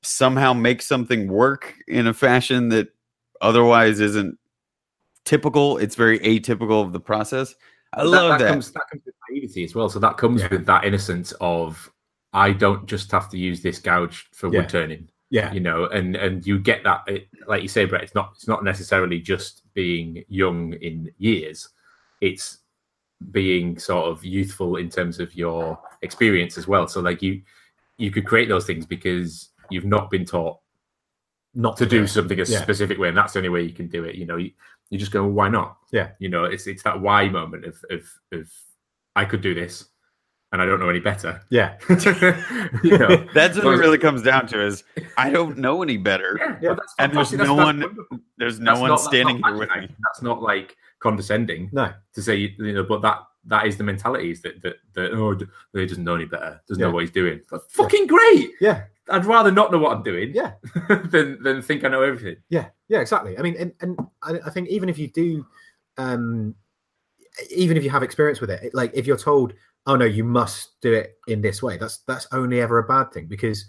somehow 0.02 0.52
make 0.52 0.82
something 0.82 1.28
work 1.28 1.74
in 1.86 2.08
a 2.08 2.14
fashion 2.14 2.70
that 2.70 2.88
otherwise 3.40 4.00
isn't 4.00 4.38
typical 5.26 5.76
it's 5.76 5.94
very 5.96 6.18
atypical 6.20 6.82
of 6.82 6.92
the 6.94 7.00
process 7.00 7.54
i 7.92 8.02
love 8.02 8.38
that, 8.38 8.48
Comes, 8.48 8.72
that 8.72 8.84
comes 8.90 9.02
with 9.04 9.14
naivety 9.30 9.64
as 9.64 9.74
well. 9.74 9.88
So 9.88 9.98
that 9.98 10.16
comes 10.16 10.40
Yeah. 10.42 10.48
with 10.50 10.66
that 10.66 10.84
innocence 10.84 11.32
of 11.40 11.92
I 12.32 12.52
don't 12.52 12.86
just 12.86 13.10
have 13.12 13.28
to 13.30 13.38
use 13.38 13.62
this 13.62 13.78
gouge 13.78 14.28
for 14.34 14.48
Yeah. 14.48 14.60
wood 14.60 14.68
turning, 14.68 15.08
yeah, 15.30 15.52
you 15.52 15.60
know, 15.60 15.86
and 15.86 16.16
and 16.16 16.46
you 16.46 16.58
get 16.58 16.84
that, 16.84 17.02
it, 17.06 17.28
like 17.46 17.62
you 17.62 17.68
say, 17.68 17.84
Brett. 17.86 18.02
It's 18.02 18.14
not 18.14 18.32
it's 18.34 18.46
not 18.48 18.62
necessarily 18.64 19.20
just 19.20 19.62
being 19.74 20.22
young 20.28 20.74
in 20.74 21.10
years. 21.18 21.68
It's 22.20 22.58
being 23.30 23.78
sort 23.78 24.10
of 24.10 24.24
youthful 24.24 24.76
in 24.76 24.90
terms 24.90 25.18
of 25.20 25.34
your 25.34 25.78
experience 26.02 26.58
as 26.58 26.68
well. 26.68 26.86
So 26.88 27.00
like 27.00 27.22
you 27.22 27.42
you 27.96 28.10
could 28.10 28.26
create 28.26 28.48
those 28.48 28.66
things 28.66 28.84
because 28.84 29.50
you've 29.70 29.86
not 29.86 30.10
been 30.10 30.26
taught 30.26 30.58
not 31.54 31.78
to 31.78 31.86
do 31.86 32.02
it. 32.02 32.08
something 32.08 32.38
a 32.38 32.44
Yeah. 32.44 32.60
specific 32.62 32.98
way, 32.98 33.08
and 33.08 33.16
that's 33.16 33.32
the 33.32 33.38
only 33.38 33.48
way 33.48 33.62
you 33.62 33.72
can 33.72 33.88
do 33.88 34.04
it. 34.04 34.16
You 34.16 34.26
know, 34.26 34.38
you, 34.90 34.98
just 34.98 35.12
go, 35.12 35.22
well, 35.22 35.32
why 35.32 35.48
not? 35.48 35.78
Yeah. 35.92 36.10
You 36.18 36.28
know, 36.28 36.44
it's 36.44 36.66
it's 36.66 36.82
that 36.84 37.00
why 37.00 37.28
moment 37.28 37.64
of 37.64 37.82
of 37.90 38.02
of 38.32 38.50
I 39.14 39.24
could 39.24 39.40
do 39.40 39.54
this, 39.54 39.86
and 40.52 40.60
I 40.60 40.66
don't 40.66 40.78
know 40.80 40.88
any 40.88 41.00
better. 41.00 41.40
Yeah, 41.50 41.76
you 42.82 42.98
know, 42.98 43.26
that's 43.34 43.56
what 43.56 43.74
it 43.74 43.78
really 43.78 43.98
comes 43.98 44.22
down 44.22 44.46
to 44.48 44.64
is 44.64 44.84
i 45.16 45.30
don't 45.30 45.56
know 45.58 45.82
any 45.82 45.96
better 45.96 46.36
yeah, 46.40 46.58
Yeah. 46.60 46.76
And 46.98 47.12
there's 47.12 47.32
no 47.32 47.54
one- 47.54 47.96
there's 48.38 48.60
no 48.60 48.78
one 48.80 48.98
standing 48.98 49.42
here 49.42 49.56
with 49.56 49.70
me. 49.70 49.88
That's 50.04 50.22
not 50.22 50.42
like 50.42 50.76
condescending 51.00 51.70
no, 51.72 51.92
to 52.14 52.22
say, 52.22 52.36
you 52.58 52.72
know, 52.74 52.82
but 52.84 53.00
that 53.02 53.20
that 53.48 53.66
is 53.66 53.76
the 53.76 53.84
mentality 53.84 54.30
is 54.32 54.42
that 54.42 54.60
that, 54.62 54.74
that 54.94 55.12
oh 55.12 55.36
he 55.72 55.86
doesn't 55.86 56.04
know 56.04 56.16
any 56.16 56.24
better, 56.26 56.60
doesn't 56.68 56.80
Yeah. 56.80 56.88
know 56.88 56.94
what 56.94 57.00
he's 57.02 57.12
doing. 57.12 57.40
That's 57.50 57.64
fucking 57.72 58.06
great. 58.08 58.50
yeah, 58.60 58.84
I'd 59.08 59.24
rather 59.24 59.50
not 59.50 59.72
know 59.72 59.78
what 59.78 59.96
I'm 59.96 60.02
doing 60.02 60.32
yeah. 60.34 60.52
than 61.10 61.42
than 61.42 61.62
think 61.62 61.84
I 61.84 61.88
know 61.88 62.02
everything. 62.02 62.36
Yeah, 62.50 62.66
yeah, 62.88 63.00
exactly. 63.00 63.38
I 63.38 63.42
mean, 63.42 63.56
and, 63.58 63.72
and 63.80 63.98
I, 64.22 64.38
I 64.46 64.50
think 64.50 64.68
even 64.68 64.88
if 64.88 64.98
you 64.98 65.08
do, 65.08 65.46
um, 65.98 66.54
even 67.54 67.76
if 67.76 67.84
you 67.84 67.90
have 67.90 68.02
experience 68.02 68.40
with 68.40 68.50
it, 68.50 68.62
it- 68.62 68.74
like 68.74 68.90
if 68.94 69.06
you're 69.06 69.16
told, 69.16 69.52
"Oh 69.86 69.96
no, 69.96 70.04
you 70.04 70.24
must 70.24 70.80
do 70.80 70.92
it 70.92 71.16
in 71.26 71.42
this 71.42 71.62
way," 71.62 71.76
that's 71.76 71.98
that's 72.06 72.26
only 72.32 72.60
ever 72.60 72.78
a 72.78 72.84
bad 72.86 73.12
thing 73.12 73.26
because 73.26 73.64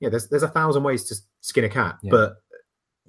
yeah, 0.00 0.08
there's 0.08 0.28
there's 0.28 0.42
a 0.42 0.48
thousand 0.48 0.82
ways 0.82 1.04
to 1.04 1.16
skin 1.40 1.64
a 1.64 1.68
cat, 1.68 1.98
Yeah. 2.02 2.10
but 2.10 2.36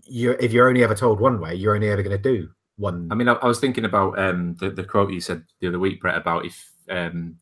you 0.03 0.31
if 0.39 0.51
you're 0.51 0.67
only 0.67 0.83
ever 0.83 0.95
told 0.95 1.19
one 1.19 1.39
way, 1.39 1.55
you're 1.55 1.75
only 1.75 1.89
ever 1.89 2.03
going 2.03 2.17
to 2.21 2.21
do 2.21 2.49
one. 2.77 3.07
I 3.11 3.15
mean, 3.15 3.29
I, 3.29 3.33
I 3.33 3.47
was 3.47 3.59
thinking 3.59 3.85
about 3.85 4.17
um, 4.19 4.55
the, 4.59 4.69
the 4.71 4.83
quote 4.83 5.11
you 5.11 5.21
said 5.21 5.43
the 5.59 5.67
other 5.67 5.79
week, 5.79 6.01
Brett, 6.01 6.17
about 6.17 6.45
if 6.45 6.71
um, 6.89 7.37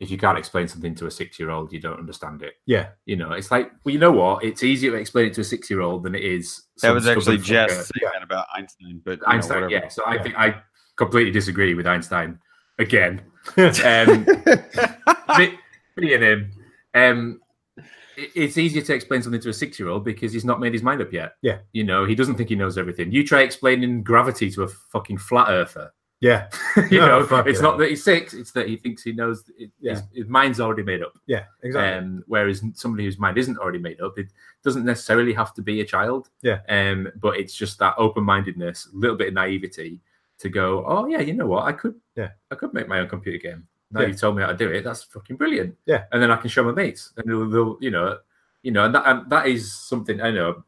if 0.00 0.10
you 0.10 0.16
can't 0.18 0.38
explain 0.38 0.68
something 0.68 0.94
to 0.94 1.06
a 1.06 1.10
six 1.10 1.38
year 1.40 1.50
old, 1.50 1.72
you 1.72 1.80
don't 1.80 1.98
understand 1.98 2.42
it. 2.42 2.54
yeah, 2.66 2.88
You 3.06 3.16
know, 3.16 3.32
it's 3.32 3.50
like, 3.50 3.72
well, 3.84 3.92
you 3.92 3.98
know 3.98 4.12
what? 4.12 4.44
It's 4.44 4.62
easier 4.62 4.92
to 4.92 4.96
explain 4.96 5.26
it 5.26 5.34
to 5.34 5.40
a 5.40 5.44
six 5.44 5.68
year 5.68 5.80
old 5.80 6.04
than 6.04 6.14
it 6.14 6.22
is. 6.24 6.62
that 6.76 6.80
some 6.88 6.94
was 6.94 7.06
actually 7.08 7.22
stubborn 7.38 7.44
Jess 7.44 7.70
fucker. 7.72 7.90
saying 8.00 8.10
that 8.14 8.22
about 8.22 8.46
einstein 8.54 9.02
but 9.04 9.12
you 9.12 9.16
know, 9.18 9.32
Einstein. 9.32 9.62
whatever. 9.62 9.84
yeah. 9.84 9.88
So 9.88 10.04
I 10.04 10.14
Yeah. 10.14 10.22
think 10.22 10.34
I 10.38 10.62
completely 10.96 11.32
disagree 11.32 11.74
with 11.74 11.86
Einstein 11.86 12.38
again. 12.78 13.22
Um, 13.56 14.26
me, 15.38 15.58
me 15.96 16.14
and 16.14 16.22
him. 16.24 16.50
Um, 16.94 17.40
it- 18.16 18.30
it's 18.34 18.58
easier 18.58 18.82
to 18.82 18.94
explain 18.94 19.22
something 19.22 19.40
to 19.40 19.48
a 19.48 19.52
six 19.52 19.78
year 19.78 19.88
old 19.88 20.04
because 20.04 20.32
he's 20.32 20.44
not 20.44 20.60
made 20.60 20.72
his 20.72 20.82
mind 20.82 21.00
up 21.00 21.12
yet. 21.12 21.34
Yeah. 21.42 21.58
You 21.72 21.84
know, 21.84 22.04
he 22.04 22.14
doesn't 22.14 22.34
think 22.36 22.48
he 22.48 22.56
knows 22.56 22.76
everything. 22.76 23.10
You 23.12 23.24
try 23.24 23.42
explaining 23.42 24.02
gravity 24.02 24.50
to 24.50 24.64
a 24.64 24.68
fucking 24.68 25.18
flat 25.18 25.48
earther. 25.48 25.92
Yeah, 26.20 26.48
you 26.90 26.98
No, 26.98 27.06
know, 27.20 27.26
fuck 27.26 27.46
it's 27.46 27.60
it. 27.60 27.62
not 27.62 27.78
that 27.78 27.88
he's 27.90 28.02
six; 28.02 28.34
it's 28.34 28.50
that 28.52 28.66
he 28.68 28.76
thinks 28.76 29.02
he 29.02 29.12
knows. 29.12 29.44
It, 29.58 29.70
Yeah. 29.80 29.92
his, 29.94 30.02
his 30.14 30.26
mind's 30.28 30.60
already 30.60 30.82
made 30.82 31.02
up. 31.02 31.12
yeah, 31.26 31.44
exactly. 31.62 31.98
Um, 31.98 32.24
whereas 32.26 32.62
somebody 32.74 33.04
whose 33.04 33.18
mind 33.18 33.38
isn't 33.38 33.58
already 33.58 33.78
made 33.78 34.00
up, 34.00 34.18
it 34.18 34.28
doesn't 34.64 34.84
necessarily 34.84 35.32
have 35.32 35.54
to 35.54 35.62
be 35.62 35.80
a 35.80 35.84
child. 35.84 36.28
Yeah. 36.42 36.60
Um, 36.68 37.08
but 37.20 37.36
it's 37.36 37.54
just 37.54 37.78
that 37.78 37.94
open-mindedness, 37.98 38.88
a 38.92 38.96
little 38.96 39.16
bit 39.16 39.28
of 39.28 39.34
naivety 39.34 40.00
to 40.38 40.48
go, 40.48 40.84
oh 40.86 41.06
yeah, 41.06 41.20
you 41.20 41.34
know 41.34 41.46
what, 41.46 41.64
I 41.64 41.72
could, 41.72 41.94
Yeah. 42.16 42.30
I 42.50 42.54
could 42.54 42.72
make 42.74 42.86
my 42.88 43.00
own 43.00 43.08
computer 43.08 43.38
game. 43.38 43.66
Now 43.90 44.00
Yeah. 44.02 44.08
you've 44.08 44.20
told 44.20 44.36
me 44.36 44.42
how 44.42 44.48
to 44.48 44.56
do 44.56 44.70
it. 44.70 44.84
That's 44.84 45.02
fucking 45.04 45.36
brilliant. 45.36 45.76
Yeah. 45.86 46.04
And 46.12 46.22
then 46.22 46.30
I 46.30 46.36
can 46.36 46.50
show 46.50 46.62
my 46.62 46.72
mates, 46.72 47.12
and 47.16 47.28
they'll, 47.28 47.48
they'll 47.48 47.78
you 47.80 47.90
know, 47.90 48.18
you 48.62 48.70
know, 48.72 48.84
and 48.84 48.94
that 48.94 49.04
and 49.06 49.30
that 49.30 49.46
is 49.46 49.72
something 49.72 50.20
I 50.20 50.30
know. 50.30 50.64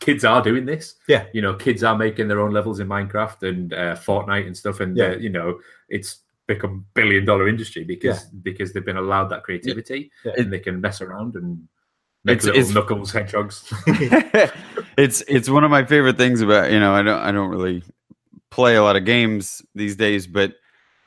Kids 0.00 0.24
are 0.24 0.40
doing 0.42 0.64
this. 0.66 0.94
Yeah. 1.08 1.26
You 1.32 1.42
know, 1.42 1.54
kids 1.54 1.82
are 1.82 1.96
making 1.96 2.28
their 2.28 2.40
own 2.40 2.52
levels 2.52 2.78
in 2.80 2.86
Minecraft 2.88 3.48
and 3.48 3.72
uh, 3.72 3.96
Fortnite 3.96 4.46
and 4.46 4.56
stuff, 4.56 4.80
and 4.80 4.96
Yeah. 4.96 5.06
uh, 5.12 5.16
you 5.16 5.30
know, 5.30 5.58
it's 5.88 6.20
become 6.46 6.86
billion 6.94 7.24
dollar 7.24 7.46
industry 7.48 7.84
because 7.84 8.24
because 8.42 8.72
they've 8.72 8.84
been 8.84 8.96
allowed 8.96 9.28
that 9.30 9.42
creativity 9.42 10.10
Yeah. 10.24 10.32
and 10.38 10.52
they 10.52 10.60
can 10.60 10.80
mess 10.80 11.00
around 11.02 11.34
and 11.34 11.66
make 12.24 12.38
It's- 12.38 12.46
little 12.46 12.60
it's- 12.60 12.74
knuckles 12.74 13.12
hedgehogs. 13.12 13.70
it's 14.96 15.22
it's 15.28 15.48
one 15.50 15.64
of 15.64 15.70
my 15.70 15.84
favorite 15.84 16.16
things 16.16 16.40
about 16.40 16.70
you 16.70 16.80
know 16.80 16.92
I 16.94 17.02
don't 17.02 17.20
I 17.20 17.32
don't 17.32 17.50
really 17.50 17.82
play 18.50 18.76
a 18.76 18.82
lot 18.82 18.96
of 18.96 19.04
games 19.04 19.60
these 19.74 19.96
days, 19.96 20.26
but 20.26 20.54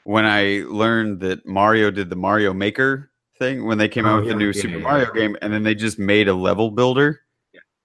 when 0.04 0.26
I 0.26 0.64
learned 0.68 1.22
that 1.22 1.46
Mario 1.46 1.90
did 1.92 2.10
the 2.10 2.16
Mario 2.16 2.54
Maker 2.54 3.10
thing 3.40 3.66
when 3.66 3.78
they 3.78 3.88
came 3.88 4.06
Oh, 4.06 4.10
out 4.18 4.20
with 4.22 4.30
the 4.30 4.36
new 4.36 4.48
Yeah, 4.48 4.62
Super 4.62 4.78
yeah, 4.78 4.84
Mario 4.84 5.08
yeah. 5.14 5.22
game, 5.22 5.38
and 5.42 5.52
then 5.54 5.64
they 5.64 5.74
just 5.76 5.98
made 5.98 6.28
a 6.28 6.34
level 6.34 6.70
builder. 6.72 7.22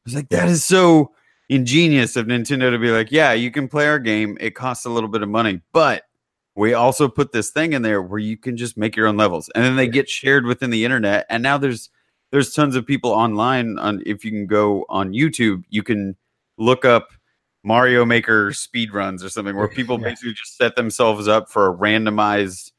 Was 0.07 0.15
like, 0.15 0.29
that 0.31 0.49
is 0.49 0.65
so 0.65 1.13
ingenious 1.49 2.17
of 2.17 2.27
Nintendo 2.27 2.71
to 2.71 2.79
be 2.79 2.91
like, 2.91 3.13
yeah, 3.13 3.33
you 3.33 3.51
can 3.51 3.69
play 3.69 3.87
our 3.87 3.99
game. 3.99 4.39
It 4.41 4.55
costs 4.55 4.85
a 4.87 4.91
little 4.91 5.09
bit 5.11 5.23
of 5.23 5.29
money, 5.29 5.61
but 5.73 6.05
we 6.55 6.73
also 6.73 7.07
put 7.09 7.33
this 7.33 7.51
thing 7.51 7.75
in 7.75 7.83
there 7.83 8.01
where 8.01 8.19
you 8.19 8.37
can 8.39 8.57
just 8.57 8.77
make 8.79 8.97
your 8.97 9.07
own 9.07 9.17
levels, 9.19 9.51
and 9.55 9.63
then 9.65 9.77
they 9.77 9.87
get 9.89 10.09
shared 10.09 10.47
within 10.47 10.71
the 10.71 10.85
internet. 10.85 11.27
And 11.29 11.43
now 11.43 11.59
there's 11.59 11.91
there's 12.33 12.55
tons 12.55 12.75
of 12.77 12.87
people 12.87 13.11
online 13.11 13.79
on 13.79 14.03
if 14.07 14.25
you 14.25 14.31
can 14.31 14.47
go 14.47 14.87
on 14.89 15.13
YouTube, 15.13 15.65
you 15.69 15.83
can 15.83 16.17
look 16.57 16.85
up 16.87 17.11
Mario 17.63 18.05
Maker 18.05 18.53
speed 18.53 18.95
runs 18.95 19.23
or 19.23 19.29
something 19.29 19.55
where 19.57 19.69
people 19.81 19.99
Yeah. 20.01 20.09
basically 20.11 20.33
just 20.35 20.57
set 20.57 20.77
themselves 20.77 21.29
up 21.29 21.51
for 21.51 21.67
a 21.67 21.77
randomized 21.77 22.73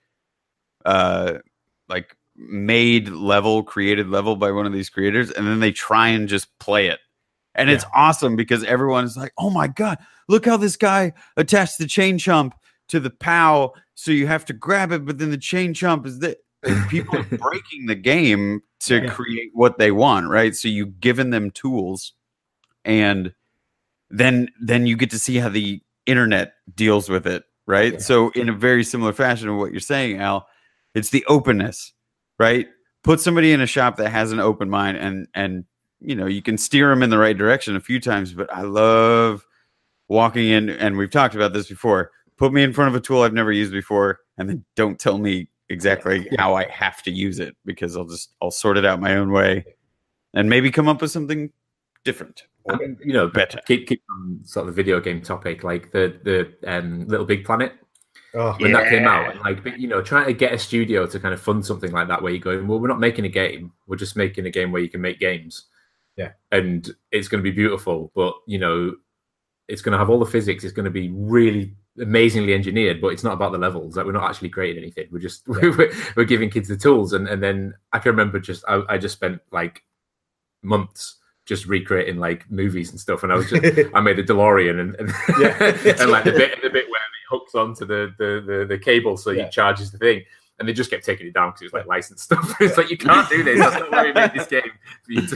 uh 0.86 1.34
like 1.90 2.16
made 2.36 3.10
level 3.10 3.64
created 3.64 4.08
level 4.08 4.36
by 4.36 4.52
one 4.52 4.66
of 4.66 4.72
these 4.74 4.90
creators 4.90 5.32
and 5.32 5.46
then 5.48 5.60
they 5.60 5.72
try 5.72 6.08
and 6.10 6.30
just 6.30 6.58
play 6.60 6.88
it 6.88 7.00
and 7.58 7.70
it's 7.70 7.84
awesome 7.94 8.36
because 8.36 8.64
everyone 8.64 9.04
is 9.04 9.18
like 9.18 9.34
oh 9.38 9.50
my 9.50 9.68
god 9.68 9.98
look 10.30 10.46
how 10.46 10.56
this 10.58 10.78
guy 10.78 11.12
attached 11.36 11.78
the 11.78 11.88
Chain 11.88 12.18
Chomp 12.18 12.52
to 12.88 13.00
the 13.00 13.10
pow 13.10 13.74
so 13.96 14.12
you 14.12 14.28
have 14.28 14.46
to 14.46 14.54
grab 14.54 14.92
it 14.92 15.06
but 15.06 15.18
then 15.18 15.32
the 15.32 15.38
Chain 15.38 15.74
Chomp 15.74 16.06
is 16.06 16.20
that 16.20 16.38
people 16.90 17.18
are 17.18 17.24
breaking 17.24 17.86
the 17.88 17.96
game 17.96 18.62
to 18.82 18.98
Yeah. 19.04 19.10
create 19.10 19.50
what 19.54 19.78
they 19.78 19.92
want 19.92 20.30
right 20.30 20.56
so 20.56 20.68
you've 20.68 21.00
given 21.00 21.32
them 21.32 21.52
tools 21.52 22.14
and 22.86 23.34
then 24.10 24.50
then 24.62 24.86
you 24.88 24.96
get 24.96 25.10
to 25.12 25.20
see 25.20 25.38
how 25.38 25.50
the 25.50 25.82
internet 26.06 26.54
deals 26.76 27.10
with 27.10 27.28
it 27.28 27.44
right 27.66 27.94
Yeah. 27.94 28.00
so 28.00 28.30
in 28.32 28.50
a 28.50 28.54
very 28.54 28.84
similar 28.84 29.14
fashion 29.14 29.48
to 29.48 29.54
what 29.56 29.72
you're 29.72 29.80
saying 29.80 30.20
al 30.20 30.48
it's 30.96 31.10
the 31.10 31.26
openness 31.26 31.94
right 32.40 32.68
put 33.04 33.20
somebody 33.20 33.52
in 33.52 33.62
a 33.62 33.68
shop 33.68 33.98
that 33.98 34.10
has 34.10 34.32
an 34.32 34.40
open 34.40 34.70
mind 34.70 34.98
and 34.98 35.28
and 35.34 35.66
you 36.00 36.16
know 36.16 36.26
you 36.26 36.42
can 36.42 36.58
steer 36.58 36.90
them 36.90 37.02
in 37.04 37.10
the 37.10 37.18
right 37.18 37.38
direction 37.38 37.76
a 37.76 37.80
few 37.80 38.00
times 38.00 38.34
but 38.34 38.52
i 38.54 38.62
love 38.62 39.46
walking 40.08 40.48
in 40.48 40.70
and 40.70 40.96
we've 40.98 41.12
talked 41.12 41.36
about 41.36 41.54
this 41.54 41.68
before 41.68 42.12
put 42.38 42.54
me 42.54 42.62
in 42.64 42.72
front 42.72 42.90
of 42.90 42.96
a 42.96 43.04
tool 43.04 43.24
i've 43.24 43.34
never 43.34 43.52
used 43.52 43.72
before 43.72 44.20
and 44.38 44.48
then 44.50 44.64
don't 44.76 45.00
tell 45.00 45.18
me 45.18 45.48
exactly 45.70 46.28
Yeah. 46.32 46.42
how 46.42 46.54
i 46.56 46.66
have 46.70 47.02
to 47.04 47.12
use 47.12 47.40
it 47.40 47.56
because 47.66 47.98
i'll 47.98 48.06
just 48.06 48.32
i'll 48.42 48.52
sort 48.52 48.78
it 48.78 48.86
out 48.86 49.00
my 49.02 49.16
own 49.16 49.32
way 49.32 49.66
and 50.34 50.50
maybe 50.50 50.70
come 50.70 50.88
up 50.88 51.02
with 51.02 51.10
something 51.12 51.52
different. 52.04 52.44
I 52.70 52.76
mean, 52.76 52.98
you 53.04 53.14
know, 53.14 53.28
better. 53.28 53.60
keep 53.66 53.88
keep 53.88 54.02
on 54.12 54.40
sort 54.44 54.68
of 54.68 54.76
the 54.76 54.82
video 54.84 55.00
game 55.00 55.22
topic, 55.22 55.64
like 55.64 55.92
the 55.92 56.20
the 56.24 56.54
um, 56.72 57.08
Little 57.08 57.26
Big 57.26 57.44
Planet 57.46 57.74
Oh, 58.34 58.56
when 58.60 58.74
that 58.74 58.90
came 58.90 59.08
out, 59.08 59.32
and 59.32 59.40
like 59.40 59.64
but, 59.64 59.80
you 59.80 59.88
know, 59.88 60.02
trying 60.02 60.26
to 60.26 60.34
get 60.34 60.54
a 60.54 60.60
studio 60.60 61.08
to 61.08 61.20
kind 61.20 61.34
of 61.34 61.42
fund 61.42 61.66
something 61.66 61.92
like 61.92 62.08
that, 62.10 62.22
where 62.22 62.32
you 62.32 62.40
go, 62.40 62.62
well, 62.66 62.80
we're 62.80 62.88
not 62.90 63.00
making 63.00 63.26
a 63.26 63.30
game, 63.30 63.72
we're 63.88 63.96
just 63.96 64.16
making 64.18 64.46
a 64.46 64.50
game 64.52 64.72
where 64.72 64.82
you 64.82 64.90
can 64.90 65.02
make 65.02 65.18
games, 65.20 65.66
Yeah. 66.18 66.32
and 66.52 66.90
it's 67.12 67.28
going 67.28 67.44
to 67.44 67.50
be 67.50 67.56
beautiful, 67.56 68.12
but 68.16 68.34
you 68.48 68.58
know, 68.60 68.96
it's 69.68 69.82
going 69.82 69.92
to 69.94 69.98
have 70.00 70.10
all 70.10 70.20
the 70.20 70.26
physics, 70.26 70.64
it's 70.64 70.74
going 70.74 70.86
to 70.86 70.92
be 70.92 71.10
really 71.10 71.76
amazingly 72.00 72.54
engineered, 72.54 73.02
but 73.02 73.08
it's 73.10 73.24
not 73.24 73.34
about 73.34 73.52
the 73.52 73.58
levels. 73.58 73.96
Like 73.98 74.06
we're 74.06 74.12
not 74.14 74.30
actually 74.30 74.50
creating 74.50 74.82
anything. 74.84 75.08
We're 75.12 75.20
just 75.20 75.44
Yeah. 75.48 75.70
we're, 75.78 75.92
we're 76.16 76.24
giving 76.26 76.50
kids 76.50 76.68
the 76.70 76.78
tools, 76.78 77.14
and 77.14 77.28
and 77.28 77.42
then 77.44 77.74
I 77.94 78.00
can 78.00 78.12
remember 78.12 78.40
just 78.40 78.64
I, 78.68 78.82
I 78.90 78.98
just 78.98 79.16
spent 79.16 79.42
like 79.52 79.84
months 80.64 81.18
just 81.46 81.66
recreating 81.66 82.18
like 82.18 82.50
movies 82.52 82.92
and 82.92 83.00
stuff, 83.00 83.24
and 83.24 83.32
I 83.32 83.36
was 83.36 83.50
just 83.50 83.64
I 83.94 84.00
made 84.02 84.20
a 84.20 84.24
DeLorean 84.24 84.80
and 84.80 84.96
and, 84.96 85.10
Yeah. 85.40 85.56
and 86.02 86.12
like 86.12 86.24
the 86.24 86.32
bit 86.32 86.62
the 86.62 86.70
bit 86.70 86.86
where 86.90 87.02
it 87.02 87.28
hooks 87.30 87.56
onto 87.56 87.86
the 87.86 88.14
the 88.18 88.44
the, 88.46 88.66
the 88.66 88.78
cable 88.78 89.18
so 89.18 89.32
Yeah. 89.32 89.46
he 89.46 89.50
charges 89.52 89.92
the 89.92 89.98
thing. 89.98 90.24
And 90.60 90.68
they 90.68 90.74
just 90.74 90.90
kept 90.90 91.06
taking 91.06 91.28
it 91.28 91.36
down 91.36 91.50
because 91.52 91.62
it 91.62 91.66
was 91.66 91.74
like 91.74 91.86
licensed 91.86 92.24
stuff. 92.24 92.56
it's 92.60 92.78
like 92.78 92.90
you 92.90 92.98
can't 92.98 93.30
do 93.30 93.44
this. 93.44 93.60
That's 93.60 93.76
not 93.76 93.92
why 93.92 94.06
we 94.06 94.12
made 94.14 94.34
this 94.34 94.48
game 94.48 94.72
for 95.04 95.12
you 95.12 95.22
to 95.28 95.36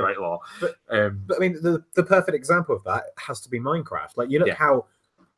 copyright 0.00 0.20
law. 0.20 0.40
But- 0.60 0.76
um, 0.90 1.22
But 1.26 1.36
I 1.36 1.40
mean, 1.40 1.54
the, 1.62 1.84
the 1.94 2.02
perfect 2.02 2.34
example 2.34 2.74
of 2.76 2.84
that 2.84 3.04
has 3.18 3.40
to 3.42 3.48
be 3.48 3.58
Minecraft. 3.60 4.16
Like, 4.16 4.30
you 4.30 4.38
look 4.38 4.48
Yeah. 4.48 4.54
how 4.54 4.86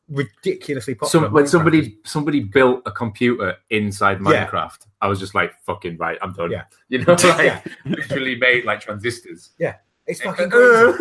ridiculously 0.08 0.94
popular. 0.94 1.11
some, 1.26 1.32
when 1.32 1.42
Minecraft 1.42 1.46
is. 1.46 1.50
somebody 1.52 1.98
somebody 2.04 2.40
built 2.40 2.82
a 2.86 2.90
computer 2.90 3.56
inside 3.70 4.18
Yeah. 4.22 4.46
Minecraft, 4.46 4.86
I 5.00 5.06
was 5.08 5.18
just 5.20 5.34
like, 5.34 5.52
"Fucking 5.64 5.96
right, 5.98 6.18
I'm 6.22 6.32
done." 6.32 6.50
Yeah. 6.50 6.64
You 6.88 6.98
know, 7.04 7.12
like 7.24 7.44
Yeah. 7.44 7.61
literally 7.84 8.36
made 8.36 8.64
like 8.64 8.80
transistors. 8.80 9.50
Yeah, 9.58 9.76
it's 10.06 10.20
fucking 10.20 10.50
crazy. 10.50 10.98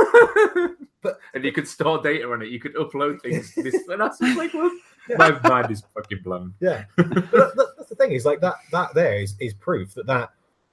but 1.01 1.19
and 1.33 1.43
you 1.43 1.51
could 1.51 1.67
store 1.67 2.01
data 2.01 2.29
on 2.31 2.41
it. 2.43 2.49
You 2.49 2.59
could 2.59 2.75
upload 2.75 3.21
things. 3.21 3.53
This, 3.55 3.73
and 3.87 3.99
was 3.99 4.19
just 4.19 4.37
like, 4.37 4.53
well, 4.53 4.71
Yeah. 5.09 5.17
my 5.17 5.39
mind 5.49 5.71
is 5.71 5.81
fucking 5.95 6.19
blown. 6.23 6.53
Yeah, 6.59 6.83
that- 6.97 7.63
that's 7.77 7.89
the 7.89 7.95
thing. 7.95 8.11
Is 8.11 8.25
like 8.25 8.41
that. 8.41 8.55
That 8.71 8.93
there 8.93 9.19
is 9.19 9.35
is 9.39 9.53
proof 9.55 9.95
that 9.95 10.05
that 10.05 10.29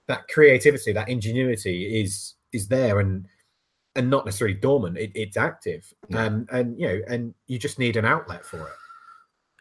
that 0.09 0.29
creativity, 0.29 0.93
that 0.93 1.09
ingenuity 1.09 2.01
is 2.03 2.35
is 2.57 2.69
there 2.69 2.99
and 2.99 3.27
and 3.95 4.11
not 4.11 4.27
necessarily 4.27 4.55
dormant. 4.55 4.99
It, 4.99 5.13
it's 5.15 5.37
active, 5.37 5.93
Yeah. 6.09 6.25
and 6.25 6.49
and 6.51 6.79
you 6.81 6.87
know, 6.89 7.01
and 7.09 7.35
you 7.47 7.59
just 7.59 7.79
need 7.79 7.97
an 7.97 8.05
outlet 8.05 8.45
for 8.45 8.61
it. 8.61 8.75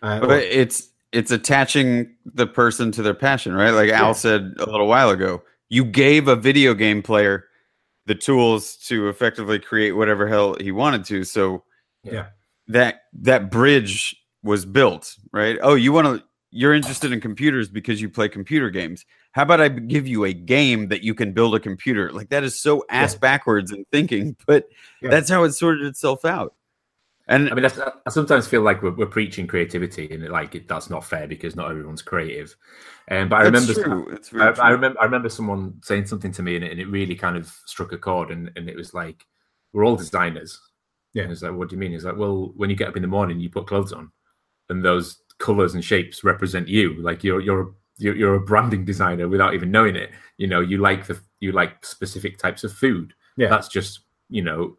Uh, 0.01 0.19
but 0.19 0.43
it's 0.43 0.89
it's 1.11 1.31
attaching 1.31 2.13
the 2.25 2.45
person 2.47 2.91
to 2.91 3.01
their 3.01 3.13
passion 3.13 3.53
right 3.53 3.71
like 3.71 3.87
Yeah. 3.89 4.03
al 4.03 4.13
said 4.13 4.53
a 4.59 4.69
little 4.69 4.87
while 4.87 5.09
ago 5.09 5.41
you 5.69 5.85
gave 5.85 6.27
a 6.27 6.35
video 6.35 6.73
game 6.73 7.01
player 7.01 7.45
the 8.05 8.13
tools 8.15 8.75
to 8.87 9.07
effectively 9.07 9.57
create 9.57 9.93
whatever 9.93 10.27
hell 10.27 10.57
he 10.59 10.71
wanted 10.71 11.05
to 11.05 11.23
so 11.23 11.63
Yeah. 12.03 12.27
that 12.67 13.03
that 13.13 13.49
bridge 13.49 14.15
was 14.43 14.65
built 14.65 15.15
right 15.31 15.57
oh 15.61 15.75
you 15.75 15.93
want 15.93 16.07
to 16.07 16.23
you're 16.51 16.73
interested 16.73 17.13
in 17.13 17.21
computers 17.21 17.69
because 17.69 18.01
you 18.01 18.09
play 18.09 18.27
computer 18.27 18.69
games 18.69 19.05
how 19.35 19.43
about 19.43 19.59
i 19.61 19.67
give 19.67 20.07
you 20.07 20.23
a 20.23 20.33
game 20.33 20.87
that 20.87 21.03
you 21.03 21.13
can 21.13 21.33
build 21.33 21.53
a 21.53 21.59
computer 21.59 22.11
like 22.11 22.29
that 22.29 22.43
is 22.43 22.59
so 22.61 22.83
ass 22.89 23.13
Yeah. 23.13 23.19
backwards 23.19 23.71
in 23.71 23.85
thinking 23.91 24.35
but 24.47 24.67
Yeah. 25.01 25.09
that's 25.11 25.29
how 25.29 25.43
it 25.43 25.51
sorted 25.51 25.85
itself 25.85 26.23
out 26.25 26.55
and 27.27 27.49
I 27.49 27.55
mean, 27.55 27.63
that's, 27.63 27.79
I 27.79 28.09
sometimes 28.11 28.45
feel 28.47 28.61
like 28.61 28.83
we're, 28.83 28.95
we're 28.95 29.07
preaching 29.07 29.47
creativity, 29.47 30.07
and 30.13 30.29
like 30.29 30.53
it, 30.53 30.67
that's 30.67 30.91
not 30.91 31.03
fair 31.03 31.27
because 31.27 31.55
not 31.55 31.71
everyone's 31.71 32.03
creative. 32.03 32.55
Um, 33.09 33.29
but 33.29 33.37
I 33.37 33.49
that's 33.49 33.67
remember, 33.67 33.83
true. 33.83 34.15
It's 34.15 34.31
I, 34.31 34.51
true. 34.51 34.63
I 34.63 34.69
remember, 34.69 35.01
I 35.01 35.05
remember 35.05 35.29
someone 35.29 35.73
saying 35.83 36.05
something 36.05 36.31
to 36.33 36.43
me, 36.43 36.55
and 36.55 36.63
it, 36.63 36.71
and 36.73 36.79
it 36.79 36.85
really 36.87 37.15
kind 37.15 37.35
of 37.35 37.47
struck 37.65 37.93
a 37.93 37.97
chord. 37.97 38.29
And, 38.29 38.51
and 38.55 38.69
it 38.69 38.75
was 38.75 38.93
like, 38.93 39.25
we're 39.73 39.85
all 39.85 39.95
designers. 39.95 40.61
Yeah. 41.15 41.23
And 41.23 41.31
it's 41.31 41.41
like, 41.41 41.53
what 41.53 41.69
do 41.69 41.75
you 41.75 41.79
mean? 41.79 41.93
It's 41.93 42.03
like, 42.03 42.15
well, 42.15 42.53
when 42.57 42.69
you 42.69 42.75
get 42.75 42.89
up 42.89 42.95
in 42.95 43.01
the 43.01 43.07
morning, 43.07 43.39
you 43.39 43.49
put 43.49 43.65
clothes 43.65 43.91
on, 43.91 44.11
and 44.69 44.85
those 44.85 45.23
colors 45.39 45.73
and 45.73 45.83
shapes 45.83 46.23
represent 46.23 46.67
you. 46.67 46.93
Like 47.01 47.23
you're 47.23 47.41
you're 47.41 47.73
you're, 47.97 48.15
you're 48.15 48.35
a 48.35 48.39
branding 48.39 48.85
designer 48.85 49.27
without 49.27 49.53
even 49.53 49.71
knowing 49.71 49.95
it. 49.95 50.11
You 50.37 50.47
know, 50.47 50.59
you 50.61 50.77
like 50.77 51.07
the 51.07 51.19
you 51.39 51.51
like 51.51 51.85
specific 51.85 52.37
types 52.37 52.63
of 52.63 52.73
food. 52.73 53.13
Yeah. 53.37 53.49
That's 53.49 53.67
just 53.67 54.01
you 54.29 54.41
know 54.41 54.77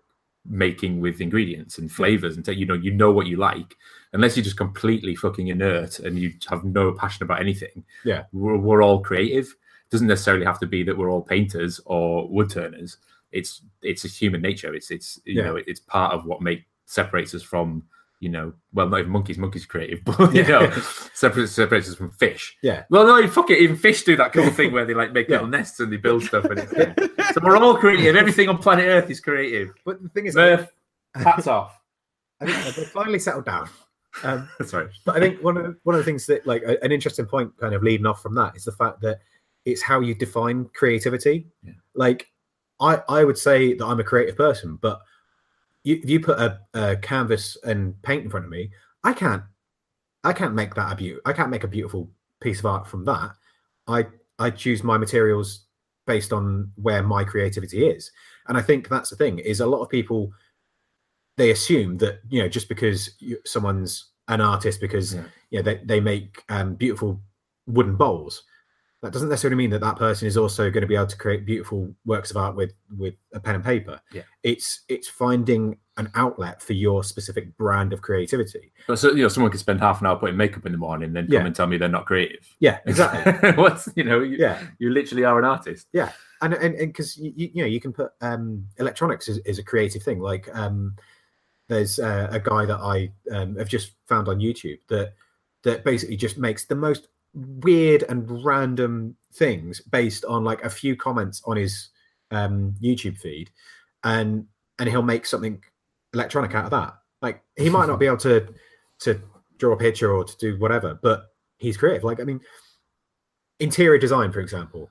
making 0.48 1.00
with 1.00 1.20
ingredients 1.20 1.78
and 1.78 1.90
flavors 1.90 2.36
and 2.36 2.46
you 2.48 2.64
know 2.66 2.74
you 2.74 2.92
know 2.92 3.10
what 3.10 3.26
you 3.26 3.36
like 3.36 3.74
unless 4.12 4.36
you're 4.36 4.44
just 4.44 4.56
completely 4.56 5.14
fucking 5.16 5.48
inert 5.48 5.98
and 5.98 6.18
you 6.20 6.32
have 6.48 6.62
no 6.62 6.92
passion 6.92 7.24
about 7.24 7.40
anything 7.40 7.82
Yeah. 8.04 8.24
we're, 8.32 8.56
we're 8.56 8.82
all 8.82 9.00
creative 9.00 9.46
it 9.46 9.90
doesn't 9.90 10.06
necessarily 10.06 10.44
have 10.46 10.60
to 10.60 10.66
be 10.66 10.84
that 10.84 10.96
we're 10.96 11.10
all 11.10 11.20
painters 11.22 11.80
or 11.84 12.28
wood 12.28 12.48
turners 12.48 12.98
it's 13.32 13.62
it's 13.82 14.04
a 14.04 14.08
human 14.08 14.40
nature 14.40 14.72
it's 14.72 14.92
it's 14.92 15.18
you 15.24 15.34
Yeah. 15.40 15.46
know 15.46 15.56
it's 15.56 15.80
part 15.80 16.12
of 16.12 16.26
what 16.26 16.40
make 16.42 16.64
separates 16.84 17.34
us 17.34 17.42
from 17.42 17.82
you 18.20 18.28
know 18.30 18.52
well 18.72 18.88
not 18.88 19.00
even 19.00 19.10
monkeys 19.12 19.36
monkeys 19.36 19.64
are 19.64 19.68
creative 19.68 20.02
but 20.04 20.34
you 20.34 20.42
Yeah. 20.42 20.48
know 20.60 20.70
separates 21.12 21.52
separates 21.52 21.88
us 21.90 21.96
from 21.96 22.10
fish 22.12 22.56
Yeah. 22.62 22.84
well 22.90 23.06
no 23.06 23.28
fuck 23.28 23.50
it 23.50 23.58
even 23.60 23.76
fish 23.76 24.04
do 24.04 24.16
that 24.16 24.32
cool 24.32 24.48
thing 24.50 24.72
where 24.72 24.84
they 24.86 24.94
like 24.94 25.12
make 25.12 25.28
Yeah. 25.28 25.36
little 25.36 25.48
nests 25.48 25.80
and 25.80 25.92
they 25.92 25.98
build 25.98 26.22
stuff 26.22 26.44
and 26.46 26.58
it's, 26.60 26.72
so 27.34 27.40
we're 27.42 27.56
all 27.58 27.76
creative 27.76 28.16
everything 28.16 28.48
on 28.48 28.58
planet 28.58 28.86
earth 28.86 29.10
is 29.10 29.20
creative 29.20 29.72
but 29.84 30.02
the 30.02 30.08
thing 30.08 30.26
is, 30.26 30.34
Murph, 30.34 30.68
hats 31.14 31.46
off 31.46 31.78
I 32.40 32.46
think 32.50 32.76
they 32.76 32.84
finally 32.84 33.18
settled 33.18 33.46
down. 33.46 33.68
Um, 34.22 34.48
sorry 34.64 34.88
but 35.04 35.16
I 35.16 35.20
think 35.20 35.42
one 35.42 35.56
of 35.58 35.64
the, 35.64 35.76
one 35.84 35.94
of 35.94 35.98
the 35.98 36.04
things 36.04 36.24
that 36.26 36.46
like 36.46 36.62
an 36.82 36.92
interesting 36.92 37.26
point, 37.26 37.52
kind 37.60 37.74
of 37.74 37.82
leading 37.82 38.06
off 38.06 38.22
from 38.22 38.34
that, 38.36 38.56
is 38.56 38.64
the 38.64 38.72
fact 38.72 39.00
that 39.02 39.20
it's 39.66 39.82
how 39.82 40.00
you 40.00 40.14
define 40.14 40.66
creativity. 40.74 41.46
Yeah. 41.62 41.72
Like, 41.94 42.28
I 42.80 43.02
I 43.08 43.24
would 43.24 43.36
say 43.36 43.74
that 43.74 43.84
I'm 43.84 44.00
a 44.00 44.04
creative 44.04 44.36
person, 44.36 44.78
but 44.80 45.00
you, 45.86 46.00
if 46.02 46.10
you 46.10 46.18
put 46.20 46.38
a, 46.40 46.58
a 46.74 46.96
canvas 46.96 47.56
and 47.64 48.00
paint 48.02 48.24
in 48.24 48.30
front 48.30 48.44
of 48.44 48.50
me, 48.50 48.70
I 49.04 49.12
can't 49.12 49.42
I 50.24 50.32
can't 50.32 50.54
make 50.54 50.74
that 50.74 50.92
a 50.92 50.96
beaut. 50.96 51.20
I 51.24 51.32
can't 51.32 51.50
make 51.50 51.62
a 51.62 51.68
beautiful 51.68 52.10
piece 52.40 52.58
of 52.58 52.66
art 52.66 52.88
from 52.88 53.04
that. 53.04 53.30
I 53.86 54.06
I 54.38 54.50
choose 54.50 54.82
my 54.82 54.98
materials 54.98 55.66
based 56.06 56.32
on 56.32 56.72
where 56.74 57.02
my 57.02 57.22
creativity 57.24 57.86
is, 57.86 58.10
and 58.48 58.58
I 58.58 58.62
think 58.62 58.88
that's 58.88 59.10
the 59.10 59.16
thing 59.16 59.38
is 59.38 59.60
a 59.60 59.66
lot 59.66 59.82
of 59.82 59.88
people 59.88 60.32
they 61.36 61.50
assume 61.52 61.98
that 61.98 62.20
you 62.28 62.42
know 62.42 62.48
just 62.48 62.68
because 62.68 63.10
you, 63.20 63.38
someone's 63.44 64.10
an 64.28 64.40
artist 64.40 64.80
because 64.80 65.14
Yeah. 65.14 65.22
you 65.50 65.58
know 65.58 65.62
they, 65.62 65.76
they 65.84 66.00
make 66.00 66.42
um, 66.48 66.74
beautiful 66.74 67.20
wooden 67.68 67.94
bowls 67.96 68.42
that 69.02 69.12
doesn't 69.12 69.28
necessarily 69.28 69.56
mean 69.56 69.70
that 69.70 69.80
that 69.82 69.96
person 69.96 70.26
is 70.26 70.36
also 70.36 70.70
going 70.70 70.80
to 70.80 70.86
be 70.86 70.96
able 70.96 71.06
to 71.06 71.16
create 71.16 71.44
beautiful 71.44 71.94
works 72.06 72.30
of 72.30 72.36
art 72.36 72.56
with 72.56 72.72
with 72.96 73.14
a 73.34 73.40
pen 73.40 73.54
and 73.56 73.64
paper 73.64 74.00
Yeah. 74.12 74.22
it's 74.42 74.82
it's 74.88 75.08
finding 75.08 75.76
an 75.98 76.10
outlet 76.14 76.62
for 76.62 76.72
your 76.72 77.04
specific 77.04 77.56
brand 77.56 77.92
of 77.92 78.02
creativity 78.02 78.72
but 78.86 78.98
so 78.98 79.12
you 79.12 79.22
know 79.22 79.28
someone 79.28 79.50
could 79.50 79.60
spend 79.60 79.80
half 79.80 80.00
an 80.00 80.06
hour 80.06 80.16
putting 80.16 80.36
makeup 80.36 80.66
in 80.66 80.72
the 80.72 80.78
morning 80.78 81.12
then 81.12 81.26
come 81.26 81.32
Yeah. 81.34 81.46
and 81.46 81.54
tell 81.54 81.66
me 81.66 81.76
they're 81.76 81.88
not 81.88 82.06
creative 82.06 82.46
yeah 82.58 82.78
exactly 82.86 83.52
what's 83.62 83.88
you 83.96 84.04
know 84.04 84.20
you, 84.20 84.36
yeah 84.38 84.62
you 84.78 84.90
literally 84.90 85.24
are 85.24 85.38
an 85.38 85.44
artist 85.44 85.86
Yeah. 85.92 86.12
and 86.42 86.54
and 86.54 86.76
because 86.78 87.16
you, 87.16 87.32
you 87.36 87.62
know 87.62 87.68
you 87.68 87.80
can 87.80 87.92
put 87.92 88.12
um 88.20 88.66
electronics 88.78 89.28
is, 89.28 89.38
is 89.38 89.58
a 89.58 89.62
creative 89.62 90.02
thing 90.02 90.20
like 90.20 90.48
um 90.54 90.96
there's 91.68 91.98
uh, 91.98 92.28
a 92.30 92.38
guy 92.40 92.64
that 92.64 92.78
i 92.78 93.10
um, 93.34 93.56
have 93.56 93.68
just 93.68 93.92
found 94.06 94.28
on 94.28 94.38
youtube 94.38 94.78
that 94.88 95.14
that 95.64 95.84
basically 95.84 96.16
just 96.16 96.38
makes 96.38 96.64
the 96.66 96.74
most 96.76 97.08
weird 97.36 98.02
and 98.08 98.44
random 98.44 99.14
things 99.34 99.80
based 99.82 100.24
on 100.24 100.42
like 100.42 100.64
a 100.64 100.70
few 100.70 100.96
comments 100.96 101.42
on 101.44 101.56
his 101.56 101.90
um 102.30 102.74
youtube 102.82 103.18
feed 103.18 103.50
and 104.04 104.46
and 104.78 104.88
he'll 104.88 105.02
make 105.02 105.26
something 105.26 105.62
electronic 106.14 106.54
out 106.54 106.64
of 106.64 106.70
that 106.70 106.94
like 107.20 107.42
he 107.56 107.68
might 107.68 107.86
not 107.86 108.00
be 108.00 108.06
able 108.06 108.16
to 108.16 108.48
to 108.98 109.20
draw 109.58 109.74
a 109.74 109.76
picture 109.76 110.12
or 110.12 110.24
to 110.24 110.36
do 110.38 110.58
whatever 110.58 110.98
but 111.02 111.26
he's 111.58 111.76
creative 111.76 112.04
like 112.04 112.20
i 112.20 112.24
mean 112.24 112.40
interior 113.60 113.98
design, 113.98 114.32
for 114.32 114.40
example. 114.40 114.90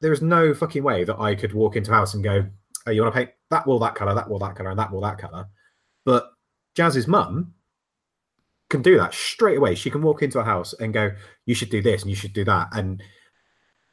There 0.00 0.12
is 0.12 0.22
no 0.22 0.54
fucking 0.54 0.82
way 0.82 1.04
that 1.04 1.18
I 1.18 1.34
could 1.34 1.52
walk 1.52 1.76
into 1.76 1.92
a 1.92 1.94
house 1.94 2.14
and 2.14 2.24
go, 2.24 2.46
"Oh, 2.86 2.90
you 2.90 3.02
want 3.02 3.14
to 3.14 3.18
paint 3.20 3.30
that 3.50 3.66
wall 3.66 3.78
that 3.80 3.94
color, 3.94 4.14
that 4.14 4.28
wall 4.28 4.38
that 4.40 4.56
color, 4.56 4.70
and 4.70 4.78
that 4.78 4.90
wall 4.90 5.02
that 5.02 5.18
color." 5.18 5.46
But 6.04 6.32
Jazz's 6.74 7.06
mum 7.06 7.54
can 8.70 8.80
do 8.82 8.96
that 8.96 9.12
straight 9.12 9.58
away. 9.58 9.74
She 9.74 9.90
can 9.90 10.00
walk 10.00 10.22
into 10.22 10.38
a 10.38 10.44
house 10.44 10.72
and 10.74 10.94
go, 10.94 11.10
"You 11.44 11.54
should 11.54 11.68
do 11.70 11.82
this 11.82 12.02
and 12.02 12.10
you 12.10 12.16
should 12.16 12.32
do 12.32 12.44
that," 12.44 12.68
and 12.72 13.02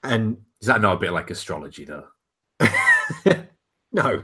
and 0.03 0.37
Is 0.61 0.67
that 0.67 0.79
not 0.81 0.95
a 0.95 0.99
bit 0.99 1.11
like 1.11 1.29
astrology 1.29 1.83
though? 1.85 2.05
no, 3.91 4.23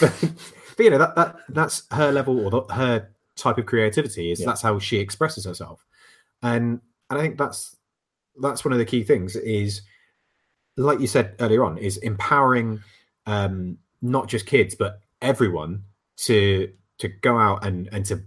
but, 0.00 0.24
but 0.76 0.84
you 0.84 0.90
know 0.90 0.98
that 0.98 1.14
that 1.16 1.36
that's 1.50 1.84
her 1.92 2.10
level 2.10 2.40
or 2.44 2.50
the, 2.50 2.74
her 2.74 3.08
type 3.36 3.58
of 3.58 3.66
creativity 3.66 4.32
is 4.32 4.40
Yeah. 4.40 4.46
that's 4.46 4.62
how 4.62 4.78
she 4.78 4.98
expresses 4.98 5.44
herself, 5.44 5.84
and 6.42 6.80
and 7.10 7.18
I 7.18 7.22
think 7.22 7.38
that's 7.38 7.76
that's 8.40 8.64
one 8.64 8.72
of 8.72 8.78
the 8.78 8.84
key 8.86 9.02
things 9.04 9.36
is 9.36 9.82
like 10.78 11.00
you 11.00 11.06
said 11.06 11.34
earlier 11.38 11.64
on 11.64 11.76
is 11.76 11.98
empowering 11.98 12.82
um 13.26 13.76
not 14.00 14.26
just 14.26 14.46
kids 14.46 14.74
but 14.74 15.00
everyone 15.20 15.82
to 16.16 16.72
to 16.98 17.08
go 17.08 17.36
out 17.38 17.62
and 17.66 17.90
and 17.92 18.06
to 18.06 18.22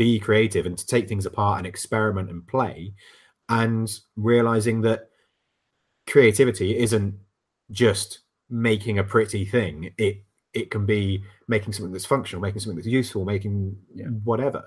be 0.00 0.18
creative 0.18 0.64
and 0.66 0.78
to 0.78 0.86
take 0.86 1.06
things 1.08 1.26
apart 1.26 1.58
and 1.58 1.66
experiment 1.66 2.30
and 2.30 2.46
play 2.46 2.94
and 3.50 3.86
realizing 4.16 4.80
that 4.80 5.00
creativity 6.06 6.78
isn't 6.78 7.14
just 7.70 8.20
making 8.48 8.98
a 8.98 9.04
pretty 9.14 9.44
thing 9.44 9.92
it 9.98 10.16
it 10.54 10.70
can 10.70 10.84
be 10.86 11.22
making 11.48 11.72
something 11.72 11.92
that's 11.92 12.12
functional 12.14 12.40
making 12.40 12.60
something 12.60 12.76
that's 12.80 12.96
useful 13.00 13.24
making 13.24 13.76
Yeah. 13.94 14.06
whatever 14.30 14.62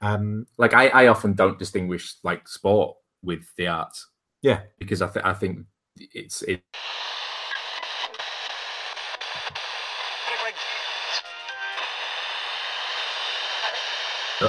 um 0.00 0.46
Like 0.62 0.74
I, 0.74 0.84
I 1.00 1.06
often 1.08 1.32
don't 1.34 1.58
distinguish 1.58 2.14
like 2.22 2.46
sport 2.48 2.96
with 3.22 3.44
the 3.56 3.66
arts. 3.66 4.06
Yeah. 4.42 4.60
because 4.78 5.02
I 5.02 5.08
think 5.08 5.26
I 5.26 5.34
think 5.34 5.66
it's 5.98 6.42
it. 6.42 6.62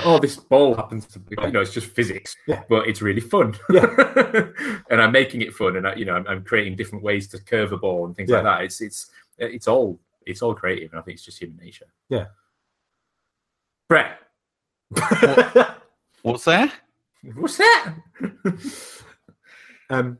Oh, 0.03 0.19
this 0.19 0.35
ball 0.37 0.75
happens 0.75 1.05
to 1.07 1.19
be, 1.19 1.35
you 1.41 1.51
know, 1.51 1.61
it's 1.61 1.73
just 1.73 1.87
physics, 1.87 2.35
Yeah. 2.47 2.63
but 2.69 2.87
it's 2.87 3.01
really 3.01 3.21
fun. 3.21 3.55
Yeah. 3.69 3.85
and 4.89 5.01
I'm 5.01 5.11
making 5.11 5.41
it 5.41 5.53
fun, 5.53 5.77
and 5.77 5.87
I, 5.87 5.95
you 5.95 6.05
know, 6.05 6.13
I'm, 6.15 6.27
I'm 6.27 6.43
creating 6.43 6.75
different 6.75 7.03
ways 7.03 7.27
to 7.29 7.39
curve 7.43 7.71
a 7.71 7.77
ball 7.77 8.05
and 8.05 8.15
things 8.15 8.29
like 8.29 8.43
that. 8.43 8.61
It's 8.61 8.81
it's 8.81 9.07
it's 9.37 9.67
all 9.67 9.99
it's 10.25 10.41
all 10.41 10.53
creative, 10.53 10.91
and 10.91 10.99
I 10.99 11.03
think 11.03 11.15
it's 11.15 11.25
just 11.25 11.39
human 11.41 11.57
nature. 11.57 11.85
Yeah. 12.09 12.25
Brett, 13.87 14.19
What's 16.21 16.45
that? 16.45 16.73
what's 17.35 17.57
that? 17.57 17.95
um 19.89 20.17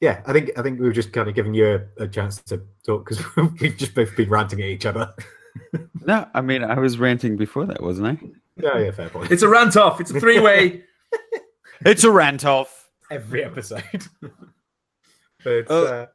yeah 0.00 0.22
i 0.26 0.32
think 0.32 0.50
i 0.56 0.62
think 0.62 0.78
we've 0.78 0.92
just 0.94 1.12
kind 1.12 1.28
of 1.28 1.34
given 1.34 1.52
you 1.54 1.80
a, 1.98 2.04
a 2.04 2.06
chance 2.08 2.40
to 2.42 2.62
talk 2.86 3.08
because 3.08 3.24
we've 3.60 3.76
just 3.76 3.94
both 3.96 4.14
been 4.16 4.28
ranting 4.28 4.60
at 4.60 4.66
each 4.68 4.86
other 4.86 5.12
No, 6.06 6.28
I 6.32 6.40
mean 6.40 6.62
I 6.62 6.78
was 6.78 6.98
ranting 6.98 7.36
before 7.36 7.66
that, 7.66 7.82
wasn't 7.82 8.06
I? 8.08 8.18
Yeah 8.62 8.78
yeah 8.78 8.90
fair 8.90 9.08
point 9.08 9.30
It's 9.30 9.42
a 9.42 9.48
rant 9.48 9.76
off. 9.76 10.00
It's 10.00 10.10
a 10.10 10.20
three 10.20 10.40
way. 10.40 10.84
It's 11.84 12.04
a 12.04 12.10
rant 12.10 12.44
off. 12.44 12.90
every 13.10 13.42
episode 13.42 13.82
but 15.42 15.64
Oh. 15.70 15.86
uh, 15.86 16.06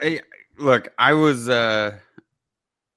I, 0.00 0.20
look, 0.58 0.88
I 0.98 1.12
was 1.12 1.48
uh 1.48 1.98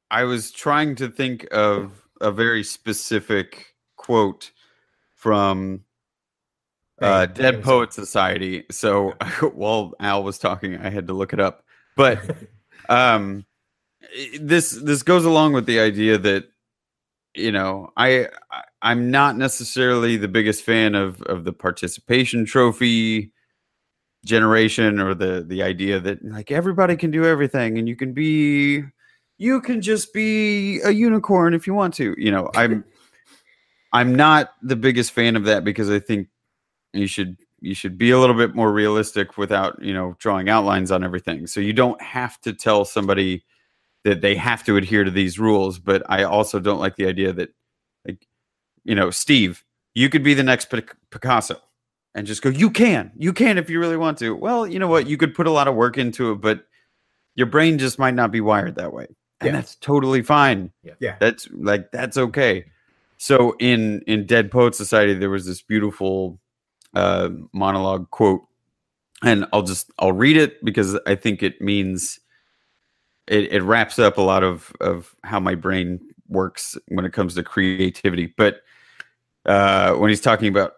I 0.10 0.24
was 0.24 0.52
trying 0.52 0.96
to 0.96 1.10
think 1.10 1.48
of 1.52 1.92
a 2.22 2.32
very 2.32 2.64
specific 2.64 3.76
quote 3.98 4.52
from 5.16 5.82
uh, 7.02 7.28
hey, 7.28 7.34
Dead 7.34 7.54
hang 7.56 7.64
Poet 7.64 7.92
Society. 7.92 8.64
So 8.72 9.12
while 9.54 9.94
Al 10.00 10.24
was 10.24 10.38
talking, 10.38 10.78
I 10.78 10.90
had 10.90 11.08
to 11.08 11.14
look 11.14 11.34
it 11.34 11.40
up. 11.42 11.66
But 11.98 12.20
um 12.88 13.46
this 14.40 14.72
this 14.72 15.04
goes 15.04 15.26
along 15.26 15.54
with 15.54 15.66
the 15.66 15.80
idea 15.82 16.18
that 16.20 16.46
you 17.36 17.52
know 17.52 17.92
I, 17.98 18.28
I 18.52 18.64
i'm 18.82 19.12
not 19.12 19.38
necessarily 19.38 20.18
the 20.18 20.28
biggest 20.28 20.64
fan 20.64 20.96
of 20.96 21.22
of 21.24 21.44
the 21.44 21.54
participation 21.54 22.46
trophy 22.46 23.32
generation 24.26 25.00
or 25.00 25.14
the 25.14 25.44
the 25.48 25.64
idea 25.64 26.00
that 26.00 26.24
like 26.24 26.52
everybody 26.52 26.96
can 26.96 27.12
do 27.12 27.26
everything 27.26 27.78
and 27.78 27.88
you 27.88 27.96
can 27.96 28.14
be 28.14 28.84
you 29.38 29.62
can 29.62 29.82
just 29.82 30.14
be 30.14 30.80
a 30.82 30.92
unicorn 30.92 31.54
if 31.54 31.68
you 31.68 31.74
want 31.74 31.94
to 31.96 32.16
you 32.18 32.32
know 32.32 32.50
i'm 32.56 32.84
i'm 33.94 34.16
not 34.16 34.54
the 34.62 34.76
biggest 34.76 35.12
fan 35.12 35.36
of 35.36 35.46
that 35.46 35.64
because 35.64 35.90
i 35.90 36.00
think 36.00 36.28
you 36.94 37.08
should 37.08 37.38
you 37.64 37.74
should 37.74 37.98
be 37.98 38.12
a 38.12 38.20
little 38.20 38.36
bit 38.36 38.54
more 38.54 38.72
realistic 38.72 39.38
without 39.38 39.82
you 39.82 39.94
know 39.94 40.16
drawing 40.20 40.50
outlines 40.50 40.92
on 40.92 41.04
everything. 41.04 41.48
So 41.48 41.60
you 41.62 41.74
don't 41.74 42.00
have 42.02 42.40
to 42.42 42.54
tell 42.54 42.84
somebody 42.86 43.44
that 44.04 44.22
they 44.22 44.36
have 44.36 44.64
to 44.66 44.78
adhere 44.78 45.04
to 45.04 45.12
these 45.12 45.40
rules 45.40 45.80
but 45.80 46.04
i 46.10 46.24
also 46.24 46.60
don't 46.60 46.80
like 46.80 46.96
the 46.96 47.08
idea 47.08 47.32
that 47.34 47.50
like 48.06 48.28
you 48.84 48.96
know 48.96 49.10
steve 49.10 49.64
you 49.94 50.10
could 50.10 50.24
be 50.24 50.34
the 50.34 50.44
next 50.44 50.66
Pic- 50.70 50.96
picasso 51.12 51.58
and 52.16 52.28
just 52.28 52.42
go 52.42 52.50
you 52.50 52.70
can 52.70 53.12
you 53.16 53.34
can 53.34 53.58
if 53.58 53.70
you 53.70 53.80
really 53.80 53.98
want 53.98 54.18
to. 54.20 54.36
Well 54.36 54.68
you 54.68 54.78
know 54.80 54.88
what? 54.88 55.08
You 55.08 55.18
could 55.18 55.34
put 55.34 55.48
a 55.48 55.52
lot 55.52 55.68
of 55.68 55.76
work 55.76 55.98
into 55.98 56.32
it 56.32 56.42
but 56.42 56.66
your 57.36 57.48
brain 57.48 57.78
just 57.80 57.98
might 57.98 58.14
not 58.14 58.32
be 58.32 58.42
wired 58.42 58.76
that 58.76 58.94
way. 58.94 59.08
And 59.42 59.48
Yeah. 59.48 59.52
that's 59.54 59.76
totally 59.76 60.22
fine. 60.22 60.72
Yeah. 61.00 61.16
That's 61.20 61.48
like 61.52 61.92
that's 61.92 62.18
okay. 62.18 62.66
So 63.18 63.56
in 63.60 64.02
in 64.08 64.26
dead 64.28 64.52
poet 64.52 64.76
society 64.76 65.14
there 65.16 65.30
was 65.32 65.46
this 65.46 65.62
beautiful 65.64 66.40
uh 66.96 67.30
monologue 67.54 68.10
quote 68.12 68.42
and 69.24 69.46
i'll 69.54 69.64
just 69.64 69.92
i'll 69.98 70.12
read 70.12 70.38
it 70.38 70.64
because 70.64 70.96
i 71.08 71.16
think 71.16 71.42
it 71.42 71.60
means 71.62 72.20
it, 73.28 73.52
it 73.52 73.64
wraps 73.64 74.00
up 74.00 74.18
a 74.18 74.22
lot 74.22 74.44
of 74.44 74.72
of 74.82 75.16
how 75.24 75.40
my 75.40 75.56
brain 75.56 76.00
works 76.28 76.78
when 76.88 77.06
it 77.06 77.14
comes 77.14 77.36
to 77.36 77.44
creativity 77.44 78.34
but 78.38 78.62
uh 79.46 79.94
when 79.94 80.10
he's 80.10 80.22
talking 80.22 80.48
about 80.48 80.74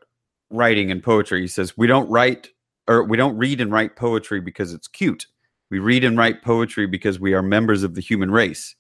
writing 0.50 0.92
and 0.92 1.04
poetry 1.04 1.42
he 1.42 1.48
says 1.48 1.78
we 1.78 1.88
don't 1.88 2.10
write 2.10 2.50
or 2.88 3.04
we 3.04 3.18
don't 3.18 3.38
read 3.38 3.62
and 3.62 3.72
write 3.72 3.96
poetry 3.96 4.40
because 4.40 4.74
it's 4.74 4.88
cute 4.88 5.28
we 5.72 5.80
read 5.80 6.04
and 6.04 6.18
write 6.18 6.44
poetry 6.44 6.86
because 6.86 7.20
we 7.20 7.34
are 7.34 7.42
members 7.42 7.84
of 7.84 7.96
the 7.96 8.02
human 8.02 8.32
race 8.32 8.76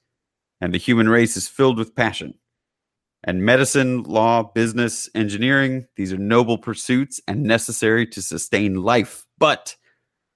and 0.61 0.73
the 0.73 0.77
human 0.79 1.09
race 1.09 1.35
is 1.35 1.47
filled 1.47 1.77
with 1.77 1.95
passion. 1.95 2.35
And 3.23 3.43
medicine, 3.43 4.03
law, 4.03 4.43
business, 4.43 5.09
engineering, 5.15 5.87
these 5.95 6.13
are 6.13 6.17
noble 6.17 6.57
pursuits 6.57 7.19
and 7.27 7.43
necessary 7.43 8.05
to 8.07 8.21
sustain 8.21 8.75
life. 8.75 9.25
But 9.39 9.75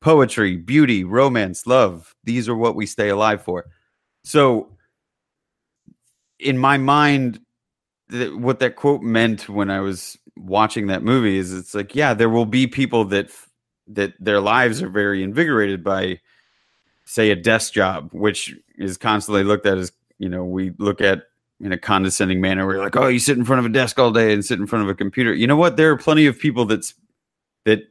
poetry, 0.01 0.57
beauty, 0.57 1.03
romance, 1.03 1.67
love, 1.67 2.15
these 2.23 2.47
are 2.47 2.55
what 2.55 2.75
we 2.75 2.85
stay 2.85 3.09
alive 3.09 3.41
for. 3.41 3.65
So, 4.23 4.69
in 6.39 6.57
my 6.57 6.77
mind, 6.77 7.39
th- 8.11 8.33
what 8.33 8.59
that 8.59 8.75
quote 8.75 9.01
meant 9.01 9.49
when 9.49 9.69
I 9.69 9.81
was 9.81 10.17
watching 10.37 10.87
that 10.87 11.03
movie 11.03 11.37
is 11.37 11.53
it's 11.53 11.75
like, 11.75 11.95
yeah, 11.95 12.13
there 12.13 12.29
will 12.29 12.45
be 12.45 12.67
people 12.67 13.05
that 13.05 13.25
f- 13.25 13.49
that 13.87 14.13
their 14.19 14.39
lives 14.39 14.81
are 14.81 14.89
very 14.89 15.23
invigorated 15.23 15.83
by 15.83 16.19
say 17.05 17.31
a 17.31 17.35
desk 17.35 17.73
job, 17.73 18.09
which 18.13 18.55
is 18.77 18.97
constantly 18.97 19.43
looked 19.43 19.65
at 19.65 19.77
as 19.77 19.91
you 20.19 20.29
know 20.29 20.45
we 20.45 20.71
look 20.77 21.01
at 21.01 21.23
in 21.59 21.71
a 21.71 21.77
condescending 21.77 22.39
manner. 22.39 22.65
We're 22.65 22.81
like, 22.81 22.95
oh, 22.95 23.07
you 23.07 23.19
sit 23.19 23.37
in 23.37 23.45
front 23.45 23.59
of 23.59 23.65
a 23.65 23.73
desk 23.73 23.99
all 23.99 24.11
day 24.11 24.31
and 24.31 24.45
sit 24.45 24.59
in 24.59 24.67
front 24.67 24.83
of 24.83 24.89
a 24.89 24.95
computer. 24.95 25.33
You 25.33 25.47
know 25.47 25.57
what? 25.57 25.75
There 25.75 25.91
are 25.91 25.97
plenty 25.97 26.25
of 26.25 26.39
people 26.39 26.65
that's 26.65 26.93
that 27.65 27.81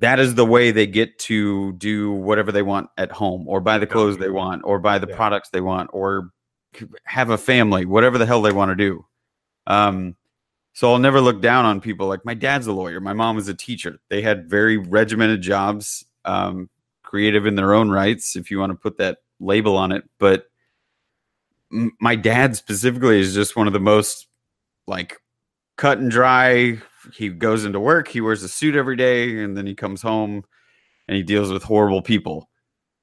that 0.00 0.18
is 0.18 0.34
the 0.34 0.44
way 0.46 0.70
they 0.70 0.86
get 0.86 1.18
to 1.20 1.72
do 1.74 2.12
whatever 2.12 2.52
they 2.52 2.62
want 2.62 2.88
at 2.98 3.12
home, 3.12 3.46
or 3.46 3.60
buy 3.60 3.78
the 3.78 3.86
clothes 3.86 4.18
they 4.18 4.30
want, 4.30 4.62
or 4.64 4.78
buy 4.78 4.98
the 4.98 5.06
Yeah. 5.08 5.16
products 5.16 5.50
they 5.50 5.60
want, 5.60 5.90
or 5.92 6.30
have 7.04 7.30
a 7.30 7.38
family, 7.38 7.84
whatever 7.84 8.18
the 8.18 8.26
hell 8.26 8.42
they 8.42 8.52
want 8.52 8.70
to 8.70 8.76
do. 8.76 9.04
Um, 9.66 10.16
so 10.72 10.92
I'll 10.92 10.98
never 10.98 11.20
look 11.20 11.40
down 11.42 11.64
on 11.64 11.80
people 11.80 12.06
like 12.06 12.24
my 12.24 12.34
dad's 12.34 12.66
a 12.66 12.72
lawyer, 12.72 13.00
my 13.00 13.12
mom 13.12 13.36
was 13.36 13.48
a 13.48 13.54
teacher. 13.54 13.98
They 14.08 14.22
had 14.22 14.48
very 14.48 14.76
regimented 14.78 15.42
jobs, 15.42 16.04
um, 16.24 16.70
creative 17.02 17.44
in 17.46 17.56
their 17.56 17.74
own 17.74 17.90
rights, 17.90 18.36
if 18.36 18.50
you 18.50 18.58
want 18.58 18.70
to 18.70 18.78
put 18.78 18.98
that 18.98 19.18
label 19.40 19.76
on 19.76 19.90
it. 19.92 20.04
But 20.18 20.44
m- 21.72 21.92
my 22.00 22.14
dad 22.16 22.56
specifically 22.56 23.20
is 23.20 23.34
just 23.34 23.56
one 23.56 23.66
of 23.66 23.72
the 23.72 23.80
most 23.80 24.28
like 24.86 25.18
cut 25.76 25.98
and 25.98 26.10
dry. 26.10 26.78
He 27.14 27.28
goes 27.30 27.64
into 27.64 27.80
work, 27.80 28.08
he 28.08 28.20
wears 28.20 28.42
a 28.42 28.48
suit 28.48 28.74
every 28.76 28.96
day, 28.96 29.42
and 29.42 29.56
then 29.56 29.66
he 29.66 29.74
comes 29.74 30.02
home 30.02 30.44
and 31.08 31.16
he 31.16 31.22
deals 31.22 31.50
with 31.50 31.62
horrible 31.62 32.02
people. 32.02 32.50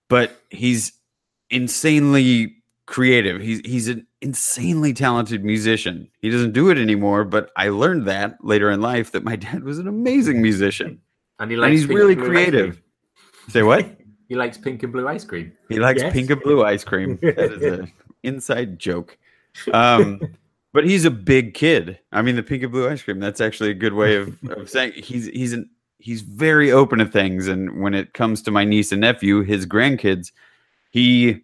But 0.09 0.31
he's 0.49 0.93
insanely 1.49 2.55
creative. 2.85 3.41
He's 3.41 3.59
he's 3.65 3.87
an 3.87 4.05
insanely 4.21 4.93
talented 4.93 5.43
musician. 5.43 6.09
He 6.19 6.29
doesn't 6.29 6.53
do 6.53 6.69
it 6.69 6.77
anymore, 6.77 7.23
but 7.25 7.51
I 7.55 7.69
learned 7.69 8.05
that 8.07 8.37
later 8.43 8.69
in 8.71 8.81
life 8.81 9.11
that 9.11 9.23
my 9.23 9.35
dad 9.35 9.63
was 9.63 9.79
an 9.79 9.87
amazing 9.87 10.41
musician. 10.41 11.01
And 11.39 11.51
he 11.51 11.55
And 11.55 11.61
likes 11.61 11.71
he's 11.73 11.85
really 11.87 12.13
and 12.13 12.23
creative. 12.23 12.81
Say 13.49 13.63
what? 13.63 13.93
He 14.29 14.35
likes 14.35 14.57
pink 14.57 14.83
and 14.83 14.91
blue 14.91 15.07
ice 15.07 15.23
cream. 15.23 15.53
He 15.69 15.79
likes 15.79 16.01
Yes. 16.01 16.11
pink 16.11 16.29
and 16.29 16.41
blue 16.41 16.61
ice 16.61 16.83
cream. 16.83 17.17
That 17.21 17.39
is 17.49 17.63
an 17.63 17.93
inside 18.23 18.77
joke. 18.77 19.17
Um, 19.71 20.19
but 20.77 20.85
he's 20.85 21.05
a 21.05 21.09
big 21.11 21.55
kid. 21.55 21.97
I 22.11 22.21
mean, 22.21 22.35
the 22.35 22.43
pink 22.43 22.61
and 22.61 22.71
blue 22.71 22.87
ice 22.87 23.01
cream. 23.01 23.19
That's 23.19 23.41
actually 23.41 23.71
a 23.71 23.73
good 23.73 23.93
way 23.93 24.15
of, 24.17 24.37
of 24.51 24.69
saying 24.69 24.91
he's 24.93 25.25
he's 25.25 25.51
an 25.53 25.67
he's 25.97 26.21
very 26.21 26.71
open 26.71 26.99
to 26.99 27.05
things 27.07 27.47
and 27.47 27.81
when 27.81 27.95
it 27.95 28.13
comes 28.13 28.43
to 28.43 28.51
my 28.51 28.63
niece 28.63 28.91
and 28.91 29.01
nephew 29.01 29.41
his 29.41 29.65
grandkids 29.65 30.31
he 30.91 31.41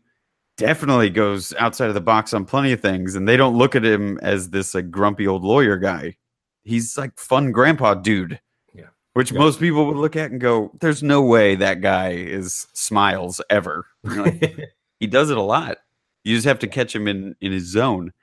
definitely 0.57 1.09
goes 1.09 1.51
outside 1.57 1.87
of 1.87 1.95
the 1.95 1.99
box 2.01 2.31
on 2.35 2.45
plenty 2.45 2.71
of 2.71 2.79
things 2.79 3.15
and 3.15 3.27
they 3.27 3.35
don't 3.35 3.57
look 3.57 3.75
at 3.75 3.83
him 3.83 4.19
as 4.21 4.51
this 4.51 4.75
like 4.75 4.91
grumpy 4.91 5.27
old 5.27 5.43
lawyer 5.43 5.75
guy 5.77 6.15
he's 6.61 6.95
like 6.99 7.17
fun 7.17 7.51
grandpa 7.51 7.95
dude 7.95 8.39
Yeah. 8.75 8.85
which 9.13 9.31
Yeah. 9.31 9.39
most 9.39 9.59
people 9.59 9.87
would 9.87 9.97
look 9.97 10.15
at 10.15 10.29
and 10.29 10.39
go 10.39 10.71
there's 10.79 11.01
no 11.01 11.23
way 11.23 11.55
that 11.55 11.81
guy 11.81 12.09
is 12.11 12.67
smiles 12.73 13.41
ever 13.49 13.87
like, 14.03 14.69
he 14.99 15.07
does 15.07 15.31
it 15.31 15.37
a 15.37 15.41
lot 15.41 15.79
you 16.23 16.35
just 16.35 16.45
have 16.45 16.59
to 16.59 16.67
catch 16.67 16.95
him 16.95 17.07
in 17.07 17.35
in 17.41 17.51
his 17.51 17.65
zone 17.65 18.13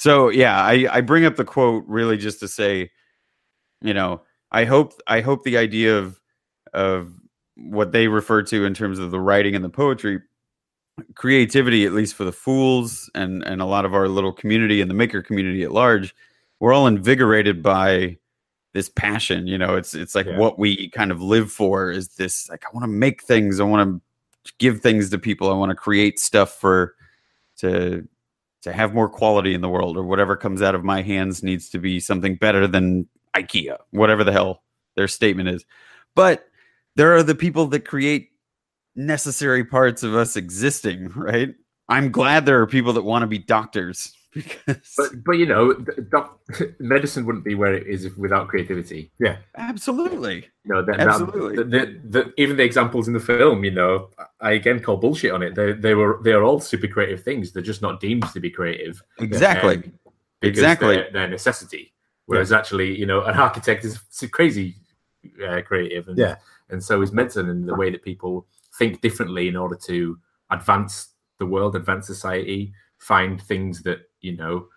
so 0.00 0.30
yeah 0.30 0.62
i 0.64 0.86
i 0.90 1.00
bring 1.02 1.26
up 1.26 1.36
the 1.36 1.44
quote 1.44 1.84
really 1.86 2.16
just 2.16 2.40
to 2.40 2.48
say 2.48 2.90
you 3.82 3.92
know 3.92 4.22
i 4.50 4.64
hope 4.64 4.94
i 5.06 5.20
hope 5.20 5.44
the 5.44 5.58
idea 5.58 5.94
of 5.98 6.18
of 6.72 7.12
what 7.56 7.92
they 7.92 8.08
refer 8.08 8.42
to 8.42 8.64
in 8.64 8.72
terms 8.72 8.98
of 8.98 9.10
the 9.10 9.20
writing 9.20 9.54
and 9.54 9.62
the 9.64 9.68
poetry 9.68 10.18
creativity 11.14 11.84
at 11.84 11.92
least 11.92 12.14
for 12.14 12.24
the 12.24 12.32
fools 12.32 13.10
and 13.14 13.42
and 13.44 13.60
a 13.60 13.66
lot 13.66 13.84
of 13.84 13.92
our 13.94 14.08
little 14.08 14.32
community 14.32 14.80
and 14.80 14.90
the 14.90 14.94
maker 14.94 15.20
community 15.22 15.62
at 15.62 15.72
large 15.72 16.14
we're 16.60 16.72
all 16.72 16.86
invigorated 16.86 17.62
by 17.62 18.16
this 18.72 18.88
passion 18.88 19.46
you 19.46 19.58
know 19.58 19.76
it's 19.76 19.94
it's 19.94 20.14
like 20.14 20.26
Yeah. 20.26 20.38
what 20.38 20.58
we 20.58 20.88
kind 20.90 21.10
of 21.10 21.20
live 21.20 21.52
for 21.52 21.90
is 21.90 22.08
this 22.16 22.48
like 22.48 22.64
i 22.64 22.68
want 22.72 22.84
to 22.84 22.88
make 22.88 23.22
things 23.22 23.60
i 23.60 23.64
want 23.64 24.00
to 24.44 24.52
give 24.58 24.80
things 24.80 25.10
to 25.10 25.18
people 25.18 25.50
i 25.50 25.54
want 25.54 25.70
to 25.70 25.76
create 25.76 26.18
stuff 26.18 26.52
for 26.54 26.94
to 27.58 28.06
to 28.62 28.72
have 28.72 28.94
more 28.94 29.08
quality 29.08 29.54
in 29.54 29.60
the 29.60 29.68
world 29.68 29.96
or 29.96 30.04
whatever 30.04 30.36
comes 30.36 30.62
out 30.62 30.74
of 30.74 30.84
my 30.84 31.02
hands 31.02 31.42
needs 31.42 31.68
to 31.70 31.78
be 31.78 32.00
something 32.00 32.36
better 32.36 32.66
than 32.66 33.08
ikea 33.34 33.78
whatever 33.90 34.24
the 34.24 34.32
hell 34.32 34.62
their 34.96 35.08
statement 35.08 35.48
is. 35.48 35.64
But 36.14 36.46
there 36.96 37.14
are 37.14 37.22
the 37.22 37.34
people 37.34 37.66
that 37.68 37.86
create 37.86 38.30
necessary 38.96 39.64
parts 39.64 40.02
of 40.02 40.14
us 40.14 40.36
existing 40.36 41.08
right? 41.16 41.54
I'm 41.88 42.12
glad 42.12 42.46
there 42.46 42.60
are 42.60 42.66
people 42.66 42.92
that 42.92 43.02
want 43.02 43.22
to 43.22 43.26
be 43.26 43.38
doctors 43.38 44.14
because 44.34 44.94
But 44.96 45.24
but 45.24 45.32
you 45.32 45.46
know, 45.46 45.72
th- 45.72 46.08
doc- 46.10 46.40
medicine 46.78 47.26
wouldn't 47.26 47.44
be 47.44 47.54
where 47.54 47.74
it 47.74 47.86
is 47.86 48.04
if, 48.04 48.16
without 48.16 48.48
creativity. 48.48 49.10
Yeah 49.18 49.38
absolutely 49.56 50.48
You 50.64 50.74
know, 50.74 50.84
that, 50.84 51.00
Absolutely. 51.00 51.56
That, 51.56 51.70
the, 51.70 51.78
the, 51.78 52.22
the, 52.24 52.32
even 52.36 52.56
the 52.56 52.62
examples 52.64 53.08
in 53.08 53.14
the 53.14 53.20
film, 53.20 53.64
you 53.64 53.70
know, 53.72 54.10
I 54.40 54.52
again 54.52 54.80
call 54.80 54.96
bullshit 54.98 55.32
on 55.32 55.42
it. 55.42 55.54
They 55.54 55.72
they 55.72 55.94
were 55.94 56.20
they 56.22 56.32
are 56.32 56.42
all 56.42 56.60
super 56.60 56.86
creative 56.86 57.22
things. 57.22 57.52
They're 57.52 57.62
just 57.62 57.82
not 57.82 58.00
deemed 58.00 58.24
to 58.32 58.40
be 58.40 58.50
creative. 58.50 59.02
exactly 59.18 59.76
um, 59.76 59.92
because 60.40 60.58
Exactly. 60.58 60.96
They're, 60.96 61.10
they're 61.12 61.28
necessity. 61.28 61.92
Whereas 62.26 62.52
actually, 62.52 62.96
you 62.96 63.06
know, 63.06 63.24
an 63.24 63.34
architect 63.36 63.84
is 63.84 63.98
crazy 64.30 64.76
uh, 65.46 65.62
creative, 65.62 66.06
and 66.08 66.16
Yeah. 66.16 66.36
and 66.68 66.82
so 66.82 67.02
is 67.02 67.12
medicine 67.12 67.50
and 67.50 67.68
the 67.68 67.74
way 67.74 67.90
that 67.90 68.02
people 68.04 68.46
think 68.78 69.00
differently 69.00 69.48
in 69.48 69.56
order 69.56 69.76
to 69.86 70.16
advance 70.50 71.08
the 71.38 71.46
world, 71.46 71.74
advance 71.74 72.06
society, 72.06 72.72
find 72.98 73.42
things 73.42 73.82
that 73.82 74.09
you 74.20 74.36
know. 74.36 74.68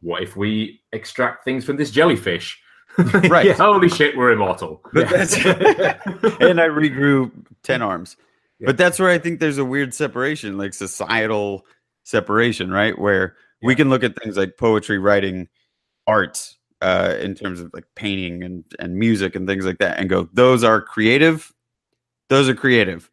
What 0.00 0.22
if 0.22 0.36
we 0.36 0.82
extract 0.92 1.44
things 1.44 1.64
from 1.64 1.76
this 1.76 1.90
jellyfish? 1.90 2.60
Right. 3.28 3.46
Yeah. 3.46 3.54
Holy 3.54 3.88
shit, 3.88 4.16
we're 4.16 4.30
immortal. 4.30 4.80
And 4.94 6.60
I 6.60 6.68
regrew 6.68 7.32
10 7.64 7.82
arms. 7.82 8.16
Yeah. 8.60 8.66
But 8.66 8.76
that's 8.76 9.00
where 9.00 9.10
I 9.10 9.18
think 9.18 9.40
there's 9.40 9.58
a 9.58 9.64
weird 9.64 9.92
separation, 9.92 10.56
like 10.56 10.74
societal 10.74 11.66
separation, 12.04 12.70
right? 12.70 12.96
Where 12.96 13.34
we 13.62 13.74
can 13.74 13.90
look 13.90 14.04
at 14.04 14.14
things 14.22 14.36
like 14.36 14.56
poetry, 14.58 14.98
writing, 14.98 15.48
art, 16.06 16.54
uh, 16.82 17.16
in 17.20 17.34
terms 17.34 17.60
of 17.60 17.72
like 17.74 17.86
painting 17.96 18.44
and, 18.44 18.64
and 18.78 18.96
music 18.96 19.34
and 19.34 19.48
things 19.48 19.64
like 19.64 19.78
that, 19.78 19.98
and 19.98 20.08
go, 20.08 20.28
those 20.32 20.62
are 20.62 20.80
creative. 20.80 21.52
Those 22.28 22.48
are 22.48 22.54
creative. 22.54 23.10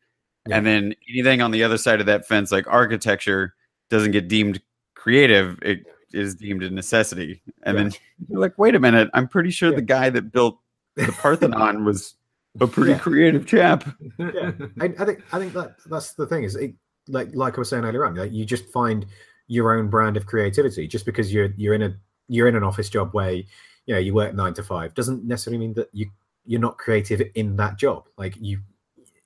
And 0.50 0.66
then 0.66 0.94
anything 1.10 1.42
on 1.42 1.52
the 1.52 1.64
other 1.64 1.78
side 1.78 2.00
of 2.00 2.08
that 2.08 2.28
fence, 2.28 2.52
like 2.52 2.68
architecture, 2.68 3.56
doesn't 3.90 4.12
get 4.12 4.28
deemed 4.28 4.62
creative. 5.02 5.58
It 5.62 5.86
is 6.14 6.36
deemed 6.36 6.62
a 6.64 6.70
necessity. 6.70 7.42
And 7.64 7.76
Yeah. 7.78 7.84
then 7.84 7.92
you're 8.30 8.40
like, 8.40 8.58
wait 8.58 8.76
a 8.76 8.80
minute, 8.80 9.10
I'm 9.14 9.28
pretty 9.28 9.50
sure 9.52 9.70
Yeah. 9.72 9.78
the 9.78 9.82
guy 9.82 10.10
that 10.10 10.32
built 10.32 10.60
the 10.96 11.12
Parthenon 11.22 11.86
was 11.86 12.16
a 12.60 12.68
pretty 12.68 12.92
Yeah. 12.92 13.00
creative 13.00 13.46
chap. 13.48 13.84
yeah, 14.20 14.52
I, 14.80 14.86
I 15.00 15.06
think 15.06 15.24
I 15.34 15.40
think 15.40 15.54
that 15.54 15.76
that's 15.88 16.14
the 16.14 16.28
thing 16.28 16.44
is 16.44 16.56
it, 16.56 16.74
like 17.08 17.30
like 17.34 17.56
I 17.58 17.62
was 17.62 17.70
saying 17.70 17.84
earlier 17.86 18.06
on, 18.06 18.16
like 18.16 18.32
you 18.32 18.46
just 18.46 18.66
find 18.72 19.06
your 19.48 19.78
own 19.78 19.90
brand 19.90 20.18
of 20.18 20.26
creativity 20.28 20.88
just 20.88 21.06
because 21.06 21.34
you're 21.34 21.50
you're 21.58 21.74
in 21.74 21.82
a 21.82 21.96
you're 22.28 22.48
in 22.48 22.56
an 22.56 22.64
office 22.64 22.90
job 22.90 23.10
where 23.14 23.32
you 23.34 23.46
know 23.88 23.98
you 23.98 24.14
work 24.14 24.34
nine 24.36 24.54
to 24.54 24.64
five 24.64 24.94
doesn't 24.94 25.24
necessarily 25.26 25.58
mean 25.58 25.74
that 25.74 25.90
you 25.94 26.10
you're 26.46 26.60
not 26.62 26.78
creative 26.78 27.22
in 27.36 27.56
that 27.56 27.78
job. 27.78 28.08
Like 28.18 28.36
you 28.40 28.60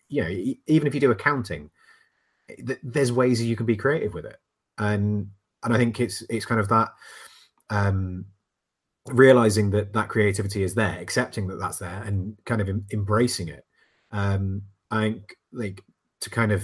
you 0.08 0.22
know 0.22 0.30
even 0.68 0.88
if 0.88 0.94
you 0.94 1.02
do 1.02 1.12
accounting, 1.12 1.70
th- 2.66 2.80
there's 2.84 3.12
ways 3.12 3.40
that 3.40 3.46
you 3.46 3.56
can 3.56 3.66
be 3.66 3.76
creative 3.76 4.14
with 4.14 4.26
it, 4.26 4.38
and 4.78 5.30
and 5.66 5.74
I 5.74 5.78
think 5.78 6.00
it's 6.00 6.24
it's 6.30 6.46
kind 6.46 6.62
of 6.62 6.70
that 6.70 6.90
um 7.70 8.26
realizing 9.08 9.70
that 9.72 9.94
that 9.94 10.10
creativity 10.10 10.64
is 10.64 10.76
there 10.76 10.98
accepting 11.00 11.48
that 11.48 11.60
that's 11.60 11.78
there 11.80 12.04
and 12.04 12.38
kind 12.46 12.62
of 12.62 12.70
em- 12.70 12.86
embracing 12.94 13.50
it. 13.50 13.66
Um 14.12 14.64
i 14.92 15.02
think 15.02 15.36
like 15.52 15.84
to 16.22 16.30
kind 16.30 16.52
of 16.52 16.64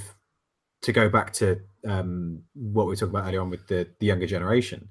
to 0.82 0.92
go 0.92 1.10
back 1.10 1.34
to 1.34 1.60
um 1.88 2.42
what 2.54 2.88
we 2.88 2.96
talked 2.96 3.10
about 3.10 3.26
earlier 3.28 3.42
on 3.42 3.50
with 3.50 3.68
the 3.68 3.88
the 4.00 4.06
younger 4.06 4.28
generation 4.28 4.88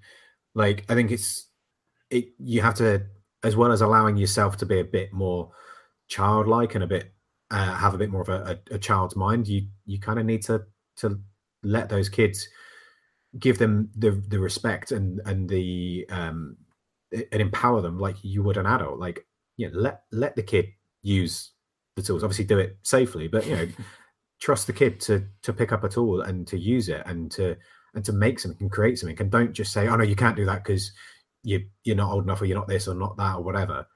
like 0.54 0.84
i 0.88 0.94
think 0.94 1.10
it's 1.10 1.46
it 2.10 2.26
you 2.38 2.60
have 2.60 2.74
to 2.74 3.02
as 3.44 3.56
well 3.56 3.72
as 3.72 3.80
allowing 3.80 4.16
yourself 4.16 4.56
to 4.56 4.66
be 4.66 4.80
a 4.80 4.84
bit 4.84 5.12
more 5.12 5.50
childlike 6.08 6.74
and 6.74 6.84
a 6.84 6.86
bit 6.86 7.12
uh, 7.52 7.74
have 7.74 7.94
a 7.94 7.98
bit 7.98 8.10
more 8.10 8.22
of 8.22 8.28
a, 8.28 8.58
a, 8.72 8.74
a 8.74 8.78
child's 8.78 9.16
mind 9.16 9.46
you 9.46 9.66
you 9.86 9.98
kind 9.98 10.18
of 10.18 10.26
need 10.26 10.42
to 10.42 10.62
to 10.96 11.20
let 11.62 11.88
those 11.88 12.08
kids 12.08 12.48
give 13.38 13.58
them 13.58 13.90
the 13.96 14.10
the 14.28 14.38
respect 14.38 14.90
and 14.92 15.20
and 15.26 15.48
the 15.48 16.06
um 16.10 16.56
and 17.12 17.40
empower 17.40 17.80
them 17.80 17.98
like 17.98 18.16
you 18.22 18.42
would 18.42 18.56
an 18.56 18.66
adult 18.66 18.98
like 18.98 19.24
you 19.56 19.70
know 19.70 19.78
let 19.78 20.02
let 20.10 20.34
the 20.36 20.42
kid 20.42 20.66
use 21.02 21.52
the 21.96 22.02
tools 22.02 22.22
obviously 22.24 22.44
do 22.44 22.58
it 22.58 22.76
safely 22.82 23.28
but 23.28 23.46
you 23.46 23.54
know 23.56 23.68
trust 24.40 24.66
the 24.66 24.72
kid 24.72 24.98
to 25.00 25.24
to 25.42 25.52
pick 25.52 25.72
up 25.72 25.84
a 25.84 25.88
tool 25.88 26.22
and 26.22 26.46
to 26.46 26.58
use 26.58 26.88
it 26.88 27.02
and 27.06 27.30
to 27.30 27.56
and 27.94 28.04
to 28.04 28.12
make 28.12 28.38
something 28.38 28.62
and 28.62 28.70
create 28.72 28.98
something 28.98 29.18
and 29.20 29.30
don't 29.30 29.52
just 29.52 29.72
say 29.72 29.86
oh 29.86 29.96
no 29.96 30.04
you 30.04 30.16
can't 30.16 30.36
do 30.36 30.44
that 30.46 30.64
because 30.64 30.92
you 31.42 31.60
you're 31.84 31.96
not 31.96 32.12
old 32.12 32.24
enough 32.24 32.40
or 32.42 32.46
you're 32.46 32.58
not 32.58 32.68
this 32.68 32.88
or 32.88 32.94
not 32.94 33.16
that 33.16 33.36
or 33.36 33.42
whatever 33.42 33.86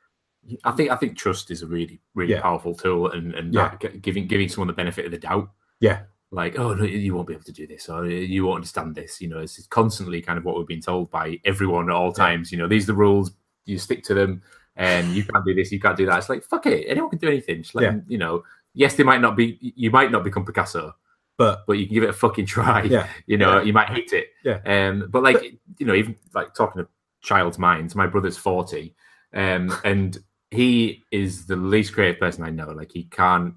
I 0.63 0.73
think 0.73 0.91
I 0.91 0.97
think 0.97 1.17
trust 1.17 1.51
is 1.51 1.63
a 1.63 1.67
really 1.67 2.01
really 2.15 2.35
Yeah. 2.35 2.43
powerful 2.43 2.75
tool, 2.75 3.11
and 3.11 3.35
and 3.35 3.55
Yeah. 3.55 3.77
giving 4.03 4.27
giving 4.27 4.49
someone 4.51 4.67
the 4.67 4.75
benefit 4.75 5.07
of 5.07 5.11
the 5.11 5.17
doubt. 5.19 5.51
Yeah. 5.81 6.03
Like, 6.35 6.59
oh 6.59 6.75
no, 6.75 6.85
you 6.85 7.15
won't 7.15 7.29
be 7.29 7.35
able 7.35 7.45
to 7.45 7.53
do 7.53 7.67
this, 7.67 7.89
or 7.89 8.07
you 8.07 8.45
won't 8.45 8.57
understand 8.57 8.95
this. 8.95 9.21
You 9.21 9.29
know, 9.29 9.39
it's 9.39 9.57
it's 9.59 9.67
constantly 9.69 10.21
kind 10.21 10.37
of 10.39 10.45
what 10.45 10.57
we're 10.57 10.65
being 10.65 10.83
told 10.83 11.11
by 11.11 11.39
everyone 11.45 11.89
at 11.91 11.95
all 11.95 12.13
times. 12.13 12.51
You 12.51 12.59
know, 12.59 12.67
these 12.69 12.85
are 12.85 12.93
the 12.93 12.95
rules. 12.95 13.31
You 13.67 13.79
stick 13.79 14.03
to 14.05 14.15
them, 14.15 14.43
and 14.77 15.15
you 15.15 15.25
can't 15.25 15.45
do 15.45 15.55
this, 15.55 15.71
you 15.73 15.81
can't 15.81 15.97
do 15.97 16.07
that. 16.07 16.19
It's 16.19 16.29
like 16.29 16.43
fuck 16.45 16.67
it, 16.67 16.87
anyone 16.89 17.11
can 17.11 17.19
do 17.21 17.29
anything. 17.29 17.63
Just 17.63 17.75
let 17.75 17.83
Yeah. 17.85 17.91
them, 17.93 18.05
you 18.09 18.19
know. 18.19 18.43
Yes, 18.75 18.97
they 18.97 19.05
might 19.05 19.21
not 19.21 19.37
be. 19.37 19.59
You 19.61 19.91
might 19.93 20.11
not 20.11 20.25
become 20.25 20.45
Picasso, 20.45 20.95
but 21.39 21.65
but 21.67 21.75
you 21.75 21.87
can 21.87 21.95
give 21.95 22.03
it 22.03 22.11
a 22.11 22.15
fucking 22.15 22.47
try. 22.47 22.83
yeah 22.83 23.07
You 23.27 23.39
know, 23.39 23.59
Yeah. 23.59 23.63
you 23.63 23.73
might 23.73 23.89
hate 23.91 24.13
it. 24.13 24.29
Yeah. 24.45 24.59
Um, 24.67 25.07
but 25.11 25.23
like 25.23 25.41
you 25.79 25.87
know, 25.87 25.95
even 25.95 26.17
like 26.35 26.53
talking 26.55 26.83
to 26.83 26.89
child's 27.23 27.59
minds, 27.59 27.95
my 27.95 28.07
brother's 28.09 28.37
forty, 28.37 28.95
um, 29.33 29.73
and 29.85 30.19
he 30.51 31.05
is 31.13 31.47
the 31.47 31.57
least 31.57 31.93
creative 31.95 32.19
person 32.19 32.43
I 32.45 32.51
know. 32.51 32.71
Like 32.73 32.91
he 32.93 33.05
can't 33.05 33.55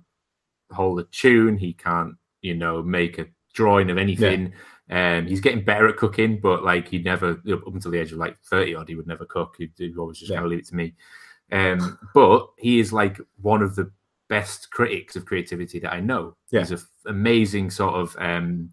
hold 0.72 1.00
a 1.00 1.04
tune, 1.06 1.58
he 1.58 1.74
can't, 1.74 2.16
you 2.48 2.56
know, 2.56 2.82
make 2.82 3.20
a 3.20 3.28
drawing 3.54 3.89
of 3.91 3.98
anything. 3.98 4.54
Um, 4.89 5.28
he's 5.28 5.41
getting 5.41 5.66
better 5.66 5.88
at 5.89 5.98
cooking, 5.98 6.39
but 6.39 6.64
like 6.64 6.88
he 6.88 7.00
never 7.00 7.32
up 7.52 7.74
until 7.76 7.91
the 7.91 8.00
age 8.00 8.14
of 8.14 8.20
like 8.20 8.38
thirty 8.52 8.74
odd, 8.76 8.88
he 8.89 8.95
would 8.95 9.08
never 9.08 9.26
cook. 9.26 9.56
He'd, 9.58 9.74
he'd 9.78 9.98
always 9.98 10.18
just 10.20 10.32
Yeah. 10.32 10.38
kind 10.38 10.45
of 10.45 10.52
leave 10.52 10.60
it 10.66 10.68
to 10.68 10.76
me. 10.76 10.93
Um, 11.52 12.00
but 12.14 12.48
he 12.58 12.80
is 12.80 12.91
like 12.93 13.20
one 13.41 13.62
of 13.62 13.76
the 13.76 13.91
best 14.30 14.72
critics 14.72 15.16
of 15.16 15.26
creativity 15.26 15.80
that 15.80 15.93
I 15.93 16.00
know. 16.00 16.36
Yeah. 16.52 16.62
He's 16.62 16.72
an 16.72 16.80
amazing 17.06 17.70
sort 17.72 17.95
of 17.95 18.16
um, 18.20 18.72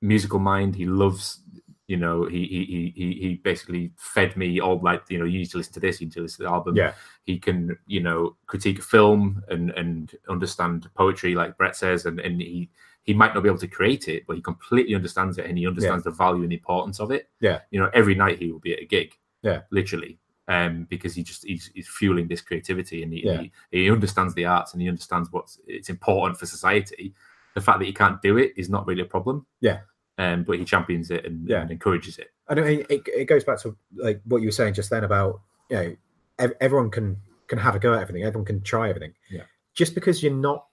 musical 0.00 0.38
mind. 0.38 0.74
He 0.76 0.86
loves, 0.86 1.42
you 1.86 1.96
know, 1.96 2.24
he 2.24 2.40
he 2.46 2.64
he 2.64 2.92
he 2.96 3.08
he 3.28 3.34
basically 3.36 3.92
fed 3.96 4.36
me 4.36 4.60
all 4.60 4.78
like, 4.82 5.02
you 5.08 5.18
know, 5.18 5.24
you 5.24 5.38
need 5.38 5.50
to 5.52 5.58
listen 5.58 5.74
to 5.74 5.80
this, 5.80 6.00
you 6.00 6.06
need 6.06 6.14
to 6.14 6.22
listen 6.22 6.38
to 6.38 6.42
the 6.44 6.54
album. 6.56 6.76
yeah 6.76 6.92
He 7.24 7.38
can, 7.38 7.76
you 7.86 8.00
know, 8.02 8.36
critique 8.46 8.78
a 8.78 8.82
film 8.82 9.42
and 9.48 9.70
and 9.70 10.12
understand 10.28 10.88
poetry, 10.94 11.34
like 11.34 11.56
Brett 11.58 11.76
says, 11.76 12.06
and 12.06 12.20
and 12.20 12.40
he 12.40 12.68
he 13.04 13.14
might 13.14 13.34
not 13.34 13.42
be 13.42 13.48
able 13.48 13.58
to 13.58 13.66
create 13.68 14.08
it, 14.08 14.24
but 14.26 14.36
he 14.36 14.42
completely 14.42 14.94
understands 14.94 15.38
it 15.38 15.46
and 15.46 15.56
he 15.58 15.66
understands 15.66 16.04
the 16.04 16.10
value 16.10 16.42
and 16.42 16.50
the 16.52 16.56
importance 16.56 17.00
of 17.00 17.10
it. 17.10 17.28
Yeah. 17.40 17.60
You 17.70 17.80
know, 17.80 17.90
every 17.94 18.14
night 18.14 18.38
he 18.38 18.52
will 18.52 18.58
be 18.60 18.72
at 18.74 18.80
a 18.82 18.84
gig. 18.86 19.14
Yeah. 19.42 19.62
Literally. 19.70 20.18
Um, 20.48 20.86
because 20.90 21.14
he 21.14 21.22
just 21.22 21.44
he's, 21.44 21.70
he's 21.74 21.88
fueling 21.88 22.26
this 22.28 22.40
creativity 22.40 23.02
and 23.02 23.12
he, 23.12 23.24
Yeah. 23.24 23.42
he 23.42 23.52
he 23.84 23.90
understands 23.90 24.34
the 24.34 24.44
arts 24.46 24.72
and 24.72 24.82
he 24.82 24.88
understands 24.88 25.28
what's 25.30 25.58
it's 25.66 25.88
important 25.88 26.38
for 26.38 26.46
society. 26.46 27.14
The 27.54 27.60
fact 27.60 27.78
that 27.78 27.84
he 27.86 27.92
can't 27.92 28.20
do 28.20 28.36
it 28.36 28.52
is 28.56 28.68
not 28.68 28.86
really 28.86 29.02
a 29.02 29.06
problem. 29.06 29.46
Yeah. 29.60 29.80
Um, 30.18 30.42
but 30.44 30.58
he 30.58 30.64
champions 30.64 31.10
it 31.10 31.24
and, 31.24 31.48
Yeah. 31.48 31.62
and 31.62 31.70
encourages 31.70 32.18
it. 32.18 32.28
I 32.48 32.54
don't. 32.54 32.66
It, 32.66 32.86
it 32.90 33.24
goes 33.26 33.44
back 33.44 33.60
to 33.62 33.76
like 33.96 34.20
what 34.24 34.42
you 34.42 34.48
were 34.48 34.52
saying 34.52 34.74
just 34.74 34.90
then 34.90 35.04
about 35.04 35.40
you 35.70 35.76
know 35.76 35.96
ev- 36.38 36.54
everyone 36.60 36.90
can 36.90 37.16
can 37.46 37.58
have 37.58 37.74
a 37.74 37.78
go 37.78 37.94
at 37.94 38.02
everything. 38.02 38.24
Everyone 38.24 38.44
can 38.44 38.60
try 38.60 38.88
everything. 38.90 39.14
Yeah. 39.30 39.44
Just 39.74 39.94
because 39.94 40.22
you're 40.22 40.34
not 40.34 40.66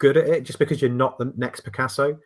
good 0.00 0.16
at 0.16 0.26
it, 0.26 0.42
just 0.42 0.58
because 0.58 0.82
you're 0.82 0.90
not 0.90 1.16
the 1.18 1.32
next 1.36 1.60
Picasso, 1.60 2.18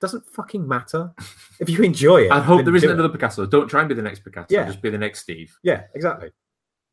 doesn't 0.00 0.24
fucking 0.26 0.66
matter. 0.66 1.12
if 1.60 1.68
you 1.68 1.82
enjoy 1.82 2.22
it, 2.22 2.32
I 2.32 2.40
hope 2.40 2.64
there 2.64 2.74
isn't 2.74 2.88
do 2.88 2.92
it. 2.92 2.98
another 2.98 3.12
Picasso. 3.12 3.44
Don't 3.44 3.68
try 3.68 3.80
and 3.80 3.88
be 3.90 3.94
the 3.94 4.02
next 4.02 4.20
Picasso. 4.20 4.46
Yeah. 4.48 4.66
Just 4.66 4.80
be 4.80 4.88
the 4.88 4.98
next 4.98 5.20
Steve. 5.20 5.54
Yeah, 5.62 5.82
exactly. 5.94 6.30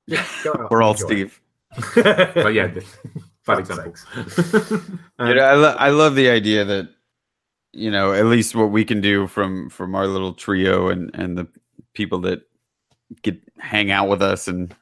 Just 0.10 0.44
go 0.44 0.52
out 0.52 0.70
We're 0.70 0.82
all 0.82 0.96
Steve. 0.96 1.40
But 1.96 2.54
yeah, 2.54 2.68
bad 2.68 2.84
Fuck's 3.44 3.70
example. 3.70 3.94
Um, 5.18 5.28
you 5.28 5.36
know, 5.36 5.44
I, 5.44 5.54
lo- 5.54 5.76
I 5.80 5.90
love 5.90 6.16
the 6.16 6.30
idea 6.30 6.64
that 6.66 6.90
you 7.72 7.90
know 7.90 8.14
at 8.14 8.26
least 8.26 8.54
what 8.56 8.70
we 8.70 8.86
can 8.86 9.02
do 9.02 9.26
from 9.28 9.70
from 9.70 9.96
our 9.96 10.06
little 10.06 10.34
trio 10.34 10.90
and 10.90 11.10
and 11.16 11.38
the 11.38 11.48
people 11.94 12.20
that 12.20 12.42
get 13.24 13.40
hang 13.58 13.90
out 13.92 14.08
with 14.08 14.22
us 14.22 14.48
and 14.48 14.76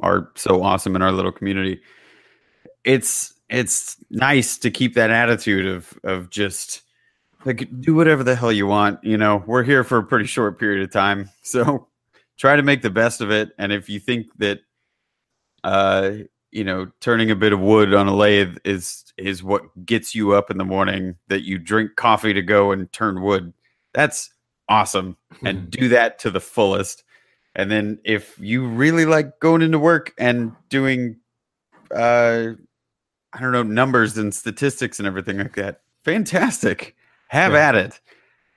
are 0.00 0.30
so 0.34 0.62
awesome 0.62 0.96
in 0.96 1.02
our 1.02 1.12
little 1.12 1.32
community. 1.32 1.80
It's 2.84 3.34
it's 3.50 3.96
nice 4.10 4.56
to 4.58 4.70
keep 4.70 4.94
that 4.94 5.10
attitude 5.10 5.66
of 5.66 5.98
of 6.04 6.30
just 6.30 6.82
like 7.44 7.68
do 7.80 7.94
whatever 7.94 8.22
the 8.22 8.36
hell 8.36 8.52
you 8.52 8.66
want. 8.66 9.02
You 9.02 9.18
know, 9.18 9.42
we're 9.46 9.64
here 9.64 9.84
for 9.84 9.98
a 9.98 10.04
pretty 10.04 10.26
short 10.26 10.58
period 10.58 10.82
of 10.82 10.92
time, 10.92 11.30
so 11.42 11.88
try 12.38 12.56
to 12.56 12.62
make 12.62 12.82
the 12.82 12.90
best 12.90 13.20
of 13.20 13.30
it. 13.30 13.50
And 13.58 13.72
if 13.72 13.88
you 13.88 14.00
think 14.00 14.26
that 14.38 14.60
uh 15.62 16.12
you 16.50 16.64
know 16.64 16.90
turning 17.00 17.30
a 17.30 17.36
bit 17.36 17.52
of 17.52 17.60
wood 17.60 17.94
on 17.94 18.08
a 18.08 18.14
lathe 18.14 18.56
is 18.64 19.04
is 19.16 19.42
what 19.42 19.62
gets 19.84 20.14
you 20.14 20.32
up 20.32 20.50
in 20.50 20.58
the 20.58 20.64
morning 20.64 21.16
that 21.28 21.42
you 21.42 21.58
drink 21.58 21.96
coffee 21.96 22.32
to 22.32 22.42
go 22.42 22.72
and 22.72 22.90
turn 22.92 23.22
wood 23.22 23.52
that's 23.92 24.30
awesome 24.68 25.16
and 25.44 25.70
do 25.70 25.88
that 25.88 26.18
to 26.18 26.30
the 26.30 26.40
fullest 26.40 27.04
and 27.54 27.70
then 27.70 27.98
if 28.04 28.38
you 28.38 28.66
really 28.66 29.04
like 29.04 29.38
going 29.40 29.62
into 29.62 29.78
work 29.78 30.12
and 30.18 30.52
doing 30.68 31.16
uh 31.94 32.52
i 33.32 33.40
don't 33.40 33.52
know 33.52 33.62
numbers 33.62 34.16
and 34.18 34.34
statistics 34.34 34.98
and 34.98 35.06
everything 35.06 35.38
like 35.38 35.54
that 35.56 35.80
fantastic 36.04 36.96
have 37.28 37.52
Yeah. 37.52 37.68
at 37.68 37.74
it 37.74 38.00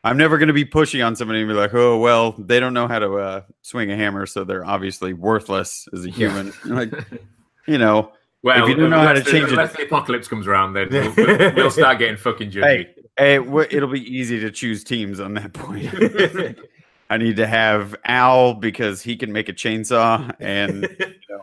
i'm 0.03 0.17
never 0.17 0.38
going 0.38 0.47
to 0.47 0.53
be 0.53 0.65
pushy 0.65 1.05
on 1.05 1.15
somebody 1.15 1.39
and 1.41 1.47
be 1.49 1.53
like 1.53 1.74
oh 1.74 1.97
well 1.97 2.32
they 2.38 2.59
don't 2.59 2.74
know 2.74 2.88
how 2.88 2.99
to 2.99 3.13
uh, 3.15 3.41
swing 3.61 3.91
a 3.91 3.95
hammer 3.95 4.26
so 4.26 4.43
they're 4.43 4.65
obviously 4.65 5.13
worthless 5.13 5.88
as 5.93 6.05
a 6.05 6.09
Yeah. 6.09 6.15
human 6.30 6.53
like 6.65 6.91
you 7.67 7.78
know 7.78 8.11
Well, 8.41 8.63
If 8.63 8.69
you 8.69 8.76
don't 8.76 8.89
know 8.89 8.99
how 8.99 9.13
to 9.13 9.21
the- 9.21 9.32
change 9.32 9.45
it- 9.45 9.51
unless 9.51 9.74
the 9.76 9.84
apocalypse 9.84 10.28
comes 10.28 10.47
around, 10.47 10.74
then 10.74 10.89
we'll, 10.89 11.13
we'll, 11.15 11.53
we'll 11.55 11.71
start 11.80 11.97
getting 11.99 12.17
fucking 12.17 12.51
judgy. 12.51 12.63
Hey, 12.63 12.89
Hey, 13.17 13.36
it'll 13.36 13.88
be 13.91 14.01
easy 14.01 14.39
to 14.41 14.51
choose 14.51 14.84
teams 14.84 15.19
on 15.21 15.36
that 15.36 15.53
point. 15.53 15.88
I 17.09 17.15
need 17.17 17.36
to 17.38 17.45
have 17.47 17.95
Al 18.03 18.53
because 18.55 19.01
he 19.03 19.15
can 19.15 19.32
make 19.32 19.47
a 19.47 19.53
chainsaw, 19.53 20.36
and 20.41 20.84
you 20.99 21.05
know. 21.30 21.41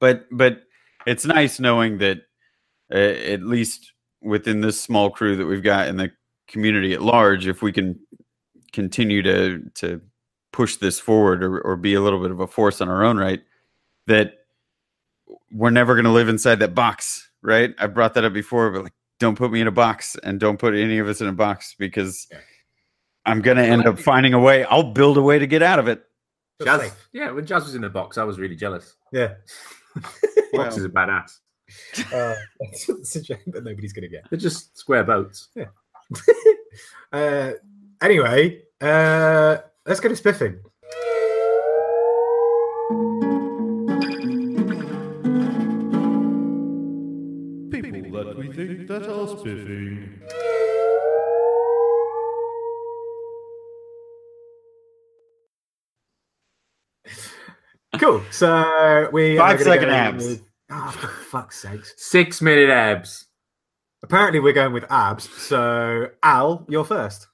but 0.00 0.24
but 0.32 0.62
it's 1.06 1.24
nice 1.24 1.60
knowing 1.60 1.98
that 1.98 2.18
uh, 2.92 2.96
at 2.96 3.42
least 3.42 3.92
within 4.20 4.60
this 4.60 4.80
small 4.80 5.10
crew 5.10 5.36
that 5.36 5.46
we've 5.46 5.62
got 5.62 5.88
in 5.88 5.96
the 5.96 6.10
community 6.48 6.92
at 6.92 7.02
large, 7.02 7.46
if 7.46 7.62
we 7.62 7.72
can 7.72 7.98
continue 8.72 9.22
to 9.22 9.62
to 9.74 10.00
push 10.52 10.76
this 10.76 11.00
forward 11.00 11.42
or, 11.42 11.60
or 11.60 11.76
be 11.76 11.94
a 11.94 12.00
little 12.00 12.20
bit 12.20 12.30
of 12.30 12.40
a 12.40 12.46
force 12.46 12.80
on 12.80 12.88
our 12.88 13.02
own 13.02 13.16
right, 13.16 13.40
that 14.06 14.34
we're 15.50 15.70
never 15.70 15.94
going 15.94 16.04
to 16.04 16.10
live 16.10 16.28
inside 16.28 16.58
that 16.58 16.74
box, 16.74 17.30
right? 17.42 17.74
I've 17.78 17.94
brought 17.94 18.14
that 18.14 18.24
up 18.24 18.32
before, 18.32 18.70
but 18.70 18.84
like, 18.84 18.92
don't 19.18 19.36
put 19.36 19.50
me 19.50 19.60
in 19.60 19.66
a 19.66 19.72
box 19.72 20.16
and 20.22 20.38
don't 20.40 20.58
put 20.58 20.74
any 20.74 20.98
of 20.98 21.08
us 21.08 21.20
in 21.20 21.28
a 21.28 21.32
box 21.32 21.74
because 21.78 22.26
I'm 23.24 23.40
going 23.40 23.56
to 23.56 23.64
end 23.64 23.86
up 23.86 23.98
finding 23.98 24.34
a 24.34 24.40
way. 24.40 24.64
I'll 24.64 24.92
build 24.92 25.16
a 25.16 25.22
way 25.22 25.38
to 25.38 25.46
get 25.46 25.62
out 25.62 25.78
of 25.78 25.88
it. 25.88 26.02
Just 26.60 26.82
Jazz, 26.82 26.92
yeah, 27.12 27.30
when 27.30 27.46
Jazz 27.46 27.64
was 27.64 27.74
in 27.74 27.82
the 27.82 27.88
box, 27.88 28.18
I 28.18 28.24
was 28.24 28.38
really 28.38 28.56
jealous. 28.56 28.96
Yeah. 29.12 29.34
Box 30.52 30.76
is 30.76 30.84
a 30.84 30.88
badass. 30.88 31.38
Uh, 32.12 32.34
it's, 32.60 32.86
it's 32.86 33.16
a 33.16 33.22
joke 33.22 33.40
that 33.46 33.64
nobody's 33.64 33.94
going 33.94 34.02
to 34.02 34.08
get. 34.08 34.28
They're 34.28 34.38
just 34.38 34.76
square 34.76 35.04
boats. 35.04 35.48
uh, 37.12 37.52
anyway, 38.02 38.60
uh, 38.78 39.56
let's 39.86 39.98
go 40.00 40.10
to 40.10 40.14
spiffing. 40.14 40.58
People 47.70 48.24
that 48.24 48.36
we 48.36 48.52
think 48.52 48.86
that 48.88 49.08
are 49.08 49.28
spiffing. 49.28 49.71
Cool. 58.02 58.20
So 58.32 59.08
we 59.12 59.36
Five 59.36 59.60
are 59.60 59.64
go 59.78 59.88
abs. 59.88 60.26
with- 60.26 60.42
Oh, 60.70 60.90
for 60.90 61.06
fuck's 61.06 61.60
sakes. 61.60 61.94
Six 61.96 62.42
minute 62.42 62.68
abs. 62.68 63.26
Apparently, 64.02 64.40
we're 64.40 64.52
going 64.52 64.72
with 64.72 64.90
abs. 64.90 65.30
So, 65.30 66.08
Al, 66.20 66.66
you're 66.68 66.84
first. 66.84 67.28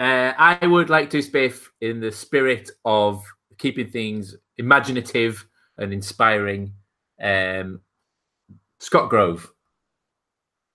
Uh, 0.00 0.32
I 0.38 0.66
would 0.66 0.88
like 0.88 1.10
to 1.10 1.18
spiff 1.18 1.66
in 1.82 2.00
the 2.00 2.10
spirit 2.10 2.70
of 2.86 3.22
keeping 3.58 3.90
things 3.90 4.34
imaginative 4.56 5.46
and 5.76 5.92
inspiring. 5.92 6.72
Um, 7.20 7.82
Scott 8.78 9.10
Grove. 9.10 9.52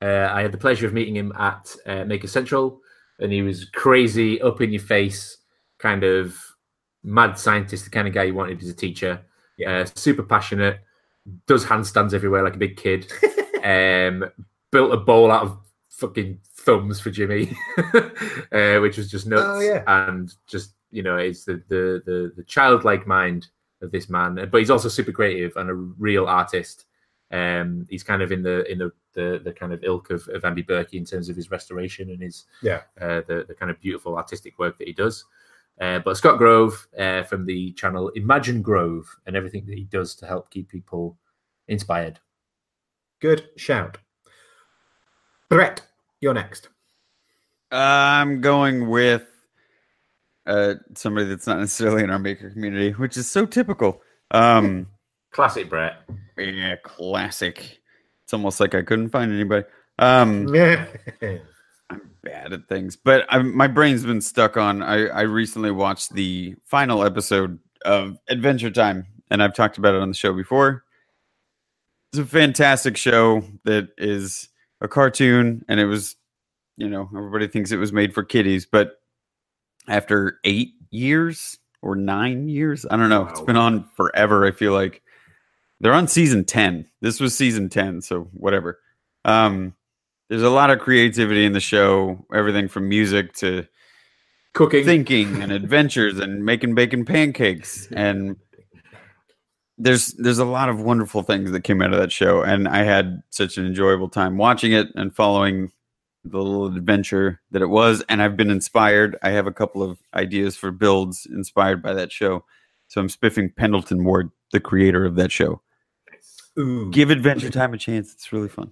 Uh, 0.04 0.30
I 0.32 0.44
had 0.44 0.52
the 0.52 0.58
pleasure 0.60 0.86
of 0.86 0.94
meeting 0.94 1.16
him 1.16 1.32
at 1.40 1.76
uh, 1.88 2.06
Maker 2.06 2.28
Central, 2.28 2.80
and 3.18 3.32
he 3.32 3.42
was 3.42 3.66
crazy, 3.66 4.40
up 4.40 4.62
in 4.62 4.72
your 4.72 4.82
face, 4.84 5.38
kind 5.80 6.04
of 6.04 6.38
mad 7.04 7.40
scientist, 7.40 7.86
the 7.86 7.90
kind 7.90 8.08
of 8.08 8.14
guy 8.14 8.24
you 8.26 8.36
wanted 8.36 8.62
as 8.62 8.70
a 8.70 8.76
teacher. 8.76 9.26
Uh, 9.66 9.86
super 9.96 10.24
passionate, 10.24 10.80
does 11.48 11.66
handstands 11.66 12.14
everywhere 12.14 12.44
like 12.44 12.56
a 12.56 12.60
big 12.60 12.78
kid. 12.78 13.12
um, 13.64 14.30
built 14.72 14.94
a 14.94 14.98
bowl 14.98 15.32
out 15.32 15.44
of 15.44 15.58
fucking 15.90 16.40
thumbs 16.44 17.00
for 17.00 17.12
Jimmy, 17.12 17.56
uh, 18.52 18.80
which 18.80 18.98
was 18.98 19.10
just 19.10 19.28
nuts. 19.28 19.44
Oh, 19.46 19.60
yeah. 19.60 19.84
And 19.88 20.34
just 20.48 20.74
you 20.92 21.04
know, 21.04 21.18
it's 21.18 21.46
the, 21.46 21.62
the 21.68 22.02
the 22.06 22.34
the 22.36 22.44
childlike 22.44 23.08
mind 23.08 23.48
of 23.82 23.92
this 23.92 24.10
man, 24.10 24.36
but 24.52 24.58
he's 24.58 24.70
also 24.70 24.90
super 24.90 25.12
creative 25.12 25.54
and 25.56 25.70
a 25.70 25.74
real 25.74 26.26
artist. 26.26 26.86
Um, 27.32 27.88
he's 27.90 28.04
kind 28.04 28.22
of 28.22 28.32
in 28.32 28.44
the 28.44 28.70
in 28.72 28.78
the 28.78 28.92
the, 29.14 29.42
the 29.44 29.52
kind 29.52 29.74
of 29.74 29.84
ilk 29.84 30.10
of, 30.10 30.28
of 30.30 30.46
Andy 30.46 30.64
Birkey 30.64 30.94
in 30.94 31.06
terms 31.06 31.28
of 31.30 31.36
his 31.36 31.52
restoration 31.52 32.10
and 32.10 32.22
his 32.22 32.46
Yeah. 32.62 32.82
uh, 33.00 33.22
the 33.28 33.46
the 33.48 33.54
kind 33.54 33.70
of 33.72 33.80
beautiful 33.80 34.18
artistic 34.18 34.58
work 34.60 34.78
that 34.78 34.88
he 34.88 34.94
does. 34.94 35.26
Uh, 35.82 35.98
but 35.98 36.16
Scott 36.16 36.38
Grove 36.38 36.88
uh, 36.98 37.24
from 37.24 37.46
the 37.46 37.72
channel 37.72 38.10
Imagine 38.10 38.62
Grove 38.62 39.08
and 39.26 39.36
everything 39.36 39.66
that 39.66 39.76
he 39.76 39.86
does 39.86 40.14
to 40.16 40.28
help 40.28 40.52
keep 40.52 40.70
people 40.70 41.18
inspired. 41.68 42.20
Good 43.20 43.50
shout. 43.58 43.98
Brett, 45.50 45.82
you're 46.20 46.36
next. 46.36 46.70
I'm 47.72 48.42
going 48.42 48.90
with 48.90 49.26
uh, 50.46 50.76
somebody 50.96 51.28
that's 51.28 51.48
not 51.48 51.60
necessarily 51.60 52.04
in 52.04 52.12
our 52.12 52.20
maker 52.20 52.52
community, 52.52 52.92
which 52.92 53.18
is 53.18 53.30
so 53.30 53.48
typical. 53.48 54.02
Um, 54.30 54.88
Classic 55.32 55.68
Brett. 55.68 56.04
yeah, 56.38 56.76
classic. 56.84 57.80
It's 58.24 58.34
almost 58.34 58.60
like 58.60 58.76
I 58.76 58.84
couldn't 58.84 59.10
find 59.10 59.32
anybody. 59.32 59.66
Um, 59.98 60.54
Yeah. 60.54 60.86
I'm 61.22 61.40
bad 62.24 62.54
at 62.54 62.68
things, 62.68 62.96
but 62.96 63.26
i 63.30 63.40
my 63.40 63.68
brain's 63.68 64.06
been 64.06 64.22
stuck 64.22 64.58
on. 64.58 64.82
I, 64.82 65.08
I 65.08 65.22
recently 65.22 65.72
watched 65.72 66.14
the 66.14 66.56
final 66.66 67.04
episode 67.04 67.60
of 67.86 68.18
Adventure 68.30 68.72
Time, 68.72 69.08
and 69.30 69.42
I've 69.42 69.54
talked 69.54 69.78
about 69.78 69.96
it 69.96 70.02
on 70.02 70.10
the 70.10 70.16
show 70.16 70.34
before. 70.34 70.84
It's 72.12 72.20
a 72.20 72.26
fantastic 72.26 72.98
show 72.98 73.44
that 73.64 73.90
is 73.98 74.50
a 74.82 74.88
cartoon, 74.88 75.64
and 75.68 75.80
it 75.80 75.86
was, 75.86 76.16
you 76.78 76.90
know, 76.90 77.10
everybody 77.16 77.48
thinks 77.48 77.72
it 77.72 77.78
was 77.78 77.94
made 77.94 78.14
for 78.14 78.24
kiddies, 78.24 78.66
but 78.66 78.98
after 79.88 80.40
eight 80.44 80.74
years 80.90 81.58
or 81.82 81.96
nine 81.96 82.48
years, 82.50 82.86
I 82.90 82.98
don't 82.98 83.10
know, 83.10 83.28
It's 83.28 83.42
been 83.42 83.58
on 83.58 83.90
forever. 83.96 84.46
I 84.46 84.52
feel 84.52 84.74
like 84.74 85.02
they're 85.80 85.94
on 85.94 86.08
season 86.08 86.46
10. 86.46 86.86
This 87.02 87.20
was 87.20 87.36
season 87.36 87.70
10, 87.70 88.02
so 88.02 88.30
whatever. 88.34 88.80
Um, 89.26 89.74
there's 90.32 90.44
a 90.44 90.50
lot 90.50 90.70
of 90.70 90.80
creativity 90.80 91.44
in 91.44 91.52
the 91.52 91.60
show, 91.60 92.26
everything 92.34 92.70
from 92.70 92.88
music 92.88 93.34
to 93.34 93.68
Cooking. 94.54 94.86
thinking 94.86 95.42
and 95.42 95.52
adventures 95.52 96.20
and 96.20 96.46
making 96.46 96.74
bacon 96.74 97.04
pancakes 97.04 97.90
and 97.92 98.38
there's 99.78 100.14
there's 100.14 100.40
a 100.40 100.46
lot 100.46 100.70
of 100.70 100.80
wonderful 100.80 101.22
things 101.22 101.52
that 101.52 101.66
came 101.66 101.82
out 101.82 101.92
of 101.92 102.00
that 102.00 102.14
show 102.14 102.44
and 102.44 102.66
I 102.70 102.84
had 102.84 103.22
such 103.30 103.58
an 103.58 103.66
enjoyable 103.66 104.08
time 104.08 104.38
watching 104.38 104.72
it 104.72 104.88
and 104.96 105.14
following 105.14 105.74
the 106.24 106.38
little 106.38 106.68
adventure 106.78 107.42
that 107.52 107.62
it 107.62 107.70
was 107.70 108.02
and 108.08 108.22
I've 108.22 108.38
been 108.38 108.52
inspired. 108.52 109.18
I 109.22 109.32
have 109.32 109.48
a 109.48 109.54
couple 109.54 109.84
of 109.84 110.00
ideas 110.14 110.56
for 110.56 110.72
builds 110.72 111.28
inspired 111.30 111.84
by 111.84 111.94
that 111.96 112.10
show. 112.10 112.46
So 112.88 113.02
I'm 113.02 113.10
spiffing 113.10 113.50
Pendleton 113.50 114.06
Ward, 114.06 114.32
the 114.54 114.62
creator 114.62 115.04
of 115.04 115.16
that 115.16 115.34
show. 115.34 115.62
Ooh. 116.58 116.90
Give 116.90 117.10
Adventure 117.10 117.50
Time 117.50 117.74
a 117.74 117.78
chance. 117.78 118.14
It's 118.14 118.32
really 118.32 118.50
fun. 118.50 118.72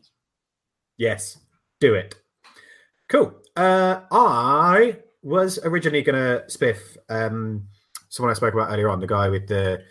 Yes, 0.98 1.38
do 1.80 1.94
it. 1.96 2.16
Cool. 3.08 3.34
Uh, 3.56 4.02
I 4.12 4.98
was 5.22 5.60
originally 5.64 6.02
going 6.02 6.16
to 6.16 6.44
spiff 6.48 6.98
um, 7.10 7.68
someone 8.10 8.32
I 8.32 8.36
spoke 8.36 8.54
about 8.54 8.72
earlier 8.72 8.90
on, 8.90 9.00
the 9.00 9.08
guy 9.08 9.30
with 9.30 9.48
the 9.48 9.82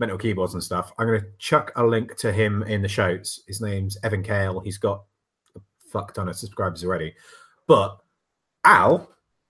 mental 0.00 0.18
keyboards 0.18 0.54
and 0.54 0.62
stuff. 0.62 0.92
I'm 0.98 1.06
going 1.06 1.20
to 1.20 1.26
chuck 1.38 1.72
a 1.76 1.84
link 1.84 2.16
to 2.18 2.32
him 2.32 2.62
in 2.64 2.82
the 2.82 2.88
shows. 2.88 3.42
His 3.46 3.60
name's 3.60 3.96
Evan 4.02 4.22
Kale. 4.22 4.60
He's 4.60 4.78
got 4.78 5.04
a 5.56 5.60
fuck 5.90 6.14
ton 6.14 6.28
of 6.28 6.36
subscribers 6.36 6.84
already. 6.84 7.14
But 7.66 7.98
Al, 8.64 9.08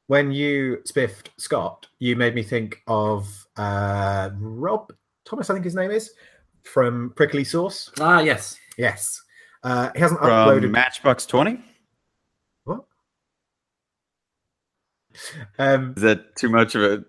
when 0.09 0.33
you 0.33 0.79
spiffed 0.85 1.31
Scott, 1.39 1.87
you 1.99 2.17
made 2.17 2.35
me 2.35 2.43
think 2.43 2.83
of 2.87 3.47
uh, 3.57 4.31
Rob 4.39 4.93
Thomas, 5.25 5.49
I 5.49 5.55
think 5.55 5.65
his 5.65 5.75
name 5.75 5.91
is, 5.91 6.13
from 6.65 7.13
Prickly 7.17 7.45
Sauce. 7.45 7.91
Ah, 8.01 8.21
yes. 8.21 8.59
Yes. 8.77 9.23
Uh, 9.63 9.91
he 9.95 10.01
hasn't 10.01 10.21
From 10.21 10.31
uploaded. 10.31 10.71
Matchbox 10.71 11.27
20? 11.27 11.61
What? 12.65 12.85
Um, 15.59 15.95
Is 15.97 16.03
that 16.03 16.37
too 16.37 16.49
much 16.49 16.75
of 16.75 16.83
a 16.83 17.05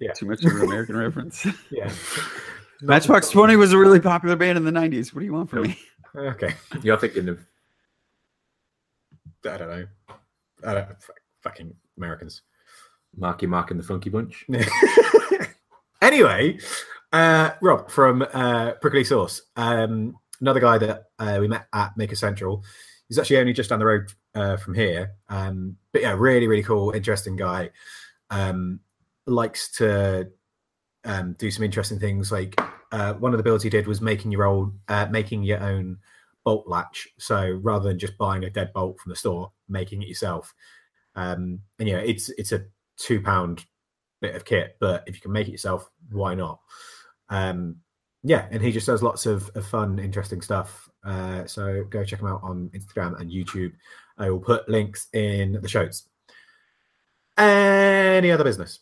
Yeah. 0.00 0.12
too 0.12 0.26
much 0.26 0.44
of 0.44 0.52
an 0.52 0.62
American 0.62 0.96
reference? 0.96 1.46
yeah. 1.70 1.90
Matchbox 2.82 3.30
20 3.30 3.56
was 3.56 3.72
a 3.72 3.78
really 3.78 4.00
popular 4.00 4.34
band 4.36 4.58
in 4.58 4.64
the 4.64 4.72
90s. 4.72 5.14
What 5.14 5.20
do 5.20 5.26
you 5.26 5.32
want 5.32 5.48
from 5.50 5.62
me? 5.62 5.78
Okay. 6.16 6.54
You're 6.82 6.96
thinking 6.98 7.28
of 7.28 7.38
I 9.44 9.56
don't 9.56 9.68
know. 9.68 9.86
I 10.64 10.74
don't 10.74 10.90
f- 10.90 11.10
fucking 11.42 11.74
Americans. 11.96 12.42
Marky 13.16 13.46
Mark 13.46 13.70
and 13.70 13.78
the 13.80 13.84
Funky 13.84 14.08
Bunch. 14.10 14.46
anyway, 16.00 16.58
uh, 17.12 17.50
Rob 17.60 17.90
from 17.90 18.22
uh, 18.32 18.72
Prickly 18.80 19.04
Sauce, 19.04 19.42
um, 19.56 20.16
another 20.40 20.60
guy 20.60 20.78
that 20.78 21.04
uh, 21.18 21.38
we 21.40 21.48
met 21.48 21.66
at 21.72 21.96
Maker 21.96 22.14
Central. 22.16 22.64
He's 23.12 23.18
actually 23.18 23.36
only 23.36 23.52
just 23.52 23.68
down 23.68 23.78
the 23.78 23.84
road 23.84 24.10
uh, 24.34 24.56
from 24.56 24.72
here. 24.72 25.12
Um, 25.28 25.76
but 25.92 26.00
yeah, 26.00 26.14
really, 26.16 26.48
really 26.48 26.62
cool, 26.62 26.92
interesting 26.92 27.36
guy. 27.36 27.68
Um, 28.30 28.80
likes 29.26 29.70
to 29.72 30.30
um, 31.04 31.34
do 31.38 31.50
some 31.50 31.62
interesting 31.62 31.98
things. 31.98 32.32
Like 32.32 32.58
uh, 32.90 33.12
one 33.12 33.34
of 33.34 33.36
the 33.36 33.42
builds 33.42 33.64
he 33.64 33.68
did 33.68 33.86
was 33.86 34.00
making 34.00 34.32
your 34.32 34.44
old, 34.44 34.72
uh, 34.88 35.08
making 35.10 35.42
your 35.42 35.60
own 35.62 35.98
bolt 36.42 36.66
latch. 36.66 37.06
So 37.18 37.60
rather 37.62 37.90
than 37.90 37.98
just 37.98 38.16
buying 38.16 38.44
a 38.44 38.50
dead 38.50 38.72
bolt 38.72 38.98
from 38.98 39.10
the 39.10 39.16
store, 39.16 39.52
making 39.68 40.00
it 40.00 40.08
yourself. 40.08 40.54
Um, 41.14 41.60
and 41.78 41.86
yeah, 41.86 41.98
it's 41.98 42.30
it's 42.30 42.52
a 42.52 42.64
two 42.96 43.20
pound 43.20 43.66
bit 44.22 44.34
of 44.34 44.46
kit, 44.46 44.78
but 44.80 45.04
if 45.06 45.16
you 45.16 45.20
can 45.20 45.32
make 45.32 45.48
it 45.48 45.52
yourself, 45.52 45.90
why 46.10 46.34
not? 46.34 46.60
Um, 47.28 47.76
yeah, 48.22 48.46
and 48.50 48.62
he 48.62 48.72
just 48.72 48.86
does 48.86 49.02
lots 49.02 49.26
of, 49.26 49.50
of 49.54 49.66
fun, 49.66 49.98
interesting 49.98 50.40
stuff. 50.40 50.88
Uh, 51.04 51.46
so 51.46 51.84
go 51.84 52.04
check 52.04 52.20
them 52.20 52.28
out 52.28 52.40
on 52.42 52.70
Instagram 52.74 53.20
and 53.20 53.30
YouTube. 53.30 53.72
I 54.18 54.30
will 54.30 54.40
put 54.40 54.68
links 54.68 55.08
in 55.12 55.58
the 55.60 55.68
shows. 55.68 56.04
Any 57.36 58.30
other 58.30 58.44
business? 58.44 58.80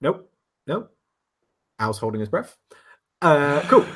Nope. 0.00 0.30
Nope. 0.66 0.94
Al's 1.78 1.98
holding 1.98 2.20
his 2.20 2.28
breath. 2.28 2.56
Uh, 3.22 3.62
cool. 3.68 3.86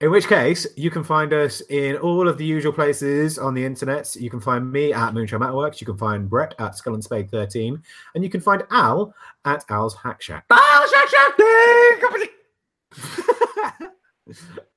In 0.00 0.10
which 0.10 0.26
case, 0.26 0.66
you 0.76 0.90
can 0.90 1.04
find 1.04 1.32
us 1.32 1.62
in 1.70 1.96
all 1.96 2.28
of 2.28 2.36
the 2.36 2.44
usual 2.44 2.72
places 2.72 3.38
on 3.38 3.54
the 3.54 3.64
internet. 3.64 4.14
You 4.16 4.30
can 4.30 4.40
find 4.40 4.70
me 4.70 4.92
at 4.92 5.14
Moonshine 5.14 5.38
Metalworks. 5.38 5.80
You 5.80 5.86
can 5.86 5.96
find 5.96 6.28
Brett 6.28 6.54
at 6.58 6.76
Skull 6.76 6.94
and 6.94 7.04
Spade 7.04 7.30
13. 7.30 7.80
And 8.14 8.24
you 8.24 8.30
can 8.30 8.40
find 8.40 8.64
Al 8.70 9.14
at 9.44 9.64
Al's 9.70 9.94
Hack 9.94 10.20
Shack. 10.20 10.44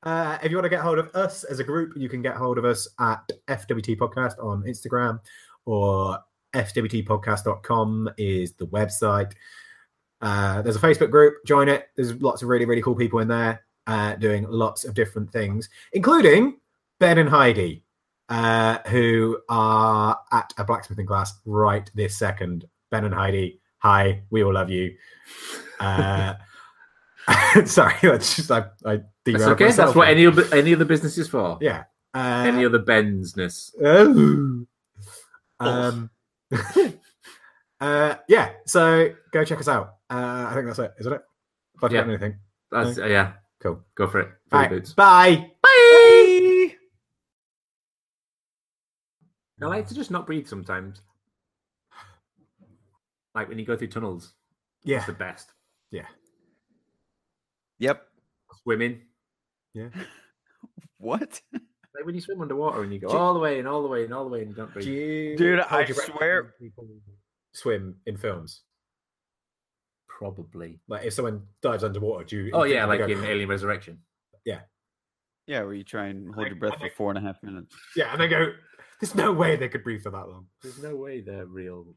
uh, 0.04 0.38
if 0.42 0.52
you 0.52 0.58
want 0.58 0.66
to 0.66 0.70
get 0.70 0.82
hold 0.82 1.00
of 1.00 1.14
us 1.16 1.44
as 1.44 1.60
a 1.60 1.64
group, 1.64 1.94
you 1.96 2.10
can 2.10 2.22
get 2.22 2.36
hold 2.36 2.58
of 2.58 2.66
us 2.66 2.88
at 3.00 3.30
FWT 3.48 3.98
Podcast 3.98 4.44
on 4.44 4.64
Instagram 4.64 5.20
or 5.66 6.20
FWTpodcast.com 6.54 8.10
is 8.18 8.54
the 8.54 8.68
website. 8.68 9.34
Uh, 10.22 10.62
there's 10.62 10.76
a 10.76 10.80
Facebook 10.80 11.12
group. 11.12 11.36
Join 11.46 11.70
it. 11.70 11.90
There's 11.96 12.14
lots 12.22 12.42
of 12.42 12.48
really, 12.48 12.66
really 12.66 12.82
cool 12.82 12.96
people 12.96 13.20
in 13.20 13.28
there 13.28 13.64
uh, 13.88 14.16
doing 14.16 14.46
lots 14.50 14.86
of 14.86 14.94
different 14.94 15.32
things, 15.32 15.70
including 15.94 16.58
Ben 17.00 17.18
and 17.18 17.30
Heidi, 17.30 17.84
uh, 18.30 18.80
who 18.88 19.40
are 19.50 20.20
at 20.32 20.54
a 20.58 20.64
blacksmithing 20.64 21.06
class 21.06 21.34
right 21.46 21.90
this 21.94 22.18
second. 22.18 22.66
Ben 22.90 23.06
and 23.06 23.14
Heidi, 23.14 23.60
hi, 23.80 24.24
we 24.30 24.44
all 24.44 24.54
love 24.54 24.70
you. 24.70 24.96
Sorry, 27.66 27.96
that's 28.02 28.36
just 28.36 28.52
I, 28.52 28.66
I 28.86 29.02
That's 29.26 29.42
okay. 29.44 29.66
myself 29.66 29.76
That's 29.88 29.96
what 29.96 30.08
any 30.08 30.28
other 30.28 30.46
any 30.54 30.74
other 30.76 30.86
business 30.86 31.18
is 31.18 31.28
for. 31.28 31.58
yeah. 31.62 31.86
Uh, 32.14 32.44
Any 32.48 32.66
other 32.66 32.80
Bensness. 32.80 33.72
Oh. 33.84 34.66
Um, 35.60 36.10
uh, 37.82 38.16
yeah, 38.30 38.52
so 38.66 39.10
go 39.34 39.44
check 39.44 39.60
us 39.60 39.68
out. 39.68 39.96
Uh, 40.10 40.48
I 40.50 40.54
think 40.54 40.68
that's 40.68 40.80
it, 40.80 40.94
isn't 41.00 41.12
it? 41.12 41.22
If 41.76 41.84
I 41.84 41.88
Yeah. 41.94 42.04
anything. 42.04 42.36
That's 42.72 42.98
uh, 42.98 43.06
yeah. 43.08 43.34
Cool. 43.62 43.82
Go 43.96 44.08
for 44.08 44.20
it. 44.22 44.30
Philly 44.50 44.62
right, 44.62 44.70
boots. 44.70 44.94
bye. 44.94 45.52
Bye. 45.62 46.76
I 49.62 49.66
like 49.68 49.88
to 49.88 49.96
just 49.96 50.12
not 50.12 50.26
breathe 50.26 50.48
sometimes. 50.48 51.02
Like 53.34 53.50
when 53.50 53.60
you 53.60 53.66
go 53.66 53.76
through 53.76 53.88
tunnels, 53.88 54.34
Yeah. 54.84 54.98
it's 54.98 55.06
the 55.08 55.14
best. 55.14 55.52
Yep. 57.80 58.06
Swimming. 58.64 59.02
Yeah. 59.74 59.90
what? 60.98 61.42
Like 61.54 62.06
when 62.06 62.16
you 62.16 62.22
swim 62.22 62.42
underwater 62.42 62.84
and 62.84 62.94
you 62.94 63.00
go 63.00 63.12
you- 63.12 63.18
all 63.18 63.34
the 63.34 63.40
way 63.40 63.60
and 63.60 63.68
all 63.68 63.82
the 63.82 63.88
way 63.88 64.04
and 64.06 64.14
all 64.14 64.24
the 64.24 64.30
way 64.30 64.42
and 64.42 64.50
you 64.50 64.56
don't 64.56 64.68
Do 64.68 64.74
breathe. 64.74 64.88
you, 64.88 65.38
Dude, 65.38 65.60
hold 65.60 65.84
I 65.84 65.86
your 65.86 65.96
breath 65.96 66.12
swear- 66.16 66.54
people 66.60 66.88
swim 67.54 67.96
in 68.06 68.18
films. 68.18 68.62
Probably. 70.08 70.80
Like 70.88 71.06
if 71.06 71.14
someone 71.14 71.44
dives 71.62 71.84
underwater, 71.84 72.24
do 72.26 72.38
you? 72.46 72.52
Oh 72.54 72.64
yeah, 72.64 72.86
like 72.86 73.00
go, 73.00 73.06
in 73.06 73.24
Alien 73.24 73.50
Resurrection. 73.50 74.00
Yeah, 74.46 74.60
Yeah, 75.48 75.64
where 75.64 75.74
you 75.74 75.84
try 75.84 76.06
and 76.08 76.34
hold 76.34 76.48
your 76.48 76.56
breath 76.56 76.80
for 76.80 76.90
four 76.96 77.10
and 77.10 77.18
a 77.18 77.22
half 77.22 77.42
minutes. 77.44 77.76
yeah, 77.96 78.12
and 78.12 78.22
they 78.22 78.28
go. 78.28 78.54
There's 79.02 79.16
no 79.16 79.34
way 79.34 79.56
they 79.58 79.68
could 79.68 79.84
breathe 79.84 80.04
for 80.04 80.12
that 80.12 80.30
long. 80.30 80.46
There's 80.64 80.82
no 80.82 80.96
way 80.96 81.20
they're 81.22 81.46
real 81.46 81.88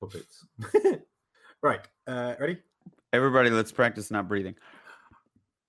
puppets. 0.00 0.44
right, 1.62 1.80
uh, 2.06 2.34
ready? 2.38 2.58
Everybody, 3.14 3.48
let's 3.50 3.72
practice 3.72 4.10
not 4.10 4.28
breathing. 4.28 4.54